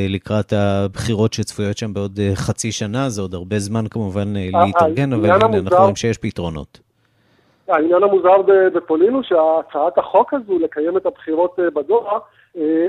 לקראת 0.10 0.54
הבחירות 0.54 1.34
שצפויות 1.34 1.78
שם 1.78 1.94
בעוד 1.94 2.20
חצי 2.34 2.72
שנה, 2.72 3.10
זה 3.10 3.22
עוד 3.22 3.34
הרבה 3.34 3.60
זמן 3.60 3.86
כמובן 3.90 4.34
להתארגן, 4.36 5.14
אבל 5.14 5.32
אנחנו 5.32 5.78
רואים 5.78 5.96
שיש 5.96 6.18
פתרונות. 6.18 6.85
העניין 7.68 8.04
המוזר 8.04 8.42
בפולין 8.74 9.14
הוא 9.14 9.24
שהצעת 9.24 9.98
החוק 9.98 10.34
הזו 10.34 10.60
לקיים 10.60 10.98
את 10.98 11.06
הבחירות 11.06 11.60
בדוחה 11.74 12.18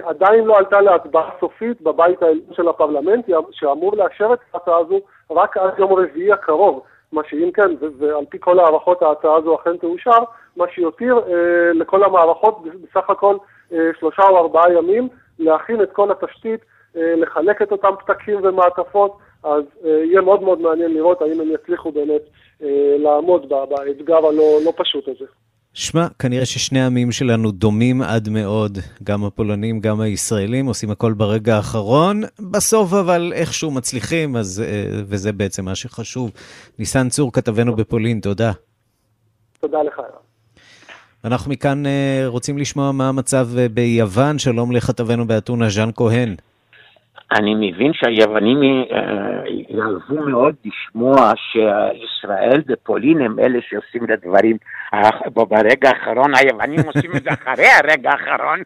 עדיין 0.04 0.44
לא 0.44 0.56
עלתה 0.58 0.80
להצבעה 0.80 1.30
סופית 1.40 1.82
בבית 1.82 2.22
העליון 2.22 2.52
של 2.52 2.68
הפרלמנט, 2.68 3.24
שאמור 3.50 3.96
לאשר 3.96 4.32
את 4.32 4.38
ההצעה 4.54 4.78
הזו 4.78 5.00
רק 5.30 5.56
עד 5.56 5.78
יום 5.78 5.92
רביעי 5.92 6.32
הקרוב. 6.32 6.82
מה 7.12 7.22
שאם 7.28 7.50
כן, 7.54 7.70
ועל 7.98 8.24
פי 8.28 8.38
כל 8.40 8.58
הערכות 8.58 9.02
ההצעה 9.02 9.36
הזו 9.36 9.54
אכן 9.54 9.76
תאושר, 9.76 10.18
מה 10.56 10.64
שיותיר 10.74 11.18
אה, 11.18 11.72
לכל 11.74 12.04
המערכות 12.04 12.62
בסך 12.64 13.10
הכל 13.10 13.36
אה, 13.72 13.90
שלושה 13.98 14.22
או 14.22 14.38
ארבעה 14.38 14.72
ימים 14.72 15.08
להכין 15.38 15.82
את 15.82 15.92
כל 15.92 16.10
התשתית, 16.10 16.60
אה, 16.96 17.14
לחלק 17.16 17.62
את 17.62 17.72
אותם 17.72 17.90
פתקים 17.98 18.40
ומעטפות, 18.42 19.18
אז 19.44 19.62
אה, 19.84 19.90
יהיה 19.90 20.20
מאוד 20.20 20.42
מאוד 20.42 20.60
מעניין 20.60 20.94
לראות 20.94 21.22
האם 21.22 21.40
הם 21.40 21.50
יצליחו 21.50 21.92
באמת 21.92 22.22
אה, 22.62 22.96
לעמוד 22.98 23.48
באתגר 23.48 24.16
הלא 24.16 24.58
לא 24.64 24.72
פשוט 24.76 25.08
הזה. 25.08 25.24
שמע, 25.74 26.06
כנראה 26.18 26.46
ששני 26.46 26.80
העמים 26.80 27.12
שלנו 27.12 27.50
דומים 27.50 28.02
עד 28.02 28.28
מאוד, 28.28 28.78
גם 29.02 29.24
הפולנים, 29.24 29.80
גם 29.80 30.00
הישראלים, 30.00 30.66
עושים 30.66 30.90
הכל 30.90 31.12
ברגע 31.12 31.56
האחרון. 31.56 32.22
בסוף 32.50 32.92
אבל 32.92 33.32
איכשהו 33.34 33.70
מצליחים, 33.70 34.36
אז, 34.36 34.62
אה, 34.66 35.00
וזה 35.06 35.32
בעצם 35.32 35.64
מה 35.64 35.74
שחשוב. 35.74 36.30
ניסן 36.78 37.08
צור, 37.08 37.32
כתבנו 37.32 37.76
בפולין, 37.76 38.20
תודה. 38.20 38.52
תודה 39.60 39.82
לך. 39.82 40.00
אנחנו 41.24 41.50
מכאן 41.50 41.86
אה, 41.86 42.22
רוצים 42.26 42.58
לשמוע 42.58 42.92
מה 42.92 43.08
המצב 43.08 43.48
ביוון. 43.74 44.38
שלום 44.38 44.72
לכתבנו 44.72 45.26
באתונה, 45.26 45.68
ז'אן 45.68 45.90
כהן. 45.96 46.34
אני 47.32 47.54
מבין 47.54 47.92
שהיוונים 47.94 48.60
יאהבו 49.68 50.28
מאוד 50.28 50.54
לשמוע 50.64 51.32
שישראל 51.36 52.62
ופולין 52.68 53.20
הם 53.20 53.38
אלה 53.38 53.58
שעושים 53.68 54.04
את 54.04 54.10
הדברים 54.10 54.56
ברגע 55.34 55.88
האחרון, 55.88 56.34
היוונים 56.34 56.80
עושים 56.94 57.16
את 57.16 57.22
זה 57.22 57.30
אחרי 57.30 57.66
הרגע 57.82 58.10
האחרון. 58.10 58.62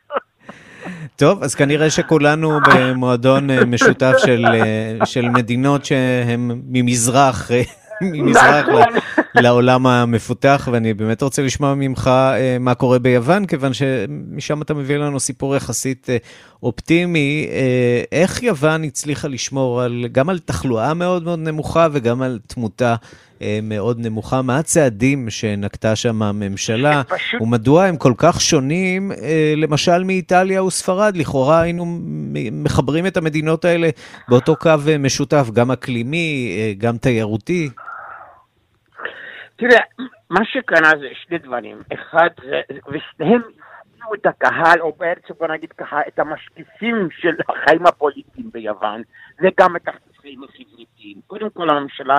טוב, 1.16 1.42
אז 1.42 1.54
כנראה 1.54 1.90
שכולנו 1.90 2.58
במועדון 2.68 3.50
אה, 3.50 3.64
משותף 3.64 4.12
של, 4.18 4.44
אה, 4.46 5.06
של 5.06 5.28
מדינות 5.28 5.84
שהן 5.84 6.50
ממזרח, 6.68 7.50
אה, 7.50 7.62
ממזרח 8.00 8.68
נכון. 8.68 8.82
לעולם 9.34 9.86
המפותח, 9.86 10.68
ואני 10.72 10.94
באמת 10.94 11.22
רוצה 11.22 11.42
לשמוע 11.42 11.74
ממך 11.74 12.10
מה 12.60 12.74
קורה 12.74 12.98
ביוון, 12.98 13.46
כיוון 13.46 13.72
שמשם 13.72 14.62
אתה 14.62 14.74
מביא 14.74 14.96
לנו 14.96 15.20
סיפור 15.20 15.56
יחסית 15.56 16.06
אופטימי. 16.62 17.46
איך 18.12 18.42
יוון 18.42 18.84
הצליחה 18.84 19.28
לשמור 19.28 19.82
על, 19.82 20.04
גם 20.12 20.28
על 20.28 20.38
תחלואה 20.38 20.94
מאוד 20.94 21.22
מאוד 21.22 21.38
נמוכה 21.38 21.88
וגם 21.92 22.22
על 22.22 22.38
תמותה 22.46 22.94
אה, 23.42 23.58
מאוד 23.62 23.98
נמוכה. 24.00 24.42
מה 24.42 24.58
הצעדים 24.58 25.30
שנקטה 25.30 25.96
שם 25.96 26.22
הממשלה, 26.22 27.02
פשוט... 27.04 27.42
ומדוע 27.42 27.84
הם 27.84 27.96
כל 27.96 28.12
כך 28.16 28.40
שונים, 28.40 29.12
אה, 29.12 29.54
למשל 29.56 30.04
מאיטליה 30.04 30.64
וספרד? 30.64 31.16
לכאורה 31.16 31.60
היינו 31.60 32.00
מחברים 32.52 33.06
את 33.06 33.16
המדינות 33.16 33.64
האלה 33.64 33.90
באותו 34.28 34.56
קו 34.56 34.70
אה, 34.88 34.98
משותף, 34.98 35.48
גם 35.52 35.70
אקלימי, 35.70 36.52
גם 36.78 36.96
תיירותי. 36.96 37.70
תראה, 39.60 39.80
מה 40.30 40.44
שקרה 40.44 40.90
זה 41.00 41.08
שני 41.14 41.38
דברים. 41.38 41.78
אחד, 41.94 42.28
ושניהם 42.88 43.42
הביאו 43.42 44.14
את 44.14 44.26
הקהל, 44.26 44.80
או 44.80 44.92
בעצם 44.92 45.34
בוא 45.38 45.46
נגיד 45.48 45.72
ככה, 45.72 46.00
את 46.08 46.18
המשקיפים 46.18 47.08
של 47.10 47.36
החיים 47.48 47.86
הפוליטיים 47.86 48.50
ביוון, 48.52 49.02
וגם 49.38 49.76
את 49.76 49.88
החיים 49.88 50.42
החברתיים. 50.44 51.20
קודם 51.26 51.50
כל 51.50 51.70
הממשלה, 51.70 52.14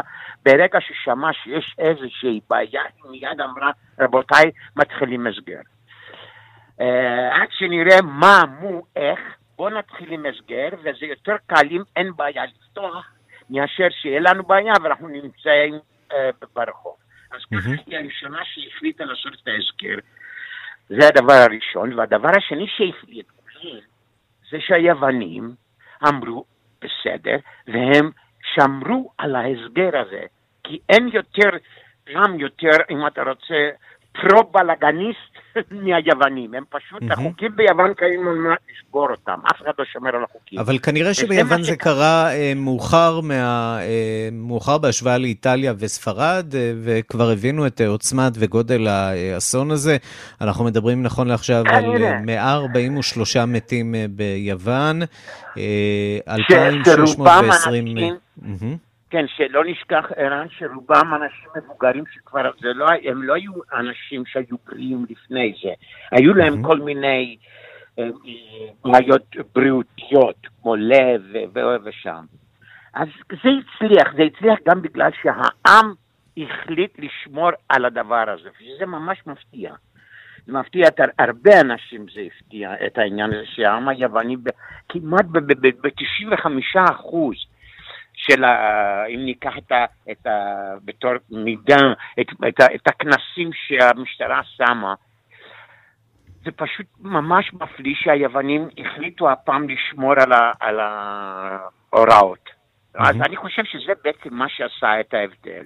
ברגע 0.46 0.80
ששמעה 0.82 1.34
שיש 1.34 1.76
איזושהי 1.80 2.40
בעיה, 2.50 2.82
היא 2.96 3.12
מיד 3.12 3.42
אמרה, 3.42 3.72
רבותיי, 4.00 4.52
מתחילים 4.76 5.28
הסגר. 5.28 5.60
Uh, 6.80 6.84
עד 7.32 7.48
שנראה 7.52 8.02
מה, 8.02 8.42
מו, 8.60 8.82
איך, 8.96 9.20
בואו 9.56 9.70
נתחיל 9.70 10.12
עם 10.12 10.26
הסגר, 10.26 10.70
וזה 10.80 11.06
יותר 11.06 11.36
קל 11.48 11.68
אם 11.72 11.82
אין 11.96 12.16
בעיה 12.16 12.44
לפתוח, 12.46 13.12
מאשר 13.50 13.88
שיהיה 13.90 14.20
לנו 14.20 14.44
בעיה 14.44 14.74
ואנחנו 14.84 15.08
נמצאים 15.08 15.80
uh, 16.12 16.16
ברחוב. 16.56 17.01
אז 17.32 17.42
ככה 17.46 17.70
היא 17.88 17.98
הראשונה 17.98 18.40
שהחליטה 18.46 19.06
לעשות 19.06 19.34
את 19.34 19.48
ההסגר. 19.48 19.96
זה 20.90 21.08
הדבר 21.08 21.34
הראשון. 21.34 21.94
והדבר 21.94 22.30
השני 22.38 22.68
שהפליא 22.68 23.22
את 23.22 23.32
כולם, 23.32 23.80
זה 24.52 24.58
שהיוונים 24.60 25.56
אמרו, 26.08 26.46
בסדר, 26.82 27.38
והם 27.68 28.12
שמרו 28.54 29.12
על 29.18 29.36
ההסגר 29.36 30.00
הזה, 30.00 30.24
כי 30.64 30.80
אין 30.90 31.10
יותר, 31.14 31.50
גם 32.14 32.40
יותר, 32.40 32.78
אם 32.90 33.08
אתה 33.08 33.24
רוצה, 33.24 33.70
פרו-בלאגניסט 34.14 35.32
מהיוונים. 35.84 36.54
הם 36.54 36.64
פשוט, 36.70 37.02
mm-hmm. 37.02 37.14
החוקים 37.14 37.52
ביוון 37.56 37.94
קיימים 37.94 38.28
על 38.28 38.36
מנת 38.36 38.58
לשבור 38.72 39.08
אותם. 39.12 39.40
אף 39.52 39.62
אחד 39.62 39.72
לא 39.80 39.86
שומר 39.94 40.16
על 40.16 40.24
החוקים. 40.24 40.60
אבל 40.60 40.80
כנראה 40.80 41.14
שביוון 41.14 41.64
זה 41.64 41.76
קרה 41.76 42.32
אה, 42.34 42.54
מאוחר, 42.56 43.22
מה, 43.22 43.78
אה, 43.82 44.30
מאוחר 44.32 44.78
בהשוואה 44.78 45.18
לאיטליה 45.18 45.74
וספרד, 45.78 46.56
אה, 46.56 46.74
וכבר 46.84 47.30
הבינו 47.30 47.68
את 47.68 47.82
עוצמת 47.82 48.34
וגודל 48.36 48.88
האסון 48.88 49.72
הזה. 49.72 49.98
אנחנו 50.42 50.66
מדברים 50.66 51.04
נכון 51.04 51.28
לעכשיו 51.28 51.64
על 51.68 51.86
143 52.26 53.38
מתים 53.38 53.96
ביוון, 54.10 55.02
2,620... 56.28 57.98
Mm-hmm. 58.42 58.91
כן, 59.12 59.26
שלא 59.28 59.66
נשכח, 59.66 60.06
ערן, 60.16 60.48
שרובם 60.50 61.14
אנשים 61.14 61.50
מבוגרים 61.56 62.04
שכבר, 62.14 62.52
זה 62.62 62.74
לא, 62.74 62.86
הם 63.04 63.24
לא 63.24 63.34
היו 63.34 63.52
אנשים 63.74 64.26
שהיו 64.26 64.58
בריאים 64.68 65.06
לפני 65.10 65.54
זה. 65.64 65.70
היו 66.12 66.34
להם 66.34 66.54
mm-hmm. 66.54 66.68
כל 66.68 66.80
מיני 66.80 67.38
אה, 68.00 68.10
בעיות 68.86 69.36
בריאותיות, 69.56 70.48
כמו 70.62 70.76
לב 70.76 71.22
ושם. 71.84 72.26
אז 72.94 73.08
זה 73.30 73.50
הצליח, 73.50 74.14
זה 74.16 74.24
הצליח 74.24 74.60
גם 74.68 74.82
בגלל 74.82 75.10
שהעם 75.22 75.94
החליט 76.38 77.00
לשמור 77.00 77.50
על 77.70 77.86
הדבר 77.86 78.30
הזה, 78.30 78.50
וזה 78.50 78.86
ממש 78.86 79.22
מפתיע. 79.28 79.74
זה 80.46 80.54
מפתיע 80.54 80.88
את 80.88 81.00
הרבה 81.20 81.62
אנשים, 81.62 82.06
זה 82.14 82.22
הפתיע 82.22 82.74
את 82.86 82.98
העניין 82.98 83.34
הזה 83.34 83.46
שהעם 83.46 83.90
היווני 83.90 84.36
כמעט 84.90 85.26
ב-95 85.26 86.48
אחוז 86.92 87.36
של 88.22 88.44
ה... 88.44 89.06
אם 89.06 89.26
ניקח 89.26 89.58
את 89.58 89.72
ה... 89.72 89.86
את 90.12 90.28
ה 90.28 90.32
בתור 90.86 91.12
מידה, 91.32 91.78
את, 92.20 92.28
את, 92.48 92.60
ה, 92.60 92.76
את 92.76 92.88
הכנסים 92.88 93.50
שהמשטרה 93.54 94.42
שמה, 94.44 94.94
זה 96.46 96.52
פשוט 96.52 96.86
ממש 97.00 97.54
מפליא 97.54 97.96
שהיוונים 97.96 98.70
החליטו 98.78 99.32
הפעם 99.32 99.70
לשמור 99.70 100.14
על, 100.18 100.32
ה, 100.32 100.52
על 100.60 100.80
ההוראות. 100.80 102.50
אז 102.96 103.16
אני 103.16 103.36
חושב 103.38 103.62
שזה 103.66 103.92
בעצם 104.04 104.34
מה 104.36 104.46
שעשה 104.50 105.00
את 105.00 105.14
ההבדל. 105.14 105.64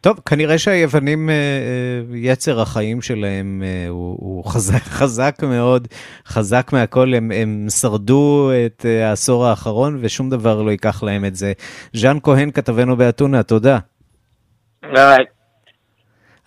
טוב, 0.00 0.20
כנראה 0.28 0.58
שהיוונים, 0.58 1.30
אה, 1.30 1.34
אה, 1.34 2.16
יצר 2.16 2.60
החיים 2.60 3.02
שלהם 3.02 3.62
אה, 3.64 3.88
הוא, 3.88 4.16
הוא 4.20 4.44
חזק, 4.44 4.82
חזק 5.00 5.34
מאוד, 5.42 5.88
חזק 6.26 6.70
מהכל, 6.72 7.14
הם, 7.14 7.30
הם 7.34 7.66
שרדו 7.80 8.50
את 8.66 8.84
העשור 8.84 9.46
האחרון 9.46 9.98
ושום 10.00 10.30
דבר 10.30 10.62
לא 10.62 10.70
ייקח 10.70 11.02
להם 11.02 11.24
את 11.24 11.34
זה. 11.34 11.52
ז'אן 11.92 12.18
כהן, 12.22 12.50
כתבנו 12.50 12.96
באתונה, 12.96 13.42
תודה. 13.42 13.78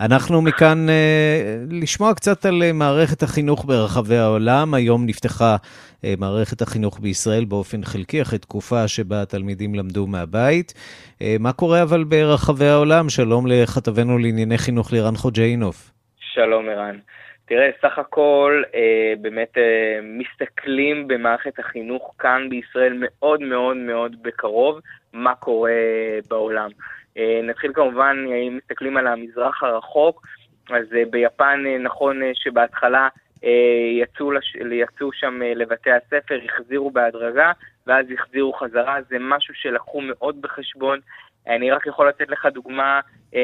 אנחנו 0.01 0.41
מכאן 0.41 0.77
uh, 0.89 1.73
לשמוע 1.81 2.13
קצת 2.13 2.45
על 2.45 2.61
uh, 2.61 2.73
מערכת 2.73 3.23
החינוך 3.23 3.65
ברחבי 3.65 4.17
העולם. 4.17 4.73
היום 4.73 5.05
נפתחה 5.05 5.55
uh, 5.55 6.05
מערכת 6.19 6.61
החינוך 6.61 6.99
בישראל 6.99 7.45
באופן 7.45 7.83
חלקי, 7.83 8.21
אחרי 8.21 8.39
תקופה 8.39 8.87
שבה 8.87 9.21
התלמידים 9.21 9.75
למדו 9.75 10.07
מהבית. 10.07 10.73
Uh, 10.73 11.23
מה 11.39 11.53
קורה 11.53 11.83
אבל 11.83 12.03
ברחבי 12.03 12.65
העולם? 12.65 13.09
שלום 13.09 13.47
לכתבנו 13.47 14.17
לענייני 14.17 14.57
חינוך 14.57 14.93
לירן 14.93 15.15
חוג'אינוף. 15.15 15.91
שלום 16.19 16.69
ערן. 16.69 16.97
תראה, 17.49 17.69
סך 17.81 17.99
הכל 17.99 18.63
אה, 18.75 19.13
באמת 19.21 19.57
אה, 19.57 19.99
מסתכלים 20.03 21.07
במערכת 21.07 21.59
החינוך 21.59 22.13
כאן 22.19 22.47
בישראל 22.49 22.93
מאוד 22.99 23.41
מאוד 23.41 23.77
מאוד 23.77 24.15
בקרוב 24.23 24.79
מה 25.13 25.35
קורה 25.35 25.71
בעולם. 26.29 26.69
אה, 27.17 27.39
נתחיל 27.43 27.73
כמובן, 27.73 28.25
אם 28.47 28.57
מסתכלים 28.57 28.97
על 28.97 29.07
המזרח 29.07 29.63
הרחוק, 29.63 30.27
אז 30.69 30.93
אה, 30.93 31.03
ביפן 31.09 31.63
אה, 31.67 31.77
נכון 31.77 32.21
שבהתחלה 32.33 33.07
יצאו, 34.01 34.31
לש... 34.31 34.55
יצאו 34.55 35.13
שם 35.13 35.39
לבתי 35.55 35.91
הספר, 35.91 36.39
החזירו 36.45 36.91
בהדרגה, 36.91 37.51
ואז 37.87 38.05
החזירו 38.13 38.53
חזרה, 38.53 38.97
זה 39.09 39.17
משהו 39.19 39.53
שלקחו 39.53 40.01
מאוד 40.01 40.41
בחשבון. 40.41 40.99
אני 41.47 41.71
רק 41.71 41.87
יכול 41.87 42.09
לתת 42.09 42.29
לך 42.29 42.45
דוגמה 42.45 42.99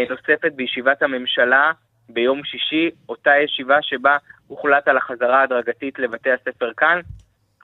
נוספת 0.09 0.51
בישיבת 0.55 1.01
הממשלה 1.01 1.71
ביום 2.09 2.43
שישי, 2.43 2.89
אותה 3.09 3.31
ישיבה 3.43 3.77
שבה 3.81 4.17
הוחלט 4.47 4.87
על 4.87 4.97
החזרה 4.97 5.39
ההדרגתית 5.39 5.99
לבתי 5.99 6.31
הספר 6.31 6.71
כאן. 6.77 6.99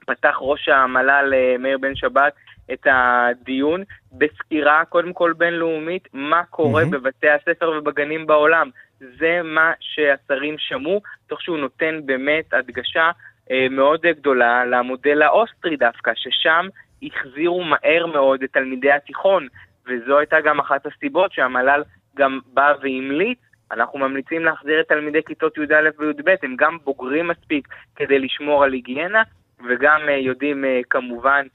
פתח 0.06 0.36
ראש 0.40 0.70
המל"ל 0.70 1.34
מאיר 1.60 1.78
בן 1.78 1.96
שבת 1.96 2.34
את 2.74 2.88
הדיון 2.92 3.84
בסקירה 4.12 4.86
קודם 4.86 5.14
כל 5.14 5.34
בינלאומית, 5.38 6.08
מה 6.14 6.44
קורה 6.50 6.84
mm-hmm. 6.84 6.92
בבתי 6.92 7.30
הספר 7.30 7.72
ובגנים 7.78 8.28
בעולם. 8.28 8.70
זה 9.00 9.42
מה 9.44 9.74
שהשרים 9.80 10.56
שמעו, 10.58 11.02
תוך 11.28 11.42
שהוא 11.42 11.58
נותן 11.58 12.00
באמת 12.06 12.54
הדגשה 12.54 13.12
אה, 13.52 13.68
מאוד 13.70 14.02
גדולה 14.02 14.66
למודל 14.66 15.22
האוסטרי 15.22 15.78
דווקא, 15.78 16.12
ששם 16.16 16.68
החזירו 17.04 17.64
מהר 17.64 18.06
מאוד 18.06 18.44
את 18.44 18.54
תלמידי 18.54 18.92
התיכון, 18.92 19.48
וזו 19.88 20.18
הייתה 20.18 20.42
גם 20.42 20.60
אחת 20.60 20.86
הסיבות 20.86 21.34
שהמל"ל 21.34 21.84
גם 22.16 22.40
בא 22.54 22.74
והמליץ 22.82 23.40
אנחנו 23.72 24.00
ממליצים 24.00 24.46
להחזיר 24.46 24.82
את 24.82 24.88
תלמידי 24.88 25.24
כיתות 25.24 25.58
י"א 25.58 25.90
וי"ב, 26.00 26.36
הם 26.44 26.56
גם 26.56 26.78
בוגרים 26.84 27.28
מספיק 27.28 27.68
כדי 27.96 28.20
לשמור 28.20 28.64
על 28.64 28.74
היגיינה, 28.74 29.24
וגם 29.70 30.02
uh, 30.08 30.12
יודעים 30.12 30.64
uh, 30.64 30.68
כמובן, 30.90 31.46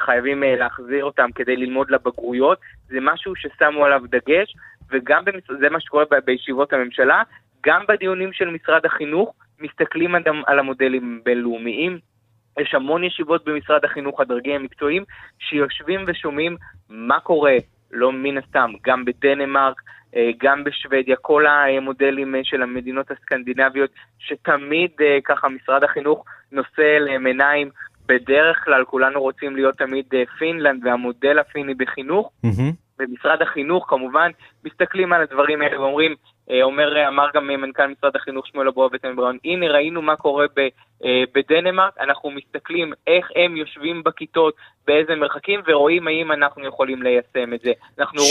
חייבים 0.00 0.42
uh, 0.42 0.46
להחזיר 0.46 1.04
אותם 1.04 1.28
כדי 1.34 1.56
ללמוד 1.56 1.90
לבגרויות. 1.90 2.58
זה 2.88 2.98
משהו 3.00 3.36
ששמו 3.36 3.84
עליו 3.84 4.02
דגש, 4.08 4.54
וגם 4.90 5.24
במש... 5.24 5.42
זה 5.60 5.70
מה 5.70 5.80
שקורה 5.80 6.04
ב- 6.10 6.24
בישיבות 6.24 6.72
הממשלה, 6.72 7.22
גם 7.66 7.82
בדיונים 7.88 8.32
של 8.32 8.50
משרד 8.50 8.86
החינוך 8.86 9.34
מסתכלים 9.60 10.14
על 10.46 10.58
המודלים 10.58 11.20
בינלאומיים. 11.24 11.98
יש 12.60 12.74
המון 12.74 13.04
ישיבות 13.04 13.44
במשרד 13.44 13.84
החינוך, 13.84 14.20
הדרגים 14.20 14.54
המקצועיים, 14.54 15.04
שיושבים 15.38 16.04
ושומעים 16.06 16.56
מה 16.88 17.20
קורה, 17.20 17.56
לא 17.90 18.12
מן 18.12 18.38
הסתם, 18.38 18.72
גם 18.86 19.04
בדנמרק, 19.04 19.82
אה, 20.16 20.30
גם 20.38 20.64
בשוודיה, 20.64 21.16
כל 21.16 21.46
המודלים 21.46 22.34
אה, 22.34 22.40
של 22.44 22.62
המדינות 22.62 23.10
הסקנדינביות, 23.10 23.90
שתמיד 24.18 24.90
אה, 25.00 25.18
ככה 25.24 25.48
משרד 25.48 25.84
החינוך 25.84 26.24
נושא 26.52 26.96
אליהם 26.96 27.26
עיניים. 27.26 27.70
בדרך 28.10 28.64
כלל 28.64 28.84
כולנו 28.84 29.20
רוצים 29.20 29.56
להיות 29.56 29.78
תמיד 29.78 30.04
פינלנד 30.38 30.86
והמודל 30.86 31.38
הפיני 31.38 31.74
בחינוך. 31.74 32.30
Mm-hmm. 32.46 32.72
במשרד 32.98 33.42
החינוך 33.42 33.86
כמובן 33.88 34.30
מסתכלים 34.64 35.12
על 35.12 35.22
הדברים 35.22 35.62
האלה 35.62 35.80
ואומרים, 35.80 36.14
אומר, 36.62 37.08
אמר 37.08 37.26
גם 37.34 37.46
מנכ"ל 37.46 37.86
משרד 37.86 38.16
החינוך 38.16 38.46
שמואל 38.46 38.68
אבוה 38.68 38.88
בטנבראון, 38.88 39.38
הנה 39.44 39.66
ראינו 39.66 40.02
מה 40.02 40.16
קורה 40.16 40.46
ב, 40.56 40.68
בדנמרק, 41.34 41.92
אנחנו 42.00 42.30
מסתכלים 42.30 42.92
איך 43.06 43.28
הם 43.36 43.56
יושבים 43.56 44.02
בכיתות, 44.02 44.54
באיזה 44.90 45.14
מרחקים, 45.14 45.60
ורואים 45.68 46.08
האם 46.08 46.32
אנחנו 46.32 46.66
יכולים 46.66 47.02
ליישם 47.02 47.54
את 47.54 47.60
זה. 47.60 47.72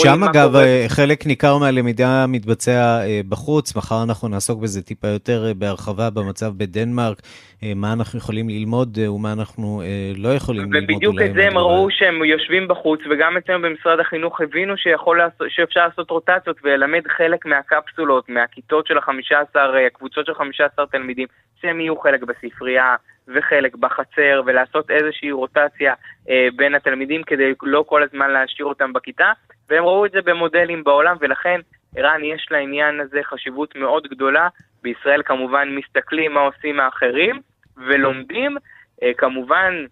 שם 0.03 0.23
אגב, 0.23 0.51
קורה... 0.51 0.86
חלק 0.88 1.25
ניכר 1.25 1.57
מהלמידה 1.57 2.25
מתבצע 2.27 3.01
אה, 3.05 3.21
בחוץ, 3.30 3.75
מחר 3.75 4.03
אנחנו 4.03 4.27
נעסוק 4.27 4.61
בזה 4.61 4.82
טיפה 4.82 5.07
יותר 5.07 5.45
אה, 5.47 5.53
בהרחבה 5.53 6.09
במצב 6.09 6.51
בדנמרק, 6.57 7.21
אה, 7.63 7.71
מה 7.75 7.93
אנחנו 7.93 8.19
יכולים 8.19 8.49
ללמוד 8.49 8.97
ומה 8.97 9.34
אנחנו 9.34 9.82
לא 10.17 10.30
יכולים 10.30 10.73
ללמוד. 10.73 10.91
ובדיוק 10.91 11.15
את 11.25 11.34
זה 11.34 11.47
הם 11.47 11.57
ראו 11.57 11.88
שהם 11.91 12.23
יושבים 12.23 12.67
בחוץ, 12.67 12.99
וגם 13.09 13.38
אצלנו 13.38 13.61
במשרד 13.61 13.99
החינוך 13.99 14.41
הבינו 14.41 14.73
לעשות, 15.17 15.47
שאפשר 15.49 15.88
לעשות 15.88 16.09
רוטציות 16.20 16.57
וללמד 16.63 17.07
חלק 17.07 17.45
מהקפסולות, 17.45 18.30
מהכיתות 18.30 18.88
של 18.88 18.97
ה-15, 18.97 19.55
הקבוצות 19.88 20.26
של 20.26 20.34
15 20.34 20.86
תלמידים, 20.88 21.28
שהם 21.61 21.82
יהיו 21.82 21.99
חלק 21.99 22.24
בספרייה. 22.24 22.95
וחלק 23.36 23.76
בחצר, 23.76 24.41
ולעשות 24.45 24.91
איזושהי 24.91 25.32
רוטציה 25.32 25.93
אה, 26.30 26.47
בין 26.55 26.76
התלמידים 26.76 27.24
כדי 27.24 27.53
לא 27.63 27.84
כל 27.88 28.03
הזמן 28.03 28.30
להשאיר 28.30 28.65
אותם 28.65 28.93
בכיתה, 28.93 29.32
והם 29.70 29.84
ראו 29.84 30.05
את 30.05 30.11
זה 30.11 30.22
במודלים 30.22 30.84
בעולם, 30.84 31.15
ולכן 31.20 31.59
ערן 31.95 32.24
יש 32.24 32.47
לעניין 32.51 32.99
הזה 32.99 33.20
חשיבות 33.24 33.76
מאוד 33.76 34.07
גדולה. 34.07 34.47
בישראל 34.84 35.22
כמובן 35.26 35.70
מסתכלים 35.76 36.34
מה 36.34 36.39
עושים 36.39 36.80
האחרים, 36.80 37.39
ולומדים, 37.78 38.57
אה, 39.03 39.11
כמובן 39.17 39.86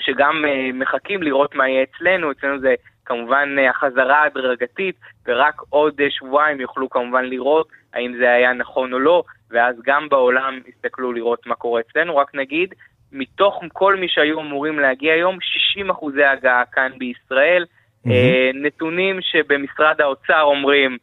שגם 0.00 0.44
אה, 0.44 0.70
מחכים 0.74 1.22
לראות 1.22 1.54
מה 1.54 1.68
יהיה 1.68 1.82
אצלנו, 1.82 2.30
אצלנו 2.30 2.58
זה 2.58 2.74
כמובן 3.04 3.56
אה, 3.58 3.70
החזרה 3.70 4.24
הדרגתית, 4.24 4.96
ורק 5.26 5.62
עוד 5.68 6.00
אה, 6.00 6.06
שבועיים 6.10 6.60
יוכלו 6.60 6.90
כמובן 6.90 7.24
לראות 7.24 7.68
האם 7.94 8.14
זה 8.18 8.30
היה 8.30 8.52
נכון 8.52 8.92
או 8.92 8.98
לא, 8.98 9.22
ואז 9.50 9.76
גם 9.84 10.08
בעולם 10.08 10.60
הסתכלו 10.68 11.12
לראות 11.12 11.46
מה 11.46 11.54
קורה 11.54 11.80
אצלנו. 11.80 12.16
רק 12.16 12.34
נגיד, 12.34 12.74
מתוך 13.12 13.62
כל 13.72 13.96
מי 13.96 14.08
שהיו 14.08 14.40
אמורים 14.40 14.78
להגיע 14.78 15.14
היום, 15.14 15.38
60 15.40 15.90
אחוזי 15.90 16.24
הגעה 16.24 16.62
כאן 16.72 16.92
בישראל. 16.98 17.64
Mm-hmm. 18.06 18.10
נתונים 18.54 19.18
שבמשרד 19.22 20.00
האוצר 20.00 20.42
אומרים, 20.42 20.98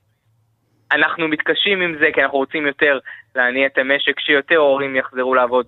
אנחנו 0.91 1.27
מתקשים 1.27 1.81
עם 1.81 1.95
זה 1.99 2.05
כי 2.13 2.23
אנחנו 2.23 2.37
רוצים 2.37 2.67
יותר 2.67 2.99
להניע 3.35 3.65
את 3.65 3.77
המשק, 3.77 4.19
שיותר 4.19 4.57
הורים 4.57 4.95
יחזרו 4.95 5.35
לעבוד 5.35 5.65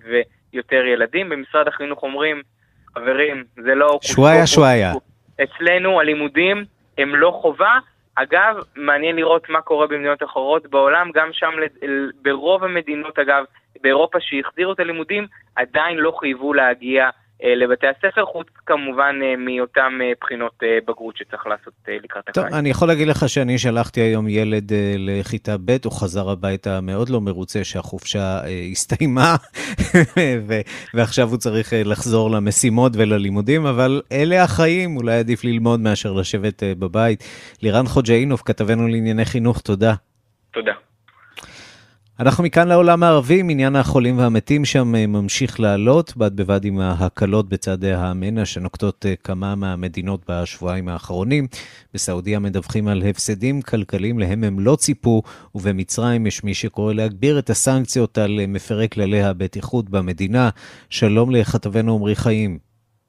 ויותר 0.52 0.84
ילדים. 0.86 1.28
במשרד 1.28 1.68
החינוך 1.68 2.02
אומרים, 2.02 2.42
חברים, 2.94 3.44
זה 3.62 3.74
לא... 3.74 3.98
שוואיה 4.02 4.46
שוואיה. 4.46 4.92
אצלנו 5.42 6.00
הלימודים 6.00 6.64
הם 6.98 7.14
לא 7.14 7.38
חובה, 7.42 7.78
אגב, 8.14 8.56
מעניין 8.76 9.16
לראות 9.16 9.48
מה 9.48 9.60
קורה 9.60 9.86
במדינות 9.86 10.22
אחרות 10.22 10.66
בעולם, 10.66 11.10
גם 11.14 11.28
שם 11.32 11.50
ברוב 12.22 12.64
המדינות, 12.64 13.18
אגב, 13.18 13.44
באירופה 13.82 14.18
שהחזירו 14.20 14.72
את 14.72 14.80
הלימודים, 14.80 15.26
עדיין 15.56 15.98
לא 15.98 16.12
חייבו 16.20 16.54
להגיע 16.54 17.10
לבתי 17.42 17.86
הספר, 17.86 18.24
חוץ 18.24 18.46
כמובן 18.66 19.16
אה, 19.22 19.34
מאותן 19.36 19.98
אה, 20.00 20.12
בחינות 20.20 20.52
בגרות 20.88 21.16
שצריך 21.16 21.46
לעשות 21.46 21.74
לקראת 21.88 22.28
הקיץ. 22.28 22.44
טוב, 22.44 22.54
אני 22.54 22.70
יכול 22.70 22.88
להגיד 22.88 23.08
לך 23.08 23.28
שאני 23.28 23.58
שלחתי 23.58 24.00
היום 24.00 24.28
ילד 24.28 24.72
לכיתה 24.98 25.56
ב', 25.64 25.76
הוא 25.84 25.92
חזר 25.92 26.30
הביתה 26.30 26.80
מאוד 26.80 27.08
לא 27.08 27.20
מרוצה 27.20 27.64
שהחופשה 27.64 28.40
הסתיימה, 28.72 29.34
ועכשיו 30.94 31.28
הוא 31.28 31.38
צריך 31.38 31.72
לחזור 31.84 32.30
למשימות 32.30 32.92
וללימודים, 32.96 33.66
אבל 33.66 34.02
אלה 34.12 34.42
החיים, 34.42 34.96
אולי 34.96 35.18
עדיף 35.18 35.44
ללמוד 35.44 35.80
מאשר 35.80 36.12
לשבת 36.12 36.62
בבית. 36.78 37.24
לירן 37.62 37.86
חוג'אינוב, 37.86 38.42
כתבנו 38.44 38.88
לענייני 38.88 39.24
חינוך, 39.24 39.60
תודה. 39.60 39.94
תודה. 40.52 40.72
אנחנו 42.20 42.44
מכאן 42.44 42.68
לעולם 42.68 43.02
הערבי, 43.02 43.42
מניין 43.42 43.76
החולים 43.76 44.18
והמתים 44.18 44.64
שם 44.64 44.94
אה, 44.94 45.06
ממשיך 45.06 45.60
לעלות, 45.60 46.16
בד 46.16 46.36
בבד 46.36 46.64
עם 46.64 46.80
ההקלות 46.80 47.48
בצעדי 47.48 47.92
המנע 47.92 48.44
שנוקטות 48.44 49.06
אה, 49.06 49.14
כמה 49.24 49.54
מהמדינות 49.54 50.20
בשבועיים 50.30 50.88
האחרונים. 50.88 51.46
בסעודיה 51.94 52.38
מדווחים 52.38 52.88
על 52.88 53.02
הפסדים 53.10 53.62
כלכליים 53.62 54.18
להם 54.18 54.44
הם 54.44 54.60
לא 54.60 54.76
ציפו, 54.76 55.22
ובמצרים 55.54 56.26
יש 56.26 56.44
מי 56.44 56.54
שקורא 56.54 56.94
להגביר 56.94 57.38
את 57.38 57.50
הסנקציות 57.50 58.18
על 58.18 58.40
אה, 58.40 58.46
מפרי 58.46 58.88
כללי 58.88 59.22
הבטיחות 59.22 59.90
במדינה. 59.90 60.48
שלום 60.90 61.30
לכתבנו 61.30 61.94
עמרי 61.94 62.14
חיים. 62.16 62.58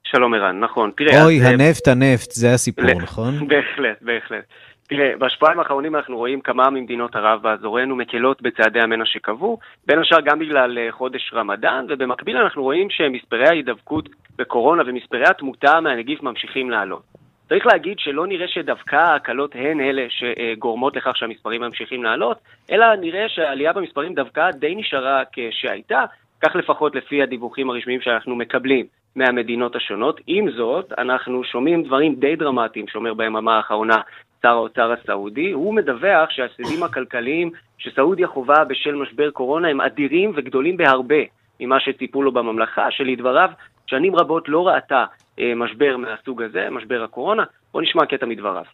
שלום 0.04 0.34
ערן, 0.34 0.60
נכון. 0.60 0.92
תראה, 0.98 1.24
אוי, 1.24 1.42
אז... 1.42 1.46
הנפט, 1.46 1.88
הנפט, 1.88 2.32
זה 2.32 2.54
הסיפור, 2.54 3.02
נכון? 3.02 3.34
בהחלט, 3.48 3.98
בהחלט. 4.02 4.46
תראה, 4.90 5.12
בשבועיים 5.20 5.60
האחרונים 5.60 5.96
אנחנו 5.96 6.18
רואים 6.18 6.42
כמה 6.42 6.70
ממדינות 6.70 7.16
ערב 7.16 7.42
באזורנו 7.42 7.96
מקלות 7.96 8.42
בצעדי 8.42 8.80
המנע 8.80 9.06
שקבעו, 9.06 9.60
בין 9.88 10.00
השאר 10.00 10.22
גם 10.22 10.40
בגלל 10.40 10.78
אה, 10.78 10.92
חודש 10.92 11.32
רמדאן, 11.34 11.86
ובמקביל 11.90 12.38
אנחנו 12.38 12.64
רואים 12.64 12.90
שמספרי 12.90 13.48
ההידבקות 13.48 14.10
בקורונה 14.38 14.84
ומספרי 14.86 15.26
התמותה 15.26 15.82
מהנגיף 15.82 16.24
ממשיכים 16.24 16.70
לעלות. 16.70 17.04
צריך 17.50 17.66
להגיד 17.66 18.00
שלא 18.00 18.28
נראה 18.28 18.48
שדווקא 18.48 18.96
ההקלות 18.96 19.56
הן 19.56 19.80
אלה 19.82 20.06
שגורמות 20.10 20.96
לכך 20.96 21.18
שהמספרים 21.18 21.62
ממשיכים 21.62 22.04
לעלות, 22.04 22.38
אלא 22.72 22.96
נראה 22.96 23.30
שהעלייה 23.30 23.74
במספרים 23.74 24.14
דווקא 24.14 24.52
די 24.52 24.76
נשארה 24.76 25.24
כשהייתה, 25.32 26.06
כך 26.42 26.56
לפחות 26.56 26.96
לפי 26.96 27.24
הדיווחים 27.24 27.70
הרשמיים 27.70 28.02
שאנחנו 28.02 28.36
מקבלים 28.36 28.86
מהמדינות 29.16 29.76
השונות. 29.76 30.22
עם 30.28 30.52
זאת, 30.52 30.94
אנחנו 30.98 31.44
שומעים 31.44 31.84
דברים 31.84 32.16
די 32.16 32.36
דרמטיים 32.36 32.88
שאומר 32.88 33.14
ביממה 33.14 33.58
האחרונה 33.58 33.98
שר 34.45 34.49
האוצר 34.49 34.93
הסעודי, 34.93 35.51
הוא 35.51 35.75
מדווח 35.75 36.31
שההפסדים 36.31 36.83
הכלכליים 36.83 37.51
שסעודיה 37.79 38.29
חווה 38.29 38.65
בשל 38.65 38.95
משבר 38.95 39.31
קורונה 39.31 39.69
הם 39.69 39.81
אדירים 39.81 40.33
וגדולים 40.37 40.77
בהרבה 40.77 41.23
ממה 41.61 41.81
שציפו 41.81 42.23
לו 42.23 42.33
בממלכה, 42.33 42.87
שלדבריו 42.91 43.51
שנים 43.87 44.17
רבות 44.17 44.49
לא 44.49 44.69
ראתה 44.69 45.05
אה, 45.39 45.55
משבר 45.55 45.97
מהסוג 45.97 46.43
הזה, 46.43 46.71
משבר 46.71 47.03
הקורונה. 47.03 47.43
בואו 47.73 47.83
נשמע 47.83 48.07
קטע 48.07 48.27
מדבריו. 48.27 48.65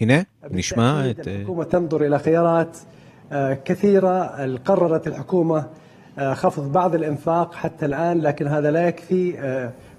הנה, 0.00 0.14
נשמע 0.50 1.10
את... 1.10 1.28
الحكومة 1.28 1.64
تنظر 1.64 2.06
إلى 2.06 2.18
خيارات 2.18 2.76
كثيرة 3.64 4.26
قررت 4.56 5.06
الحكومة 5.06 5.64
خفض 6.34 6.72
بعض 6.72 6.94
الإنفاق 6.94 7.54
حتى 7.54 7.86
الآن 7.86 8.20
لكن 8.20 8.46
هذا 8.46 8.70
لا 8.70 8.88
يكفي 8.88 9.32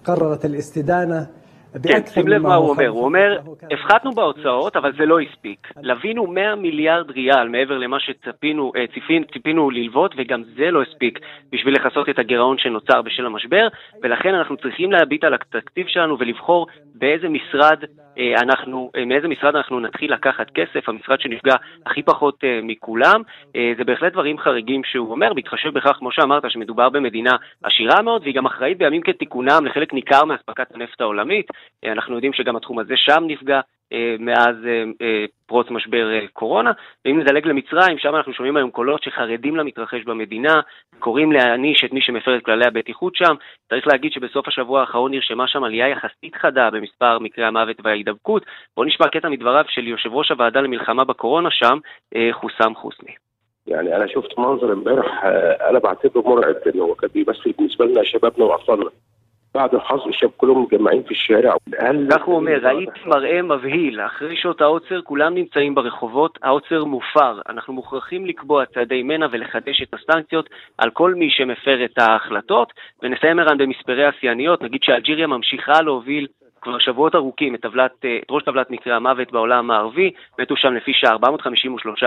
قررت 0.05 0.45
الاستدانة 0.45 1.27
כן, 1.88 2.06
שים 2.06 2.28
לב 2.28 2.42
מה 2.42 2.54
הוא 2.54 2.70
אומר. 2.70 2.88
הוא 2.88 3.04
אומר, 3.04 3.38
הפחתנו 3.72 4.12
בהוצאות, 4.12 4.76
אבל 4.76 4.92
זה 4.98 5.06
לא 5.06 5.20
הספיק. 5.20 5.72
לווינו 5.82 6.26
100 6.26 6.54
מיליארד 6.54 7.10
ריאל 7.10 7.48
מעבר 7.48 7.78
למה 7.78 7.96
שציפינו 8.00 8.72
ציפינו 9.32 9.70
ללוות, 9.70 10.14
וגם 10.16 10.42
זה 10.56 10.70
לא 10.70 10.82
הספיק 10.82 11.18
בשביל 11.52 11.74
לכסות 11.74 12.08
את 12.08 12.18
הגירעון 12.18 12.58
שנוצר 12.58 13.02
בשל 13.02 13.26
המשבר, 13.26 13.68
ולכן 14.02 14.34
אנחנו 14.34 14.56
צריכים 14.56 14.92
להביט 14.92 15.24
על 15.24 15.34
התקציב 15.34 15.86
שלנו 15.88 16.18
ולבחור 16.18 16.66
באיזה 16.94 17.28
משרד 17.28 17.78
אנחנו, 18.42 18.90
מאיזה 19.06 19.28
משרד 19.28 19.56
אנחנו 19.56 19.80
נתחיל 19.80 20.12
לקחת 20.12 20.50
כסף, 20.50 20.88
המשרד 20.88 21.20
שנפגע 21.20 21.54
הכי 21.86 22.02
פחות 22.02 22.44
מכולם, 22.62 23.22
זה 23.76 23.84
בהחלט 23.84 24.12
דברים 24.12 24.38
חריגים 24.38 24.84
שהוא 24.84 25.10
אומר, 25.10 25.32
בהתחשב 25.32 25.68
בכך, 25.68 25.96
כמו 25.98 26.12
שאמרת, 26.12 26.42
שמדובר 26.48 26.88
במדינה 26.88 27.36
עשירה 27.62 28.02
מאוד, 28.02 28.22
והיא 28.22 28.34
גם 28.34 28.46
אחראית 28.46 28.78
בימים 28.78 29.00
כתיקונם 29.02 29.66
לחלק 29.66 29.92
ניכר 29.92 30.24
מאספקת 30.24 30.74
הנפט 30.74 31.00
העולמית. 31.00 31.46
אנחנו 31.85 32.15
יודעים 32.15 32.33
שגם 32.33 32.55
התחום 32.55 32.79
הזה 32.79 32.93
שם 32.97 33.23
נפגע. 33.27 33.59
אה, 33.93 34.15
מאז 34.19 34.55
אה, 34.65 34.83
אה, 35.01 35.25
פרוץ 35.45 35.67
משבר 35.69 36.25
קורונה. 36.33 36.71
ואם 37.05 37.19
נדלג 37.19 37.47
למצרים, 37.47 37.97
שם 37.97 38.15
אנחנו 38.15 38.33
שומעים 38.33 38.57
היום 38.57 38.71
קולות 38.71 39.03
שחרדים 39.03 39.55
למתרחש 39.55 40.03
במדינה, 40.03 40.61
קוראים 40.99 41.31
להעניש 41.31 41.83
את 41.83 41.93
מי 41.93 42.01
שמפר 42.01 42.37
את 42.37 42.45
כללי 42.45 42.65
הבטיחות 42.65 43.15
שם. 43.15 43.35
צריך 43.69 43.87
להגיד 43.87 44.11
שבסוף 44.11 44.47
השבוע 44.47 44.81
האחרון 44.81 45.11
נרשמה 45.11 45.47
שם 45.47 45.63
עלייה 45.63 45.87
יחסית 45.87 46.35
חדה 46.35 46.69
במספר 46.69 47.19
מקרי 47.19 47.45
המוות 47.45 47.77
וההידבקות. 47.83 48.45
בואו 48.75 48.87
נשמע 48.87 49.07
קטע 49.07 49.29
מדבריו 49.29 49.65
של 49.67 49.87
יושב 49.87 50.13
ראש 50.13 50.31
הוועדה 50.31 50.61
למלחמה 50.61 51.03
בקורונה 51.03 51.49
שם, 51.51 51.77
חוסם 52.31 52.75
חוסני. 52.75 53.11
يعني 53.67 53.95
انا 53.95 54.07
شفت 54.07 54.39
منظر 54.39 54.73
امبارح 54.73 55.23
انا 55.69 55.79
بعتبره 55.79 56.21
مرعب 56.21 56.55
لانه 56.65 56.83
هو 56.83 56.95
كان 56.95 57.09
بيمثل 57.13 57.51
بالنسبه 57.57 57.85
لنا 57.85 58.03
شبابنا 58.03 58.45
واطفالنا 58.45 58.89
بعد 59.57 59.75
الحظ 59.75 60.07
الشباب 60.07 60.31
كلهم 60.37 60.61
متجمعين 60.61 61.03
في 61.03 61.11
الشارع. 61.11 61.55
כך 62.11 62.23
הוא 62.23 62.35
אומר, 62.35 62.59
ראיתי 62.63 62.99
מראה 63.05 63.41
מבהיל, 63.41 64.01
אחרי 64.01 64.35
שעות 64.37 64.61
העוצר 64.61 65.01
כולם 65.01 65.35
נמצאים 65.35 65.75
ברחובות, 65.75 66.39
העוצר 66.43 66.85
מופר. 66.85 67.41
אנחנו 67.49 67.73
מוכרחים 67.73 68.25
לקבוע 68.25 68.65
צעדי 68.65 69.03
מנע 69.03 69.27
ולחדש 69.31 69.81
את 69.81 69.93
הסנקציות 69.93 70.49
על 70.77 70.89
כל 70.89 71.13
מי 71.13 71.29
שמפר 71.29 71.85
את 71.85 71.97
ההחלטות. 71.97 72.73
ונסיים 73.03 73.39
ערן 73.39 73.57
במספרי 73.57 74.05
השיאניות, 74.05 74.61
נגיד 74.61 74.83
שאלג'יריה 74.83 75.27
ממשיכה 75.27 75.81
להוביל 75.81 76.27
כבר 76.61 76.79
שבועות 76.79 77.15
ארוכים 77.15 77.55
את, 77.55 77.61
טבלת, 77.61 77.91
את 77.99 78.31
ראש 78.31 78.43
טבלת 78.43 78.71
מקרי 78.71 78.93
המוות 78.93 79.31
בעולם 79.31 79.71
הערבי, 79.71 80.11
מתו 80.39 80.55
שם 80.57 80.73
לפי 80.73 80.91
שעה 80.93 81.11
453 81.11 82.03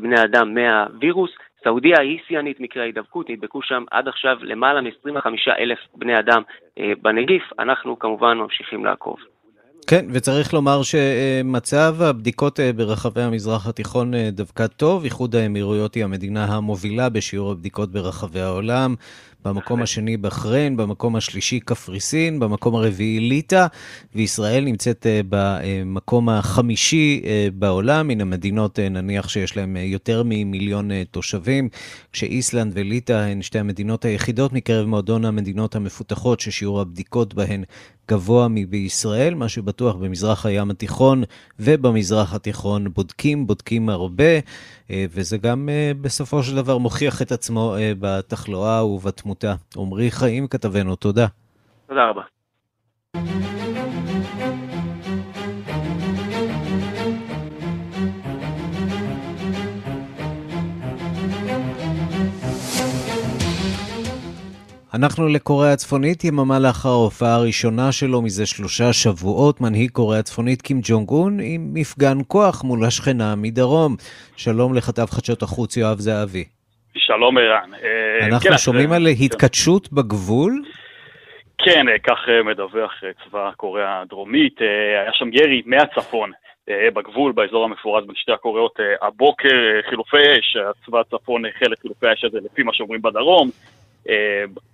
בני 0.00 0.22
אדם 0.24 0.54
מהווירוס. 0.54 1.30
סעודיה 1.63 1.99
היא 1.99 2.19
שיאנית 2.27 2.59
מקרי 2.59 2.81
ההידבקות, 2.81 3.29
נדבקו 3.29 3.61
שם 3.61 3.83
עד 3.91 4.07
עכשיו 4.07 4.37
למעלה 4.41 4.81
מ-25 4.81 5.25
אלף 5.59 5.79
בני 5.95 6.19
אדם 6.19 6.41
אה, 6.79 6.91
בנגיף, 7.01 7.43
אנחנו 7.59 7.99
כמובן 7.99 8.37
ממשיכים 8.37 8.85
לעקוב. 8.85 9.17
כן, 9.87 10.05
וצריך 10.13 10.53
לומר 10.53 10.81
שמצב 10.83 11.95
הבדיקות 12.01 12.59
אה, 12.59 12.73
ברחבי 12.73 13.21
המזרח 13.21 13.67
התיכון 13.67 14.13
אה, 14.13 14.29
דווקא 14.31 14.67
טוב. 14.67 15.03
איחוד 15.03 15.35
האמירויות 15.35 15.95
היא 15.95 16.03
המדינה 16.03 16.45
המובילה 16.45 17.09
בשיעור 17.09 17.51
הבדיקות 17.51 17.91
ברחבי 17.91 18.39
העולם. 18.39 18.95
במקום 19.47 19.81
השני 19.81 20.17
בחריין, 20.17 20.77
במקום 20.77 21.15
השלישי 21.15 21.59
קפריסין, 21.59 22.39
במקום 22.39 22.75
הרביעי 22.75 23.19
ליטא, 23.19 23.67
וישראל 24.15 24.63
נמצאת 24.63 25.05
אה, 25.05 25.21
במקום 25.29 26.29
החמישי 26.29 27.21
אה, 27.25 27.47
בעולם, 27.53 28.07
מן 28.07 28.21
המדינות 28.21 28.79
אה, 28.79 28.89
נניח 28.89 29.29
שיש 29.29 29.57
להן 29.57 29.77
יותר 29.77 30.23
ממיליון 30.25 30.89
תושבים, 31.11 31.69
כשאיסלנד 32.13 32.71
וליטא 32.75 33.13
הן 33.13 33.41
שתי 33.41 33.59
המדינות 33.59 34.05
היחידות 34.05 34.53
מקרב 34.53 34.87
מועדון 34.87 35.25
המדינות 35.25 35.75
המפותחות 35.75 36.39
ששיעור 36.39 36.81
הבדיקות 36.81 37.33
בהן 37.33 37.63
גבוה 38.07 38.47
מבישראל, 38.49 39.33
מה 39.33 39.49
שבטוח 39.49 39.95
במזרח 39.95 40.45
הים 40.45 40.71
התיכון 40.71 41.23
ובמזרח 41.59 42.33
התיכון 42.33 42.93
בודקים, 42.93 43.47
בודקים 43.47 43.89
הרבה, 43.89 44.39
וזה 44.89 45.37
גם 45.37 45.69
בסופו 46.01 46.43
של 46.43 46.55
דבר 46.55 46.77
מוכיח 46.77 47.21
את 47.21 47.31
עצמו 47.31 47.75
בתחלואה 47.99 48.85
ובתמותה. 48.85 49.55
עמרי 49.77 50.11
חיים 50.11 50.47
כתבנו, 50.47 50.95
תודה. 50.95 51.27
תודה 51.87 52.09
רבה. 52.09 52.21
אנחנו 64.93 65.27
לקוריאה 65.27 65.73
הצפונית, 65.73 66.23
יממה 66.23 66.59
לאחר 66.59 66.89
ההופעה 66.89 67.35
הראשונה 67.35 67.91
שלו 67.91 68.21
מזה 68.21 68.45
שלושה 68.45 68.93
שבועות, 68.93 69.61
מנהיג 69.61 69.91
קוריאה 69.91 70.19
הצפונית 70.19 70.61
קים 70.61 70.79
ג'ונג 70.83 71.09
און 71.09 71.37
עם 71.41 71.69
מפגן 71.73 72.17
כוח 72.27 72.63
מול 72.63 72.85
השכנה 72.85 73.35
מדרום. 73.37 73.95
שלום 74.37 74.75
לכתב 74.75 75.05
חדשות 75.05 75.41
החוץ 75.41 75.77
יואב 75.77 75.97
זהבי. 75.97 76.43
שלום 76.97 77.37
ערן. 77.37 77.69
אה, 77.73 78.27
אנחנו 78.27 78.49
כן, 78.49 78.57
שומעים 78.57 78.91
על 78.91 79.07
התכתשות 79.07 79.93
בגבול? 79.93 80.63
כן, 81.57 81.89
אה, 81.89 81.99
כך 81.99 82.17
אה, 82.29 82.43
מדווח 82.43 82.93
צבא 83.25 83.51
קוריאה 83.57 84.01
הדרומית. 84.01 84.61
היה 85.01 85.13
שם 85.13 85.29
ירי 85.33 85.61
מהצפון 85.65 86.31
בגבול, 86.93 87.31
באזור 87.31 87.65
המפורז 87.65 88.05
בין 88.05 88.15
שתי 88.15 88.31
הקוריאות 88.31 88.79
הבוקר, 89.01 89.81
חילופי 89.89 90.17
אש, 90.17 90.55
הצבא 90.55 90.99
הצפון 90.99 91.45
החל 91.45 91.73
את 91.73 91.79
חילופי 91.79 92.07
האש 92.07 92.23
הזה 92.23 92.37
לפי 92.45 92.63
מה 92.63 92.73
שאומרים 92.73 93.01
בדרום. 93.01 93.49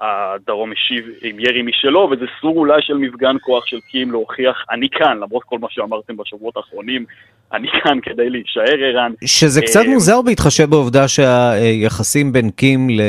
הדרום 0.01 0.71
השיב 0.71 1.05
עם 1.21 1.39
ירי 1.39 1.61
משלו, 1.61 2.09
וזה 2.11 2.25
סוג 2.41 2.57
אולי 2.57 2.81
של 2.81 2.93
מפגן 2.93 3.35
כוח 3.41 3.65
של 3.65 3.79
קים 3.91 4.11
להוכיח, 4.11 4.65
אני 4.71 4.87
כאן, 4.91 5.17
למרות 5.17 5.43
כל 5.43 5.59
מה 5.59 5.67
שאמרתם 5.71 6.17
בשבועות 6.17 6.57
האחרונים, 6.57 7.05
אני 7.53 7.67
כאן 7.83 7.97
כדי 8.03 8.29
להישאר 8.29 8.79
ערן. 8.79 9.11
שזה 9.25 9.61
קצת 9.61 9.81
אה, 9.85 9.89
מוזר 9.89 10.21
בהתחשב 10.21 10.69
בעובדה 10.69 11.07
שהיחסים 11.07 12.31
בין 12.31 12.49
קים 12.49 12.89
ל, 12.89 13.01
אה, 13.01 13.05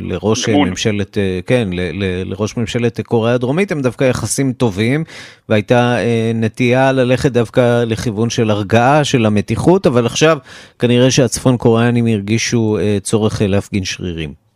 לראש 0.00 0.48
למון. 0.48 0.68
ממשלת, 0.68 1.18
אה, 1.18 1.40
כן, 1.46 1.68
ל, 1.72 1.80
ל, 1.80 2.30
לראש 2.30 2.56
ממשלת 2.56 3.00
קוריאה 3.00 3.34
הדרומית 3.34 3.72
הם 3.72 3.80
דווקא 3.80 4.04
יחסים 4.04 4.52
טובים, 4.52 5.04
והייתה 5.48 5.96
נטייה 6.34 6.92
ללכת 6.92 7.32
דווקא 7.32 7.84
לכיוון 7.86 8.30
של 8.30 8.50
הרגעה 8.50 9.04
של 9.04 9.26
המתיחות, 9.26 9.86
אבל 9.86 10.06
עכשיו 10.06 10.38
כנראה 10.78 11.10
שהצפון 11.10 11.56
קוריאנים 11.56 12.06
הרגישו 12.06 12.78
צורך 13.02 13.42
להפגין 13.44 13.84
שרירים. 13.84 14.47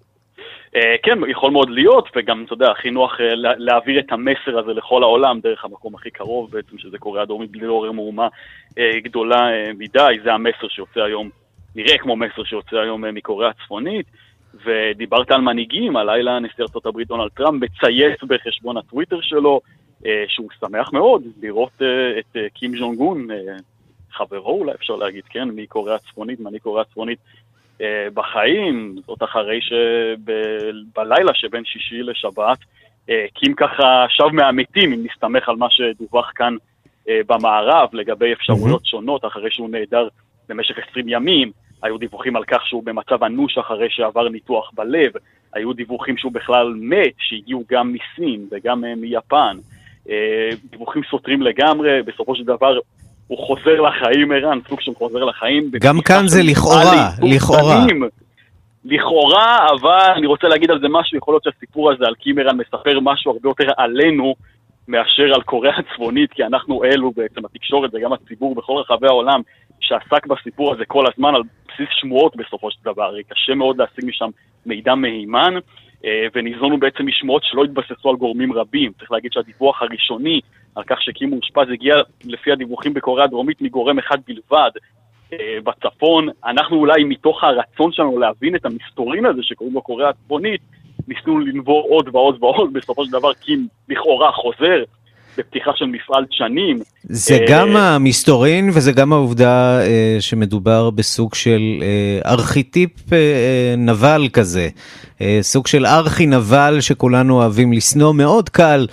אה, 0.76 0.94
כן, 1.02 1.18
יכול 1.28 1.50
מאוד 1.50 1.70
להיות, 1.70 2.08
וגם, 2.16 2.44
אתה 2.44 2.52
יודע, 2.52 2.70
הכי 2.70 2.90
נוח 2.90 3.20
אה, 3.20 3.34
להעביר 3.34 4.00
את 4.00 4.12
המסר 4.12 4.58
הזה 4.58 4.72
לכל 4.72 5.02
העולם 5.02 5.40
דרך 5.40 5.64
המקום 5.64 5.94
הכי 5.94 6.10
קרוב 6.10 6.50
בעצם, 6.50 6.78
שזה 6.78 6.98
קוריאה 6.98 7.22
הדרומית, 7.22 7.50
בלי 7.50 7.66
לעורר 7.66 7.92
מהומה 7.92 8.28
אה, 8.78 9.00
גדולה 9.00 9.48
מדי, 9.78 10.18
זה 10.24 10.32
המסר 10.32 10.68
שיוצא 10.68 11.00
היום, 11.00 11.30
נראה 11.76 11.98
כמו 11.98 12.16
מסר 12.16 12.44
שיוצא 12.44 12.76
היום 12.76 13.04
מקוריאה 13.14 13.50
הצפונית. 13.50 14.06
ודיברת 14.64 15.30
על 15.30 15.40
מנהיגים, 15.40 15.96
הלילה 15.96 16.38
נשיא 16.38 16.64
הברית 16.84 17.08
דונלד 17.08 17.30
טראמפ 17.30 17.62
מצייץ 17.62 18.22
בחשבון 18.22 18.76
הטוויטר 18.76 19.20
שלו 19.20 19.60
שהוא 20.28 20.48
שמח 20.60 20.92
מאוד 20.92 21.22
לראות 21.42 21.82
את 22.18 22.36
קים 22.54 22.76
ז'ונג 22.78 23.00
און, 23.00 23.28
חברו 24.12 24.58
אולי 24.58 24.72
אפשר 24.72 24.96
להגיד, 24.96 25.24
כן, 25.30 25.48
מקוריאה 25.48 25.96
הצפונית, 25.96 26.40
מנהיג 26.40 26.62
קוריאה 26.62 26.82
הצפונית, 26.82 27.18
בחיים, 28.14 28.94
זאת 29.06 29.22
אחרי 29.22 29.60
שבלילה 29.60 31.34
שבין 31.34 31.64
שישי 31.64 32.02
לשבת, 32.02 32.58
אה, 33.10 33.26
קים 33.34 33.54
ככה 33.54 34.06
שב 34.08 34.28
מהמתים, 34.32 34.92
אם 34.92 35.04
נסתמך 35.04 35.48
על 35.48 35.56
מה 35.56 35.66
שדווח 35.70 36.32
כאן 36.34 36.56
אה, 37.08 37.20
במערב 37.26 37.88
לגבי 37.92 38.32
אפשרויות 38.32 38.86
שונות, 38.86 39.24
אחרי 39.24 39.50
שהוא 39.50 39.70
נעדר 39.70 40.08
במשך 40.48 40.78
20 40.90 41.08
ימים, 41.08 41.52
היו 41.82 41.98
דיווחים 41.98 42.36
על 42.36 42.44
כך 42.44 42.66
שהוא 42.66 42.82
במצב 42.84 43.24
אנוש 43.24 43.58
אחרי 43.58 43.90
שעבר 43.90 44.28
ניתוח 44.28 44.70
בלב, 44.74 45.12
היו 45.54 45.72
דיווחים 45.72 46.16
שהוא 46.16 46.32
בכלל 46.32 46.74
מת, 46.80 47.14
שהגיעו 47.18 47.64
גם 47.70 47.92
מסין 47.92 48.46
וגם 48.50 48.84
מיפן. 48.96 49.56
דיווחים 50.70 51.02
סותרים 51.10 51.42
לגמרי, 51.42 52.02
בסופו 52.02 52.36
של 52.36 52.44
דבר 52.44 52.78
הוא 53.26 53.38
חוזר 53.38 53.80
לחיים, 53.80 54.32
ערן, 54.32 54.58
סוג 54.68 54.80
של 54.80 54.92
חוזר 54.94 55.24
לחיים. 55.24 55.70
גם 55.80 56.00
כאן 56.00 56.26
זה 56.26 56.42
לכאורה, 56.42 57.08
לכאורה. 57.22 57.84
לכאורה, 58.84 59.66
אבל 59.80 60.12
אני 60.16 60.26
רוצה 60.26 60.48
להגיד 60.48 60.70
על 60.70 60.80
זה 60.80 60.86
משהו, 60.90 61.18
יכול 61.18 61.34
להיות 61.34 61.44
שהסיפור 61.44 61.92
הזה 61.92 62.04
על 62.06 62.14
קימרן 62.14 62.56
מספר 62.56 63.00
משהו 63.00 63.32
הרבה 63.32 63.48
יותר 63.48 63.72
עלינו 63.76 64.34
מאשר 64.88 65.34
על 65.34 65.42
קוריאה 65.42 65.74
הצפונית, 65.78 66.32
כי 66.32 66.44
אנחנו 66.44 66.84
אלו 66.84 67.12
בעצם, 67.16 67.44
התקשורת 67.44 67.90
וגם 67.94 68.12
הציבור 68.12 68.54
בכל 68.54 68.72
רחבי 68.72 69.06
העולם, 69.06 69.40
שעסק 69.80 70.26
בסיפור 70.26 70.72
הזה 70.72 70.84
כל 70.84 71.04
הזמן 71.12 71.34
על 71.34 71.42
בסיס 71.68 71.88
שמועות 71.90 72.36
בסופו 72.36 72.70
של 72.70 72.78
דבר, 72.84 73.14
קשה 73.28 73.54
מאוד 73.54 73.76
להשיג 73.76 74.04
משם 74.04 74.30
מידע 74.66 74.94
מהימן, 74.94 75.54
אה, 76.04 76.26
וניזונו 76.34 76.78
בעצם 76.78 77.06
משמועות 77.06 77.42
שלא 77.44 77.64
התבססו 77.64 78.10
על 78.10 78.16
גורמים 78.16 78.52
רבים. 78.52 78.92
צריך 78.98 79.12
להגיד 79.12 79.32
שהדיווח 79.32 79.82
הראשוני 79.82 80.40
על 80.74 80.84
כך 80.86 81.02
שקים 81.02 81.30
מאושפז 81.30 81.66
הגיע 81.72 81.94
לפי 82.24 82.52
הדיווחים 82.52 82.94
בקוריאה 82.94 83.24
הדרומית 83.24 83.62
מגורם 83.62 83.98
אחד 83.98 84.18
בלבד 84.26 84.70
אה, 85.32 85.58
בצפון. 85.64 86.28
אנחנו 86.44 86.76
אולי 86.76 87.04
מתוך 87.04 87.44
הרצון 87.44 87.92
שלנו 87.92 88.18
להבין 88.18 88.56
את 88.56 88.64
המסתורין 88.64 89.26
הזה 89.26 89.42
שקוראים 89.42 89.74
לו 89.74 89.82
קוריאה 89.82 90.08
הצפונית, 90.08 90.60
ניסינו 91.08 91.38
לנבור 91.38 91.86
עוד 91.88 92.08
ועוד 92.12 92.36
ועוד, 92.40 92.72
בסופו 92.72 93.04
של 93.04 93.12
דבר 93.12 93.32
קים 93.32 93.68
לכאורה 93.88 94.32
חוזר 94.32 94.84
בפתיחה 95.38 95.70
של 95.74 95.84
מפעל 95.84 96.24
דשנים. 96.30 96.78
זה 97.02 97.36
uh, 97.36 97.50
גם 97.50 97.76
המסתורין 97.76 98.68
וזה 98.68 98.92
גם 98.92 99.12
העובדה 99.12 99.80
uh, 99.80 100.20
שמדובר 100.20 100.90
בסוג 100.90 101.34
של 101.34 101.60
uh, 101.80 102.28
ארכיטיפ 102.28 102.90
נבל 103.78 104.28
כזה, 104.32 104.68
סוג 105.40 105.66
של 105.66 105.86
ארכי 105.86 106.26
נבל 106.26 106.76
שכולנו 106.80 107.34
אוהבים 107.34 107.72
לשנוא, 107.72 108.12
מאוד 108.12 108.48
קל. 108.48 108.86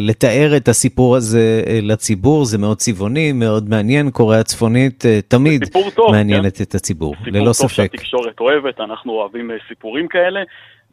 לתאר 0.00 0.56
את 0.56 0.68
הסיפור 0.68 1.16
הזה 1.16 1.62
לציבור, 1.82 2.44
זה 2.44 2.58
מאוד 2.58 2.76
צבעוני, 2.76 3.32
מאוד 3.32 3.68
מעניין, 3.68 4.10
קוריאה 4.10 4.40
הצפונית 4.40 5.04
תמיד 5.28 5.64
טוב, 5.94 6.10
מעניינת 6.10 6.56
כן? 6.56 6.64
את 6.64 6.74
הציבור, 6.74 7.14
ללא 7.26 7.52
ספק. 7.52 7.68
סיפור 7.68 7.68
טוב 7.68 7.76
שהתקשורת 7.76 8.40
אוהבת, 8.40 8.80
אנחנו 8.80 9.12
אוהבים 9.12 9.50
סיפורים 9.68 10.08
כאלה. 10.08 10.40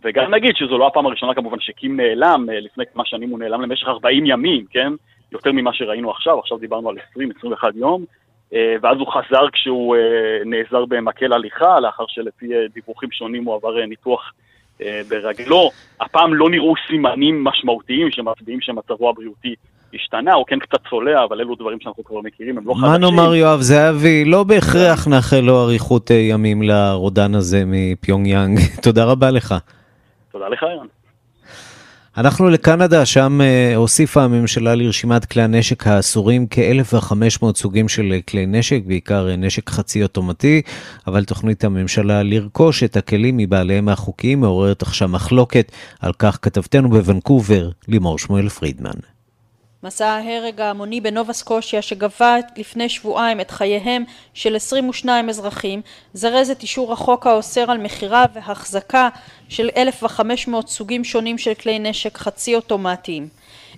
וגם 0.04 0.34
נגיד 0.34 0.56
שזו 0.56 0.78
לא 0.78 0.88
הפעם 0.88 1.06
הראשונה 1.06 1.34
כמובן 1.34 1.60
שקים 1.60 2.00
נעלם, 2.00 2.46
אה, 2.52 2.60
לפני 2.60 2.84
כמה 2.94 3.04
שנים 3.06 3.30
הוא 3.30 3.40
נעלם 3.40 3.62
למשך 3.62 3.88
40 3.88 4.26
ימים, 4.26 4.66
כן? 4.70 4.94
יותר 5.32 5.52
ממה 5.52 5.74
שראינו 5.74 6.12
עכשיו, 6.12 6.40
עכשיו 6.40 6.58
דיברנו 6.58 6.90
על 6.90 6.96
20-21 6.98 7.76
יום, 7.76 8.06
אה, 8.54 8.76
ואז 8.82 8.98
הוא 8.98 9.08
חזר 9.08 9.50
כשהוא 9.54 9.96
אה, 9.96 10.02
נעזר 10.46 10.86
במקל 10.86 11.34
הליכה, 11.34 11.80
לאחר 11.80 12.04
שלפי 12.08 12.50
דיווחים 12.74 13.12
שונים 13.12 13.46
הוא 13.46 13.56
עבר 13.56 13.86
ניתוח 13.86 14.34
ברגלו. 15.10 15.70
הפעם 16.00 16.34
לא 16.34 16.50
נראו 16.50 16.74
סימנים 16.88 17.44
משמעותיים 17.44 18.12
שמצביעים 18.12 18.62
שמצבו 18.62 19.10
הבריאותי 19.10 19.56
השתנה, 19.94 20.34
הוא 20.34 20.46
כן 20.48 20.60
קצת 20.60 20.80
צולע, 20.90 21.24
אבל 21.24 21.42
אלו 21.42 21.56
דברים 21.56 21.80
שאנחנו 21.82 22.04
כבר 22.04 22.22
מכירים, 22.22 22.58
הם 22.58 22.68
לא 22.68 22.74
חדשים. 22.74 22.90
מה 22.90 22.98
נאמר 22.98 23.36
יואב 23.36 23.62
זהבי, 23.62 24.26
לא 24.26 24.44
בהכרח 24.44 25.08
נאחל 25.08 25.40
לו 25.40 25.64
אריכות 25.64 26.10
ימים 26.10 26.62
לרודן 26.62 27.36
הזה 27.36 27.64
מפיונג 27.66 28.28
יאנג. 28.28 28.60
תודה 28.84 29.06
רבה 29.06 29.32
לך. 29.32 29.56
תודה 30.32 30.48
לך, 30.48 30.64
ערן. 30.64 30.88
אנחנו 32.18 32.50
לקנדה, 32.50 33.06
שם 33.06 33.40
uh, 33.42 33.76
הוסיפה 33.76 34.24
הממשלה 34.24 34.76
לרשימת 34.76 35.26
כלי 35.26 35.42
הנשק 35.42 35.88
האסורים 35.88 36.48
כ-1,500 36.50 37.56
סוגים 37.56 37.90
של 37.90 38.20
כלי 38.30 38.46
נשק, 38.46 38.82
בעיקר 38.86 39.28
uh, 39.28 39.38
נשק 39.38 39.70
חצי 39.70 40.04
אוטומטי, 40.04 40.62
אבל 41.08 41.26
תוכנית 41.26 41.64
הממשלה 41.64 42.24
לרכוש 42.24 42.84
את 42.84 42.98
הכלים 42.98 43.38
מבעליהם 43.38 43.90
החוקיים 43.90 44.40
מעוררת 44.40 44.82
עכשיו 44.82 45.08
מחלוקת. 45.08 45.72
על 46.00 46.14
כך 46.20 46.40
כתבתנו 46.42 46.90
בוונקובר, 46.90 47.70
לימור 47.88 48.20
שמואל 48.20 48.50
פרידמן. 48.50 49.11
מסע 49.84 50.08
ההרג 50.08 50.62
ההמוני 50.62 51.02
בנובה 51.02 51.34
סקושיה 51.34 51.82
שגבה 51.82 52.36
לפני 52.58 52.90
שבועיים 52.90 53.42
את 53.42 53.52
חייהם 53.52 54.04
של 54.34 54.56
22 54.56 55.30
אזרחים 55.30 55.82
זרז 56.14 56.50
את 56.50 56.62
אישור 56.62 56.94
החוק 56.94 57.28
האוסר 57.28 57.72
על 57.72 57.78
מכירה 57.78 58.26
והחזקה 58.34 59.10
של 59.50 59.70
1,500 59.78 60.70
סוגים 60.70 61.04
שונים 61.04 61.38
של 61.38 61.54
כלי 61.54 61.80
נשק 61.80 62.18
חצי 62.18 62.56
אוטומטיים. 62.56 63.28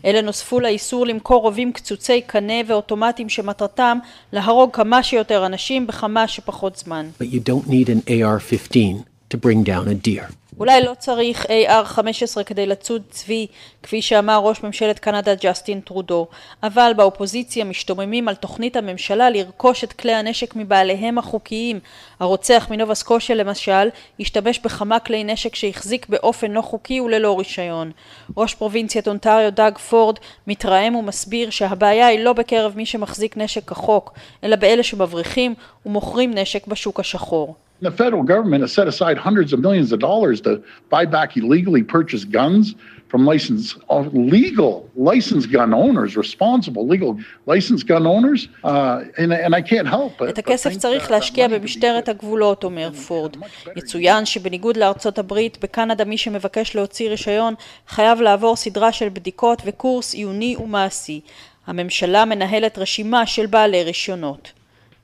אלה 0.05 0.21
נוספו 0.21 0.59
לאיסור 0.59 1.05
למכור 1.05 1.41
רובים 1.41 1.73
קצוצי 1.73 2.21
קנה 2.21 2.53
ואוטומטיים 2.67 3.29
שמטרתם 3.29 3.97
להרוג 4.33 4.69
כמה 4.73 5.03
שיותר 5.03 5.45
אנשים 5.45 5.87
בכמה 5.87 6.27
שפחות 6.27 6.75
זמן. 6.77 7.09
But 7.21 7.25
you 7.25 7.49
don't 7.49 7.67
need 7.67 7.89
an 7.89 8.09
AR-15 8.09 9.12
to 9.33 9.37
bring 9.37 9.63
down 9.63 9.87
a 9.87 10.07
deer. 10.07 10.33
אולי 10.59 10.83
לא 10.83 10.93
צריך 10.99 11.45
AR-15 11.45 12.43
כדי 12.43 12.65
לצוד 12.65 13.01
צבי, 13.09 13.47
כפי 13.83 14.01
שאמר 14.01 14.39
ראש 14.39 14.63
ממשלת 14.63 14.99
קנדה 14.99 15.35
ג'סטין 15.35 15.79
טרודו, 15.79 16.27
אבל 16.63 16.91
באופוזיציה 16.97 17.65
משתוממים 17.65 18.27
על 18.27 18.35
תוכנית 18.35 18.75
הממשלה 18.75 19.29
לרכוש 19.29 19.83
את 19.83 19.93
כלי 19.93 20.13
הנשק 20.13 20.55
מבעליהם 20.55 21.17
החוקיים. 21.17 21.79
הרוצח 22.19 22.67
מנובה 22.71 22.95
סקושיה 22.95 23.35
למשל, 23.35 23.89
השתמש 24.19 24.59
בכמה 24.59 24.99
כלי 24.99 25.23
נשק 25.23 25.55
שהחזיק 25.55 26.09
באופן 26.09 26.51
לא 26.51 26.61
חוקי 26.61 27.01
וללא 27.01 27.37
רישיון. 27.39 27.91
ראש 28.37 28.53
פרובינציית 28.53 29.07
אונטריו 29.07 29.51
דאג 29.51 29.77
פורד 29.77 30.19
מתרעם 30.47 30.95
ומסביר 30.95 31.49
שהבעיה 31.49 32.07
היא 32.07 32.19
לא 32.19 32.33
בקרב 32.33 32.73
מי 32.75 32.85
שמחזיק 32.85 33.37
נשק 33.37 33.69
כחוק, 33.69 34.13
אלא 34.43 34.55
באלה 34.55 34.83
שמבריחים 34.83 35.55
ומוכרים 35.85 36.33
נשק 36.33 36.67
בשוק 36.67 36.99
השחור. 36.99 37.55
The 37.83 37.91
federal 38.03 38.23
government 38.33 38.61
has 38.65 38.71
set 38.79 38.87
aside 38.93 39.17
hundreds 39.27 39.51
of 39.55 39.59
millions 39.67 39.89
of 39.95 39.99
dollars 40.09 40.37
to 40.47 40.51
buy 40.89 41.03
back 41.17 41.29
illegally 41.41 41.83
purchased 41.97 42.27
guns 42.39 42.65
from 43.11 43.21
licensed, 43.33 43.71
uh, 43.89 43.99
legal 44.37 44.73
licensed 45.11 45.49
gun 45.57 45.71
owners, 45.85 46.11
responsible 46.25 46.83
legal 46.93 47.11
licensed 47.53 47.85
gun 47.91 48.05
owners, 48.15 48.41
uh, 48.63 49.21
and, 49.21 49.29
and 49.45 49.51
I 49.59 49.61
can't 49.61 49.87
help 49.87 50.21
it. 50.21 50.29
את 50.29 50.37
הכסף 50.37 50.77
צריך 50.77 51.11
להשקיע 51.11 51.47
במשטרת 51.47 52.09
הגבולות, 52.09 52.63
אומר 52.63 52.91
פורד. 53.07 53.37
יצוין 53.75 54.25
שבניגוד 54.25 54.77
לארצות 54.77 55.19
הברית, 55.19 55.57
בקנדה 55.61 56.05
מי 56.05 56.17
שמבקש 56.17 56.75
להוציא 56.75 57.09
רישיון 57.09 57.53
חייב 57.87 58.21
לעבור 58.21 58.55
סדרה 58.55 58.91
של 58.91 59.09
בדיקות 59.09 59.61
וקורס 59.65 60.13
עיוני 60.13 60.55
ומעשי. 60.59 61.21
הממשלה 61.67 62.25
מנהלת 62.25 62.77
רשימה 62.77 63.25
של 63.25 63.45
בעלי 63.45 63.83
רישיונות. 63.83 64.51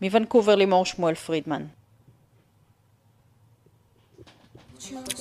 מוונקובר 0.01 0.55
לימור 0.55 0.85
שמואל 0.85 1.15
פרידמן. 1.15 1.63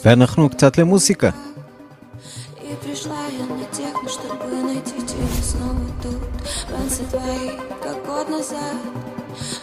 ואנחנו 0.03 0.49
קצת 0.49 0.77
למוסיקה. 0.77 1.31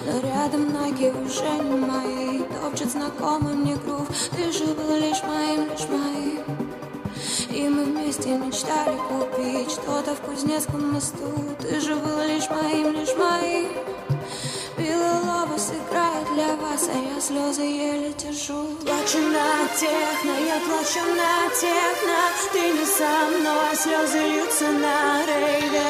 Но 0.07 0.20
рядом 0.20 0.72
ноги 0.72 1.12
уже 1.24 1.51
не 1.64 1.76
мои 1.78 2.43
Топчет 2.62 2.91
знакомый 2.91 3.55
мне 3.55 3.76
грув 3.76 4.09
Ты 4.34 4.51
же 4.53 4.66
был 4.66 4.97
лишь 4.97 5.22
моим, 5.22 5.70
лишь 5.70 5.88
моим 5.88 6.45
И 7.51 7.68
мы 7.68 7.84
вместе 7.84 8.30
мечтали 8.36 8.97
купить 9.09 9.70
Что-то 9.70 10.14
в 10.16 10.20
Кузнецком 10.20 10.93
мосту 10.93 11.32
Ты 11.61 11.80
же 11.80 11.95
был 11.97 12.20
лишь 12.26 12.49
моим, 12.51 12.93
лишь 12.93 13.14
моим 13.16 13.68
Белый 14.95 15.20
сыграет 15.61 16.26
для 16.34 16.57
вас, 16.62 16.88
а 16.88 16.97
я 16.97 17.20
слезы 17.20 17.62
еле 17.62 18.12
держу 18.22 18.61
Плачу 18.84 19.18
на 19.18 19.68
техно, 19.80 20.34
я 20.53 20.59
плачу 20.66 21.05
на 21.20 21.34
техно 21.61 22.18
Ты 22.53 22.62
не 22.78 22.86
со 22.97 23.12
мной, 23.32 23.70
слезы 23.82 24.20
льются 24.32 24.68
на 24.84 25.26
рейве 25.26 25.86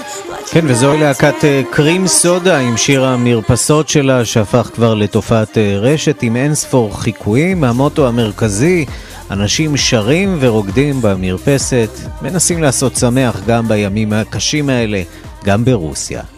כן, 0.53 0.65
וזוהי 0.69 1.01
להקת 1.01 1.35
קרים 1.71 2.07
סודה 2.07 2.59
עם 2.59 2.77
שיר 2.77 3.05
המרפסות 3.05 3.89
שלה 3.89 4.25
שהפך 4.25 4.71
כבר 4.75 4.95
לתופעת 4.95 5.59
רשת 5.59 6.23
עם 6.23 6.37
אינספור 6.37 7.01
חיקויים. 7.01 7.65
המוטו 7.65 8.09
המרכזי, 8.09 8.87
אנשים 9.31 9.77
שרים 9.77 10.37
ורוקדים 10.41 11.03
במרפסת, 11.03 11.91
מנסים 12.23 12.63
לעשות 12.63 12.97
שמח 12.97 13.41
גם 13.47 13.69
בימים 13.69 14.13
הקשים 14.13 14.69
האלה, 14.69 15.03
גם 15.45 15.65
ברוסיה. 15.65 16.34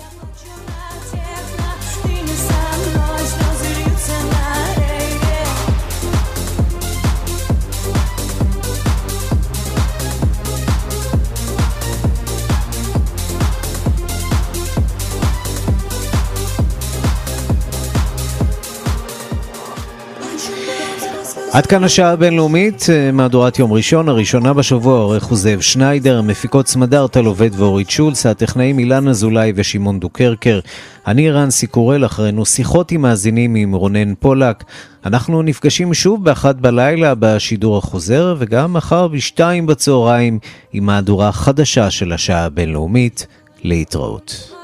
עד 21.57 21.65
כאן 21.65 21.83
השעה 21.83 22.11
הבינלאומית, 22.11 22.85
אה, 22.89 23.11
מהדורת 23.11 23.59
יום 23.59 23.73
ראשון, 23.73 24.09
הראשונה 24.09 24.53
בשבוע, 24.53 24.99
עורך 24.99 25.23
הוא 25.23 25.37
זאב 25.37 25.61
שניידר, 25.61 26.19
המפיקות 26.19 26.67
סמדר 26.67 27.07
טל 27.07 27.25
עובד 27.25 27.49
ואורית 27.53 27.89
שולץ, 27.89 28.25
הטכנאים 28.25 28.79
אילן 28.79 29.07
אזולאי 29.07 29.53
ושמעון 29.55 29.99
דוקרקר. 29.99 30.59
אני 31.07 31.31
רנסי 31.31 31.67
קורל, 31.67 32.05
אחרינו 32.05 32.45
שיחות 32.45 32.91
עם 32.91 33.01
מאזינים 33.01 33.55
עם 33.55 33.73
רונן 33.73 34.15
פולק. 34.15 34.63
אנחנו 35.05 35.41
נפגשים 35.41 35.93
שוב 35.93 36.23
באחת 36.23 36.55
בלילה 36.55 37.13
בשידור 37.19 37.77
החוזר, 37.77 38.35
וגם 38.39 38.73
מחר 38.73 39.07
בשתיים 39.07 39.65
בצהריים 39.65 40.39
עם 40.73 40.85
מהדורה 40.85 41.31
חדשה 41.31 41.89
של 41.89 42.13
השעה 42.13 42.45
הבינלאומית. 42.45 43.27
להתראות. 43.63 44.56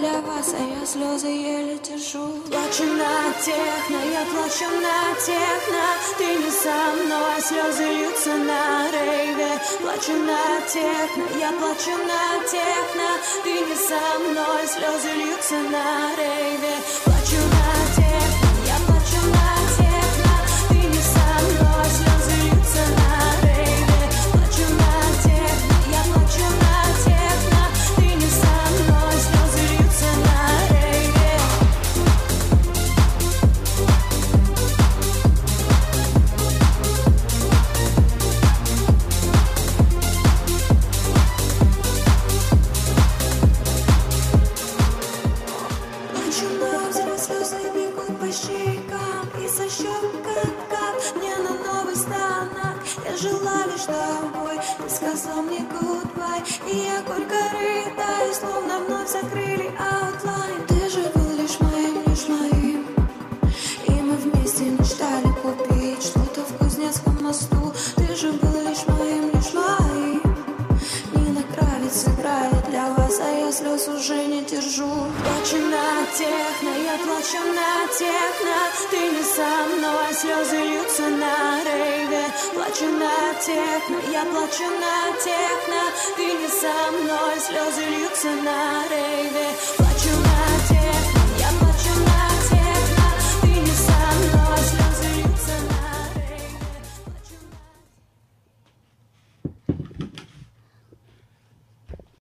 для 0.00 0.20
вас, 0.22 0.54
а 0.58 0.80
я 0.80 0.86
слезы 0.86 1.28
еле 1.28 1.78
держу 1.78 2.26
Плачу 2.48 2.84
на 2.84 3.32
техно, 3.44 3.98
я 4.12 4.24
плачу 4.32 4.68
на 4.86 5.14
техно 5.26 5.84
Ты 6.16 6.24
не 6.42 6.50
со 6.50 6.76
мной, 6.96 7.40
слезы 7.40 7.84
льются 7.84 8.34
на 8.34 8.90
рейве. 8.90 9.60
Плачу 9.80 10.12
на 10.12 10.60
техно, 10.66 11.24
я 11.38 11.52
плачу 11.52 11.94
на 12.10 12.22
техно 12.50 13.08
Ты 13.44 13.52
не 13.52 13.76
со 13.76 14.02
мной, 14.24 14.66
слезы 14.66 15.12
льются 15.20 15.58
на 15.74 16.16
рейве. 16.16 17.09